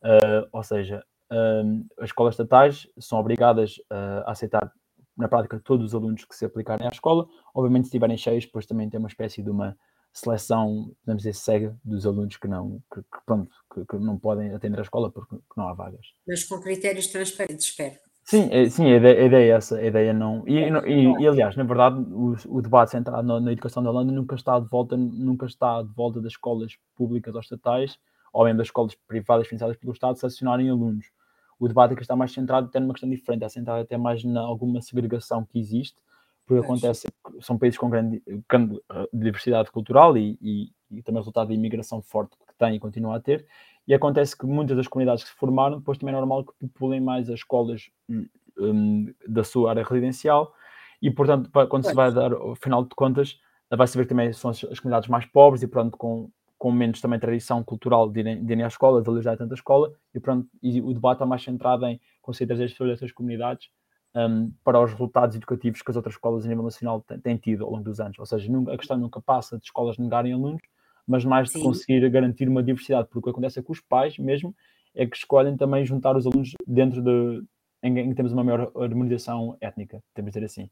Uh, 0.01 0.47
ou 0.51 0.63
seja, 0.63 1.03
uh, 1.31 1.85
as 1.99 2.05
escolas 2.05 2.33
estatais 2.33 2.87
são 2.99 3.19
obrigadas 3.19 3.77
uh, 3.91 4.23
a 4.25 4.31
aceitar 4.31 4.71
na 5.15 5.27
prática 5.27 5.59
todos 5.63 5.87
os 5.87 5.95
alunos 5.95 6.25
que 6.25 6.35
se 6.35 6.45
aplicarem 6.45 6.87
à 6.87 6.89
escola. 6.89 7.27
Obviamente, 7.53 7.85
se 7.85 7.89
estiverem 7.89 8.17
cheios, 8.17 8.45
depois 8.45 8.65
também 8.65 8.89
tem 8.89 8.99
uma 8.99 9.09
espécie 9.09 9.43
de 9.43 9.49
uma 9.49 9.77
seleção, 10.11 10.95
podemos 11.03 11.23
dizer, 11.23 11.33
cega 11.33 11.77
dos 11.83 12.05
alunos 12.05 12.37
que 12.37 12.47
não, 12.47 12.79
que, 12.93 13.01
que 13.01 13.25
pronto, 13.25 13.51
que, 13.73 13.85
que, 13.85 13.97
não 13.97 14.17
podem 14.17 14.53
atender 14.53 14.79
a 14.79 14.83
escola 14.83 15.11
porque 15.11 15.35
não 15.57 15.67
há 15.67 15.73
vagas. 15.73 16.05
Mas 16.27 16.43
com 16.43 16.59
critérios 16.59 17.07
transparentes, 17.07 17.65
espero. 17.65 17.95
Sim, 18.23 18.47
é, 18.51 18.69
sim, 18.69 18.85
a 18.85 18.95
ideia, 18.97 19.21
a 19.21 19.25
ideia 19.25 19.53
é 19.53 19.55
essa, 19.55 19.77
a 19.77 19.85
ideia 19.85 20.13
não. 20.13 20.47
E, 20.47 20.53
e, 20.53 21.23
e 21.23 21.27
aliás, 21.27 21.57
na 21.57 21.63
verdade, 21.63 21.99
o, 21.99 22.35
o, 22.47 22.61
debate 22.61 22.91
centrado 22.91 23.27
na, 23.27 23.39
na, 23.39 23.51
educação 23.51 23.83
da 23.83 23.89
Holanda 23.89 24.13
nunca 24.13 24.35
está 24.35 24.59
de 24.59 24.67
volta, 24.69 24.95
nunca 24.95 25.45
está 25.45 25.81
de 25.81 25.89
volta 25.89 26.21
das 26.21 26.31
escolas 26.31 26.77
públicas 26.95 27.35
ou 27.35 27.41
estatais, 27.41 27.99
ou 28.31 28.45
mesmo 28.45 28.59
das 28.59 28.67
escolas 28.67 28.95
privadas 29.07 29.47
financiadas 29.47 29.75
pelo 29.75 29.91
Estado, 29.91 30.17
selecionarem 30.17 30.69
alunos. 30.69 31.11
O 31.59 31.67
debate 31.67 31.93
é 31.93 31.95
que 31.95 32.01
está 32.01 32.15
mais 32.15 32.31
centrado 32.31 32.67
até 32.67 32.79
numa 32.79 32.93
questão 32.93 33.09
diferente, 33.09 33.43
está 33.43 33.49
centrado 33.49 33.81
até 33.81 33.97
mais 33.97 34.23
na 34.23 34.41
alguma 34.41 34.81
segregação 34.81 35.45
que 35.45 35.59
existe, 35.59 35.97
porque 36.45 36.63
acontece 36.63 37.07
são 37.41 37.57
países 37.57 37.77
com 37.77 37.89
grande, 37.89 38.21
grande 38.49 38.75
uh, 38.75 39.07
diversidade 39.13 39.69
cultural 39.71 40.17
e, 40.17 40.37
e, 40.41 40.71
e 40.91 41.01
também 41.01 41.19
resultado 41.19 41.49
da 41.49 41.53
imigração 41.53 42.01
forte 42.01 42.35
que 42.47 42.55
tem 42.57 42.75
e 42.75 42.79
continua 42.79 43.17
a 43.17 43.19
ter, 43.19 43.45
e 43.87 43.93
acontece 43.93 44.37
que 44.37 44.45
muitas 44.45 44.77
das 44.77 44.87
comunidades 44.87 45.23
que 45.23 45.29
se 45.29 45.35
formaram, 45.35 45.79
depois 45.79 45.97
também 45.97 46.13
é 46.13 46.17
normal 46.17 46.45
que 46.45 46.53
populem 46.59 47.01
mais 47.01 47.29
as 47.29 47.39
escolas 47.39 47.89
um, 48.09 48.25
hum, 48.57 49.13
da 49.27 49.43
sua 49.43 49.71
área 49.71 49.83
residencial, 49.83 50.53
e 51.01 51.11
portanto, 51.11 51.49
quando 51.67 51.85
se 51.85 51.93
vai 51.93 52.13
dar, 52.13 52.31
ao 52.31 52.55
final 52.55 52.83
de 52.83 52.95
contas, 52.95 53.37
vai-se 53.69 53.97
ver 53.97 54.03
que 54.03 54.09
também 54.09 54.31
são 54.31 54.51
as, 54.51 54.63
as, 54.63 54.79
comunidades 54.79 55.09
mais 55.09 55.25
pobres 55.25 55.61
e 55.61 55.67
pronto, 55.67 55.97
com, 55.97 56.29
com 56.57 56.71
menos 56.71 57.01
também 57.01 57.19
tradição 57.19 57.61
cultural 57.61 58.09
de 58.09 58.21
irem, 58.21 58.45
de 58.45 58.53
irem 58.53 58.63
à 58.63 58.67
escola, 58.67 59.01
de 59.01 59.09
alojar 59.09 59.37
tanta 59.37 59.53
escola, 59.53 59.93
e 60.13 60.19
pronto, 60.19 60.47
e 60.61 60.79
o 60.79 60.93
debate 60.93 61.15
está 61.15 61.25
mais 61.25 61.43
centrado 61.43 61.85
em 61.85 61.99
considerar 62.21 62.63
as 62.63 62.71
pessoas 62.71 62.91
dessas 62.91 63.11
comunidades 63.11 63.67
um, 64.15 64.53
para 64.63 64.79
os 64.79 64.91
resultados 64.91 65.35
educativos 65.35 65.81
que 65.81 65.91
as 65.91 65.97
outras 65.97 66.15
escolas 66.15 66.45
a 66.45 66.47
nível 66.47 66.63
nacional 66.63 67.01
têm, 67.01 67.19
têm 67.19 67.37
tido 67.37 67.65
ao 67.65 67.71
longo 67.71 67.83
dos 67.83 67.99
anos. 67.99 68.17
Ou 68.17 68.25
seja, 68.25 68.49
nunca, 68.51 68.73
a 68.73 68.77
questão 68.77 68.97
nunca 68.97 69.19
passa 69.21 69.57
de 69.57 69.65
escolas 69.65 69.97
negarem 69.97 70.31
alunos, 70.33 70.61
mas 71.07 71.25
mais 71.25 71.47
de 71.47 71.53
Sim. 71.53 71.63
conseguir 71.63 72.09
garantir 72.09 72.47
uma 72.47 72.63
diversidade, 72.63 73.07
porque 73.07 73.19
o 73.19 73.21
que 73.23 73.29
acontece 73.29 73.59
é 73.59 73.63
que 73.63 73.71
os 73.71 73.81
pais 73.81 74.17
mesmo 74.17 74.55
é 74.95 75.05
que 75.05 75.15
escolhem 75.15 75.57
também 75.57 75.85
juntar 75.85 76.15
os 76.15 76.25
alunos 76.25 76.51
dentro 76.67 77.01
de 77.01 77.43
em, 77.81 77.99
em 77.99 78.09
que 78.09 78.15
temos 78.15 78.31
uma 78.31 78.43
maior 78.43 78.71
harmonização 78.75 79.57
étnica, 79.59 80.01
temos 80.13 80.31
de 80.31 80.39
dizer 80.39 80.45
assim. 80.45 80.69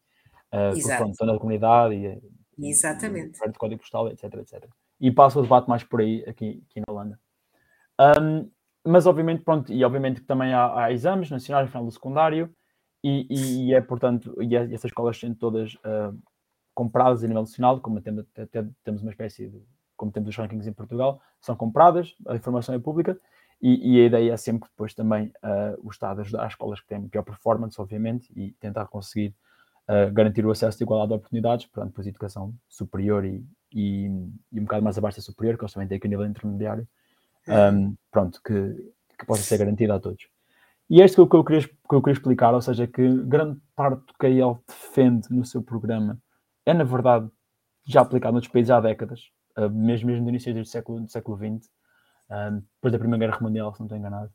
Uh, 0.54 0.76
Exato. 0.76 1.04
Porque, 1.04 1.16
pronto, 1.18 1.34
da 1.34 1.40
comunidade 1.40 1.96
e, 1.96 2.22
Exatamente. 2.70 3.40
E, 3.44 3.54
código 3.54 3.82
postal, 3.82 4.08
etc, 4.10 4.34
etc. 4.36 4.66
E 5.00 5.12
passa 5.12 5.40
o 5.40 5.42
debate 5.42 5.68
mais 5.68 5.84
por 5.84 6.02
aí 6.02 6.24
aqui, 6.28 6.64
aqui 6.70 6.80
na 6.80 6.94
Holanda. 6.94 7.20
Um, 8.00 8.50
mas 8.86 9.06
obviamente, 9.06 9.44
pronto, 9.44 9.72
e 9.72 9.84
obviamente 9.84 10.22
que 10.22 10.28
também 10.28 10.54
há, 10.54 10.86
há 10.86 10.92
exames 10.92 11.30
nacionais 11.30 11.66
no 11.66 11.72
final 11.72 11.86
do 11.86 11.92
secundário, 11.92 12.54
e, 13.04 13.28
e, 13.30 13.68
e, 13.68 13.74
é 13.74 13.82
portanto, 13.82 14.36
e, 14.42 14.56
é, 14.56 14.64
essas 14.66 14.86
escolas 14.86 15.20
sendo 15.20 15.36
todas 15.36 15.74
uh, 15.76 16.18
compradas 16.74 17.24
a 17.24 17.28
nível 17.28 17.42
nacional, 17.42 17.80
como 17.80 18.02
temos, 18.02 18.26
até, 18.38 18.66
temos 18.84 19.02
uma 19.02 19.12
espécie 19.12 19.48
de 19.48 19.62
como 20.02 20.12
temos 20.12 20.30
os 20.30 20.36
rankings 20.36 20.68
em 20.68 20.74
Portugal, 20.74 21.22
são 21.40 21.56
compradas, 21.56 22.16
a 22.28 22.36
informação 22.36 22.74
é 22.74 22.80
pública 22.80 23.16
e, 23.62 23.94
e 23.94 24.02
a 24.02 24.06
ideia 24.08 24.34
é 24.34 24.38
sempre 24.38 24.68
depois 24.68 24.96
também 24.96 25.28
uh, 25.44 25.78
o 25.84 25.92
Estado 25.92 26.22
ajudar 26.22 26.44
as 26.44 26.54
escolas 26.54 26.80
que 26.80 26.88
têm 26.88 27.08
pior 27.08 27.22
performance, 27.22 27.80
obviamente, 27.80 28.34
e 28.36 28.52
tentar 28.54 28.88
conseguir 28.88 29.36
uh, 29.88 30.12
garantir 30.12 30.44
o 30.44 30.50
acesso 30.50 30.76
de 30.76 30.84
igualdade 30.84 31.10
de 31.10 31.16
oportunidades, 31.18 31.68
portanto, 31.68 31.92
depois 31.92 32.08
educação 32.08 32.52
superior 32.68 33.24
e, 33.24 33.46
e, 33.72 34.08
e, 34.52 34.60
um 34.60 34.64
bocado 34.64 34.84
mais 34.84 34.98
abaixo 34.98 35.20
da 35.20 35.22
superior, 35.22 35.56
que 35.56 35.64
eles 35.64 35.74
também 35.74 35.88
têm 35.88 35.98
aqui 35.98 36.08
a 36.08 36.10
nível 36.10 36.26
intermediário, 36.26 36.88
um, 37.48 37.96
pronto, 38.10 38.42
que, 38.44 38.94
que 39.20 39.26
possa 39.28 39.44
ser 39.44 39.60
garantida 39.60 39.94
a 39.94 40.00
todos. 40.00 40.28
E 40.90 41.00
é 41.00 41.06
isto 41.06 41.28
que 41.28 41.36
eu, 41.36 41.44
queria, 41.44 41.62
que 41.62 41.96
eu 41.96 42.02
queria 42.02 42.18
explicar, 42.18 42.56
ou 42.56 42.62
seja, 42.62 42.88
que 42.88 43.08
grande 43.26 43.62
parte 43.76 44.04
do 44.08 44.14
que 44.20 44.26
a 44.26 44.58
defende 44.68 45.28
no 45.30 45.46
seu 45.46 45.62
programa 45.62 46.18
é, 46.66 46.74
na 46.74 46.84
verdade, 46.84 47.30
já 47.86 48.02
aplicado 48.02 48.34
noutros 48.34 48.52
países 48.52 48.72
há 48.72 48.80
décadas. 48.80 49.30
Ah, 49.56 49.70
mesmo, 49.70 50.08
mesmo 50.08 50.24
do 50.24 50.30
início 50.30 50.54
do 50.54 50.66
século, 50.66 51.02
do 51.02 51.12
século 51.12 51.38
XX, 51.38 51.70
depois 52.76 52.92
da 52.92 53.00
Primeira 53.00 53.28
Guerra 53.28 53.42
Mundial, 53.42 53.74
se 53.74 53.80
não 53.80 53.88
estou 53.88 53.98
enganado, 53.98 54.32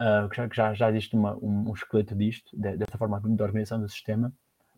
uh, 0.00 0.28
que 0.28 0.56
já, 0.56 0.74
já, 0.74 0.90
existe 0.90 1.14
uma, 1.14 1.36
um, 1.36 1.70
um, 1.70 1.72
esqueleto 1.72 2.14
disto, 2.14 2.50
de, 2.56 2.76
desta 2.76 2.98
forma 2.98 3.20
de 3.20 3.42
organização 3.42 3.80
do 3.80 3.88
sistema. 3.88 4.32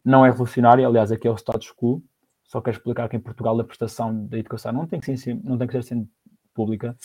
Não 0.05 0.25
é 0.25 0.31
revolucionário, 0.31 0.87
aliás, 0.87 1.11
aqui 1.11 1.27
é 1.27 1.31
o 1.31 1.37
status 1.37 1.73
quo, 1.73 2.03
só 2.45 2.61
quero 2.61 2.77
explicar 2.77 3.09
que 3.09 3.17
em 3.17 3.21
Portugal 3.21 3.59
a 3.59 3.65
prestação 3.65 4.27
da 4.27 4.39
educação 4.39 4.73
não 4.73 4.87
tem 4.87 5.01
que 5.01 5.17
ser, 5.17 5.35
não 5.43 5.57
tem 5.57 5.67
que 5.67 5.73
ser 5.73 5.83
sempre 5.83 6.11
pública, 6.53 6.97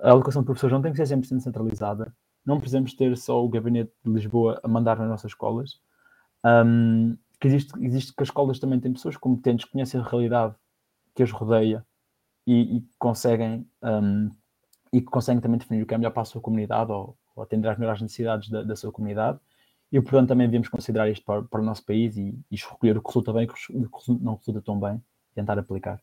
a 0.00 0.10
alocação 0.10 0.42
de 0.42 0.46
professores 0.46 0.72
não 0.72 0.82
tem 0.82 0.92
que 0.92 0.98
ser 0.98 1.06
sempre 1.06 1.26
centralizada, 1.40 2.14
não 2.46 2.58
precisamos 2.58 2.94
ter 2.94 3.16
só 3.16 3.44
o 3.44 3.48
gabinete 3.48 3.92
de 4.04 4.12
Lisboa 4.12 4.60
a 4.62 4.68
mandar 4.68 4.98
nas 4.98 5.08
nossas 5.08 5.32
escolas, 5.32 5.80
um, 6.44 7.16
que 7.40 7.48
existe, 7.48 7.72
existe 7.84 8.14
que 8.14 8.22
as 8.22 8.28
escolas 8.28 8.58
também 8.60 8.78
têm 8.78 8.92
pessoas 8.92 9.16
competentes, 9.16 9.64
que 9.64 9.72
conhecem 9.72 10.00
a 10.00 10.04
realidade 10.04 10.54
que 11.14 11.22
as 11.22 11.30
rodeia 11.30 11.84
e, 12.46 12.76
e 12.76 12.84
conseguem 12.98 13.66
um, 13.82 14.30
e 14.92 15.00
que 15.00 15.06
conseguem 15.06 15.40
também 15.40 15.58
definir 15.58 15.82
o 15.82 15.86
que 15.86 15.94
é 15.94 15.98
melhor 15.98 16.12
para 16.12 16.22
a 16.22 16.24
sua 16.24 16.40
comunidade 16.40 16.92
ou, 16.92 17.16
ou 17.34 17.42
atender 17.42 17.68
às 17.68 17.76
melhores 17.76 18.00
necessidades 18.00 18.48
da, 18.48 18.62
da, 18.62 18.76
sua 18.76 18.92
comunidade. 18.92 19.38
E, 19.90 20.00
portanto, 20.00 20.28
também 20.28 20.46
devemos 20.46 20.68
considerar 20.68 21.08
isto 21.10 21.24
para, 21.24 21.42
para 21.42 21.60
o 21.60 21.64
nosso 21.64 21.84
país 21.84 22.16
e, 22.16 22.38
e, 22.50 22.54
escolher 22.54 22.96
o 22.96 23.02
que 23.02 23.08
resulta 23.08 23.32
bem 23.32 23.48
e 23.70 23.84
o 23.84 23.90
que 23.90 24.12
não 24.22 24.36
resulta 24.36 24.62
tão 24.62 24.78
bem, 24.78 25.02
tentar 25.34 25.58
aplicar. 25.58 26.00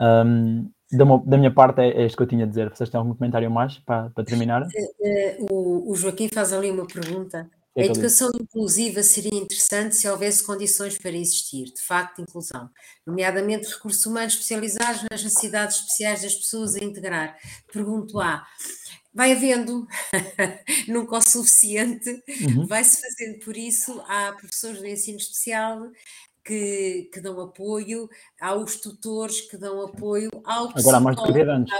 Um, 0.00 0.70
da, 0.92 1.04
da, 1.26 1.36
minha 1.36 1.52
parte, 1.52 1.80
é, 1.80 1.88
é 1.88 2.06
isto 2.06 2.16
que 2.16 2.22
eu 2.22 2.26
tinha 2.28 2.44
a 2.44 2.48
dizer. 2.48 2.70
Vocês 2.70 2.88
têm 2.88 2.98
algum 2.98 3.14
comentário 3.14 3.50
mais 3.50 3.78
para, 3.80 4.10
para 4.10 4.24
terminar? 4.24 4.66
Eh, 5.02 5.38
o, 5.50 5.90
o 5.90 5.94
Joaquim 5.96 6.28
faz 6.28 6.52
ali 6.52 6.70
uma 6.70 6.86
pergunta 6.86 7.50
a 7.78 7.84
educação 7.84 8.30
inclusiva 8.40 9.02
seria 9.02 9.38
interessante 9.38 9.96
se 9.96 10.08
houvesse 10.08 10.42
condições 10.42 10.98
para 10.98 11.12
existir, 11.12 11.72
de 11.72 11.80
facto, 11.80 12.20
inclusão, 12.20 12.68
nomeadamente 13.06 13.68
recursos 13.68 14.04
humanos 14.04 14.34
especializados 14.34 15.02
nas 15.10 15.22
necessidades 15.22 15.76
especiais 15.76 16.22
das 16.22 16.34
pessoas 16.34 16.74
a 16.74 16.84
integrar. 16.84 17.36
Pergunto 17.72 18.16
lá, 18.16 18.46
vai 19.14 19.32
havendo, 19.32 19.86
nunca 20.88 21.16
o 21.16 21.22
suficiente, 21.22 22.22
uhum. 22.46 22.66
vai-se 22.66 23.00
fazendo 23.00 23.44
por 23.44 23.56
isso, 23.56 24.00
há 24.06 24.32
professores 24.32 24.80
do 24.80 24.86
ensino 24.86 25.18
especial 25.18 25.90
que, 26.44 27.10
que 27.12 27.20
dão 27.20 27.40
apoio, 27.40 28.08
há 28.40 28.54
os 28.54 28.76
tutores 28.76 29.40
que 29.42 29.56
dão 29.56 29.82
apoio, 29.82 30.30
há 30.44 30.64
o 30.64 30.72
Agora 30.74 30.96
há 30.96 31.00
mais 31.00 31.16
do 31.16 31.32
que 31.32 31.40
antes 31.42 31.74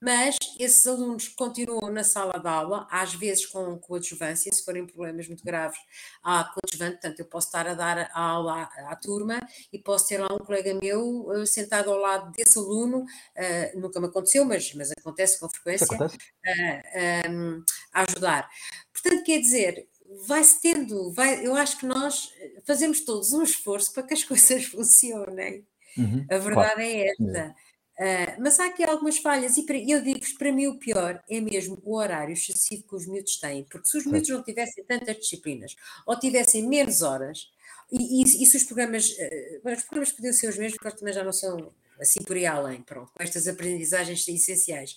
mas 0.00 0.36
esses 0.58 0.86
alunos 0.86 1.28
continuam 1.28 1.90
na 1.92 2.02
sala 2.02 2.38
de 2.38 2.48
aula, 2.48 2.86
às 2.90 3.14
vezes 3.14 3.46
com 3.46 3.78
coadjuvância, 3.78 4.52
se 4.52 4.64
forem 4.64 4.86
problemas 4.86 5.26
muito 5.28 5.44
graves, 5.44 5.78
há 6.22 6.44
coadjuvante, 6.44 7.00
portanto 7.00 7.20
eu 7.20 7.26
posso 7.26 7.48
estar 7.48 7.66
a 7.66 7.74
dar 7.74 8.10
a 8.12 8.20
aula 8.20 8.62
à, 8.62 8.92
à 8.92 8.96
turma 8.96 9.40
e 9.72 9.78
posso 9.78 10.08
ter 10.08 10.18
lá 10.18 10.28
um 10.32 10.38
colega 10.38 10.72
meu 10.80 11.26
uh, 11.28 11.46
sentado 11.46 11.90
ao 11.90 11.98
lado 11.98 12.32
desse 12.32 12.58
aluno, 12.58 13.02
uh, 13.02 13.80
nunca 13.80 14.00
me 14.00 14.06
aconteceu, 14.06 14.44
mas, 14.44 14.72
mas 14.74 14.90
acontece 14.90 15.38
com 15.38 15.48
frequência, 15.48 15.84
acontece. 15.84 16.16
Uh, 16.16 17.30
um, 17.30 17.64
a 17.92 18.02
ajudar. 18.02 18.48
Portanto, 18.92 19.24
quer 19.24 19.40
dizer, 19.40 19.88
vai-se 20.26 20.60
tendo, 20.60 21.12
vai, 21.12 21.46
eu 21.46 21.54
acho 21.54 21.78
que 21.78 21.86
nós 21.86 22.30
fazemos 22.66 23.00
todos 23.00 23.32
um 23.32 23.42
esforço 23.42 23.92
para 23.92 24.02
que 24.02 24.14
as 24.14 24.24
coisas 24.24 24.64
funcionem. 24.64 25.66
Uhum, 25.96 26.24
a 26.30 26.38
verdade 26.38 26.74
claro. 26.74 26.80
é 26.80 27.06
esta. 27.08 27.54
Uh, 28.00 28.40
mas 28.40 28.58
há 28.58 28.64
aqui 28.64 28.82
algumas 28.82 29.18
falhas, 29.18 29.58
e 29.58 29.66
para, 29.66 29.76
eu 29.76 30.00
digo-vos, 30.02 30.32
para 30.32 30.50
mim 30.50 30.68
o 30.68 30.78
pior 30.78 31.22
é 31.28 31.38
mesmo 31.38 31.78
o 31.84 31.96
horário 31.96 32.32
excessivo 32.32 32.82
que 32.88 32.96
os 32.96 33.06
miúdos 33.06 33.38
têm, 33.38 33.64
porque 33.64 33.86
se 33.86 33.98
os 33.98 34.06
miúdos 34.06 34.30
não 34.30 34.42
tivessem 34.42 34.82
tantas 34.84 35.18
disciplinas, 35.18 35.76
ou 36.06 36.18
tivessem 36.18 36.66
menos 36.66 37.02
horas, 37.02 37.50
e, 37.92 38.22
e, 38.22 38.42
e 38.42 38.46
se 38.46 38.56
os 38.56 38.62
programas, 38.62 39.10
uh, 39.10 39.68
os 39.70 39.82
programas 39.82 40.12
podiam 40.12 40.32
ser 40.32 40.48
os 40.48 40.56
mesmos, 40.56 40.78
porque 40.80 40.96
também 40.96 41.12
já 41.12 41.22
não 41.22 41.32
são 41.32 41.70
assim 42.00 42.22
por 42.22 42.36
aí 42.36 42.46
além, 42.46 42.80
pronto, 42.80 43.12
com 43.12 43.22
estas 43.22 43.46
aprendizagens 43.46 44.26
essenciais. 44.26 44.96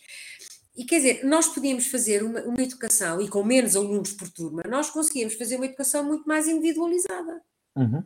E 0.73 0.85
quer 0.85 0.95
dizer, 0.95 1.25
nós 1.25 1.47
podíamos 1.47 1.87
fazer 1.87 2.23
uma, 2.23 2.41
uma 2.43 2.63
educação, 2.63 3.19
e 3.19 3.27
com 3.27 3.43
menos 3.43 3.75
alunos 3.75 4.13
por 4.13 4.29
turma, 4.29 4.63
nós 4.69 4.89
conseguíamos 4.89 5.33
fazer 5.33 5.57
uma 5.57 5.65
educação 5.65 6.05
muito 6.05 6.25
mais 6.25 6.47
individualizada. 6.47 7.41
Uhum. 7.75 8.01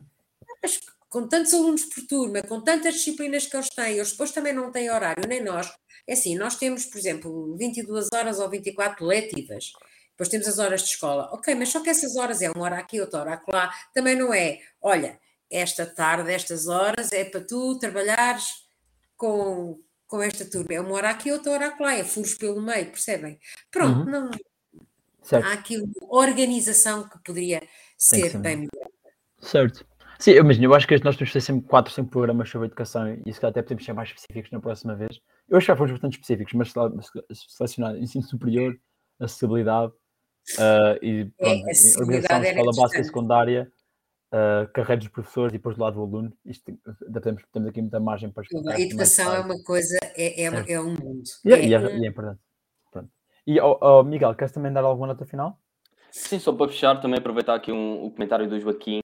Mas 0.60 0.80
com 1.08 1.26
tantos 1.26 1.54
alunos 1.54 1.84
por 1.84 2.06
turma, 2.06 2.42
com 2.42 2.60
tantas 2.60 2.94
disciplinas 2.94 3.46
que 3.46 3.56
eles 3.56 3.68
têm, 3.68 3.94
eles 3.96 4.10
depois 4.10 4.30
também 4.30 4.52
não 4.52 4.70
têm 4.70 4.90
horário, 4.90 5.26
nem 5.28 5.42
nós. 5.42 5.70
É 6.06 6.12
assim, 6.12 6.36
nós 6.36 6.56
temos, 6.56 6.86
por 6.86 6.98
exemplo, 6.98 7.56
22 7.56 8.08
horas 8.12 8.38
ou 8.38 8.48
24 8.48 9.04
letivas, 9.04 9.72
depois 10.10 10.28
temos 10.28 10.48
as 10.48 10.58
horas 10.58 10.82
de 10.82 10.88
escola. 10.88 11.28
Ok, 11.32 11.54
mas 11.54 11.68
só 11.68 11.80
que 11.80 11.90
essas 11.90 12.16
horas 12.16 12.42
é 12.42 12.50
uma 12.50 12.64
hora 12.64 12.78
aqui, 12.78 13.00
outra 13.00 13.20
hora 13.20 13.42
lá, 13.48 13.72
também 13.94 14.16
não 14.16 14.34
é. 14.34 14.58
Olha, 14.82 15.18
esta 15.50 15.86
tarde, 15.86 16.32
estas 16.32 16.66
horas, 16.66 17.12
é 17.12 17.24
para 17.24 17.40
tu 17.40 17.78
trabalhares 17.78 18.66
com, 19.16 19.80
com 20.06 20.22
esta 20.22 20.44
turma. 20.44 20.74
É 20.74 20.80
uma 20.80 20.94
hora 20.94 21.10
aqui, 21.10 21.30
outra 21.30 21.52
hora 21.52 21.76
lá, 21.78 21.94
é 21.94 22.04
furos 22.04 22.34
pelo 22.34 22.60
meio, 22.60 22.86
percebem? 22.86 23.38
Pronto, 23.70 24.00
uhum. 24.00 24.04
não. 24.10 24.30
Certo. 25.22 25.46
Há 25.46 25.52
aqui 25.52 25.78
uma 25.78 26.18
organização 26.22 27.08
que 27.08 27.18
poderia 27.22 27.62
ser, 27.96 28.30
ser 28.30 28.38
bem 28.38 28.56
melhor. 28.56 28.90
Certo. 29.40 29.87
Sim, 30.18 30.32
eu 30.32 30.42
imagino, 30.42 30.64
eu 30.66 30.74
acho 30.74 30.86
que 30.86 30.94
nós 31.04 31.16
temos 31.16 31.30
que 31.30 31.32
ter 31.32 31.40
sempre 31.40 31.68
4, 31.68 31.92
5 31.92 32.10
programas 32.10 32.50
sobre 32.50 32.66
educação 32.66 33.16
e 33.24 33.32
se 33.32 33.40
calhar 33.40 33.52
até 33.52 33.62
podemos 33.62 33.84
ser 33.84 33.92
mais 33.92 34.08
específicos 34.08 34.50
na 34.50 34.58
próxima 34.58 34.96
vez. 34.96 35.20
Eu 35.48 35.56
acho 35.56 35.64
que 35.64 35.72
já 35.72 35.76
fomos 35.76 35.92
bastante 35.92 36.14
específicos, 36.14 36.52
mas 36.54 36.72
selecionar 37.56 37.94
ensino 38.02 38.24
superior, 38.24 38.76
acessibilidade 39.20 39.92
uh, 40.58 40.98
e 41.00 41.26
pronto, 41.36 41.64
é, 41.68 42.00
organização 42.00 42.40
de 42.40 42.46
escola 42.48 42.72
básica 42.76 43.00
e 43.00 43.04
secundária, 43.04 43.72
uh, 44.34 44.72
carreiras 44.72 45.04
dos 45.04 45.12
professores 45.12 45.54
e 45.54 45.58
depois 45.58 45.76
do 45.76 45.82
lado 45.82 45.94
do 45.94 46.02
aluno. 46.02 46.32
Isto, 46.44 46.64
temos, 47.22 47.44
temos 47.52 47.68
aqui 47.68 47.80
muita 47.80 48.00
margem 48.00 48.32
para 48.32 48.42
explicar. 48.42 48.74
A 48.74 48.80
educação 48.80 49.32
é 49.32 49.38
uma 49.38 49.62
coisa, 49.62 49.98
é, 50.16 50.42
é, 50.42 50.46
é. 50.46 50.72
é 50.72 50.80
um 50.80 50.90
mundo. 50.90 51.22
E 51.44 51.52
é, 51.52 51.70
é, 51.70 51.78
um... 51.78 51.96
e 51.96 52.04
é 52.04 52.08
importante. 52.08 52.40
Pronto. 52.90 53.10
E 53.46 53.60
oh, 53.60 53.78
oh, 53.80 54.02
Miguel, 54.02 54.34
queres 54.34 54.52
também 54.52 54.72
dar 54.72 54.82
alguma 54.82 55.06
nota 55.06 55.24
final? 55.24 55.60
Sim, 56.10 56.40
só 56.40 56.52
para 56.52 56.68
fechar, 56.68 57.00
também 57.00 57.18
aproveitar 57.18 57.54
aqui 57.54 57.70
um, 57.70 58.04
o 58.04 58.10
comentário 58.10 58.48
do 58.48 58.58
Joaquim 58.58 59.00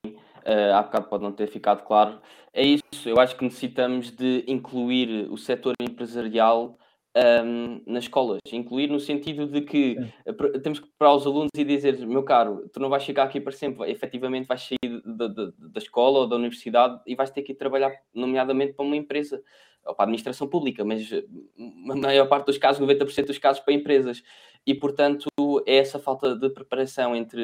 uh, 0.47 0.75
há 0.75 0.83
bocado 0.83 1.09
pode 1.09 1.23
não 1.23 1.33
ter 1.33 1.49
ficado 1.49 1.83
claro. 1.85 2.21
É 2.53 2.63
isso, 2.63 2.83
eu 3.07 3.19
acho 3.19 3.37
que 3.37 3.45
necessitamos 3.45 4.11
de 4.11 4.45
incluir 4.47 5.29
o 5.31 5.37
setor 5.37 5.75
empresarial 5.81 6.79
um, 7.17 7.21
ehm, 7.21 7.83
nas 7.87 8.05
escolas, 8.05 8.41
incluir 8.53 8.89
no 8.89 9.01
sentido 9.01 9.47
de 9.47 9.61
que 9.63 9.97
uh, 10.27 10.61
temos 10.61 10.81
que 10.81 10.87
preparar 10.87 11.17
os 11.17 11.27
alunos 11.27 11.51
e 11.57 11.65
dizer, 11.65 11.99
meu 12.07 12.23
caro, 12.23 12.69
tu 12.73 12.81
não 12.81 12.89
vais 12.89 13.03
chegar 13.03 13.25
aqui 13.25 13.41
para 13.41 13.53
sempre, 13.53 13.91
efetivamente 13.91 14.47
vais 14.47 14.63
sair 14.63 15.03
da, 15.05 15.29
da, 15.29 15.53
da 15.57 15.79
escola 15.79 16.21
ou 16.21 16.29
da 16.29 16.37
universidade 16.37 17.01
e 17.07 17.15
vais 17.15 17.31
ter 17.31 17.43
que 17.43 17.53
ir 17.53 17.57
trabalhar, 17.57 17.93
nomeadamente 18.15 18.75
para 18.75 18.85
uma 18.85 18.97
empresa 18.97 19.43
ou 19.85 19.95
para 19.95 20.05
a 20.05 20.07
administração 20.07 20.49
pública, 20.49 20.85
mas 20.85 21.09
na 21.57 21.95
maior 21.95 22.27
parte 22.27 22.47
dos 22.47 22.59
casos, 22.59 22.85
90% 22.85 23.27
dos 23.27 23.39
casos 23.39 23.63
para 23.63 23.75
empresas 23.75 24.23
e 24.67 24.75
portanto 24.75 25.29
é 25.67 25.77
essa 25.77 25.99
falta 25.99 26.35
de 26.35 26.49
preparação 26.49 27.15
entre 27.15 27.43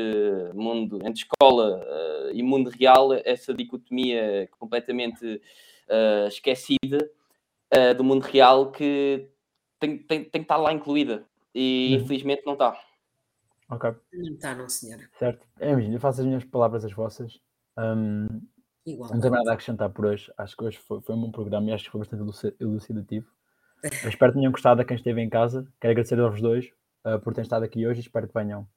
mundo, 0.55 0.99
entre 1.05 1.23
escola 1.23 1.79
uh, 1.79 2.31
e 2.33 2.43
mundo 2.43 2.71
real, 2.71 3.13
essa 3.25 3.53
dicotomia 3.53 4.49
completamente 4.59 5.41
uh, 5.89 6.29
esquecida 6.29 7.11
uh, 7.75 7.95
do 7.95 8.03
mundo 8.03 8.23
real 8.23 8.71
que 8.71 9.29
tem, 9.79 9.99
tem, 9.99 10.25
tem 10.25 10.31
que 10.31 10.39
estar 10.39 10.57
lá 10.57 10.73
incluída 10.73 11.27
e 11.55 11.91
uhum. 11.93 12.03
infelizmente 12.03 12.43
não 12.47 12.55
está. 12.55 12.79
Ok. 13.71 13.91
Não 14.13 14.33
está, 14.33 14.55
não, 14.55 14.69
senhora. 14.69 15.09
Certo. 15.19 15.47
É, 15.59 15.71
imagino, 15.71 15.95
eu 15.95 16.01
faço 16.01 16.21
as 16.21 16.27
minhas 16.27 16.45
palavras 16.45 16.85
as 16.85 16.93
vossas. 16.93 17.41
Um, 17.79 18.27
Igual. 18.87 19.11
Não 19.13 19.21
tenho 19.21 19.35
nada 19.35 19.51
a 19.51 19.55
acrescentar 19.55 19.91
por 19.91 20.07
hoje. 20.07 20.33
Acho 20.37 20.57
que 20.57 20.65
hoje 20.65 20.79
foi, 20.79 21.01
foi 21.01 21.15
um 21.15 21.21
bom 21.21 21.31
programa 21.31 21.69
e 21.71 21.73
acho 21.73 21.85
que 21.85 21.91
foi 21.91 22.01
bastante 22.01 22.55
elucidativo. 22.61 23.27
Eu 24.05 24.09
espero 24.09 24.33
que 24.33 24.39
tenham 24.39 24.53
gostado 24.53 24.81
a 24.81 24.85
quem 24.85 24.97
esteve 24.97 25.21
em 25.21 25.29
casa. 25.29 25.67
Quero 25.81 25.93
agradecer 25.93 26.19
aos 26.19 26.41
dois 26.41 26.67
uh, 27.07 27.19
por 27.21 27.33
terem 27.33 27.45
estado 27.45 27.65
aqui 27.65 27.87
hoje 27.87 28.01
e 28.01 28.03
espero 28.03 28.29
que 28.29 28.35
venham 28.35 28.69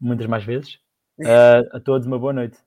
muitas 0.00 0.26
mais 0.26 0.44
vezes. 0.44 0.74
Uh, 1.18 1.66
a 1.76 1.80
todos 1.80 2.06
uma 2.06 2.18
boa 2.18 2.32
noite. 2.32 2.58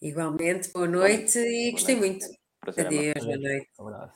Igualmente, 0.00 0.72
boa 0.72 0.88
noite 0.88 1.38
e 1.38 1.70
gostei 1.72 1.94
muito. 1.94 2.24
Adeus, 2.66 3.24
boa 3.24 3.38
noite. 3.38 3.68
Um 3.78 3.88
abraço. 3.88 4.12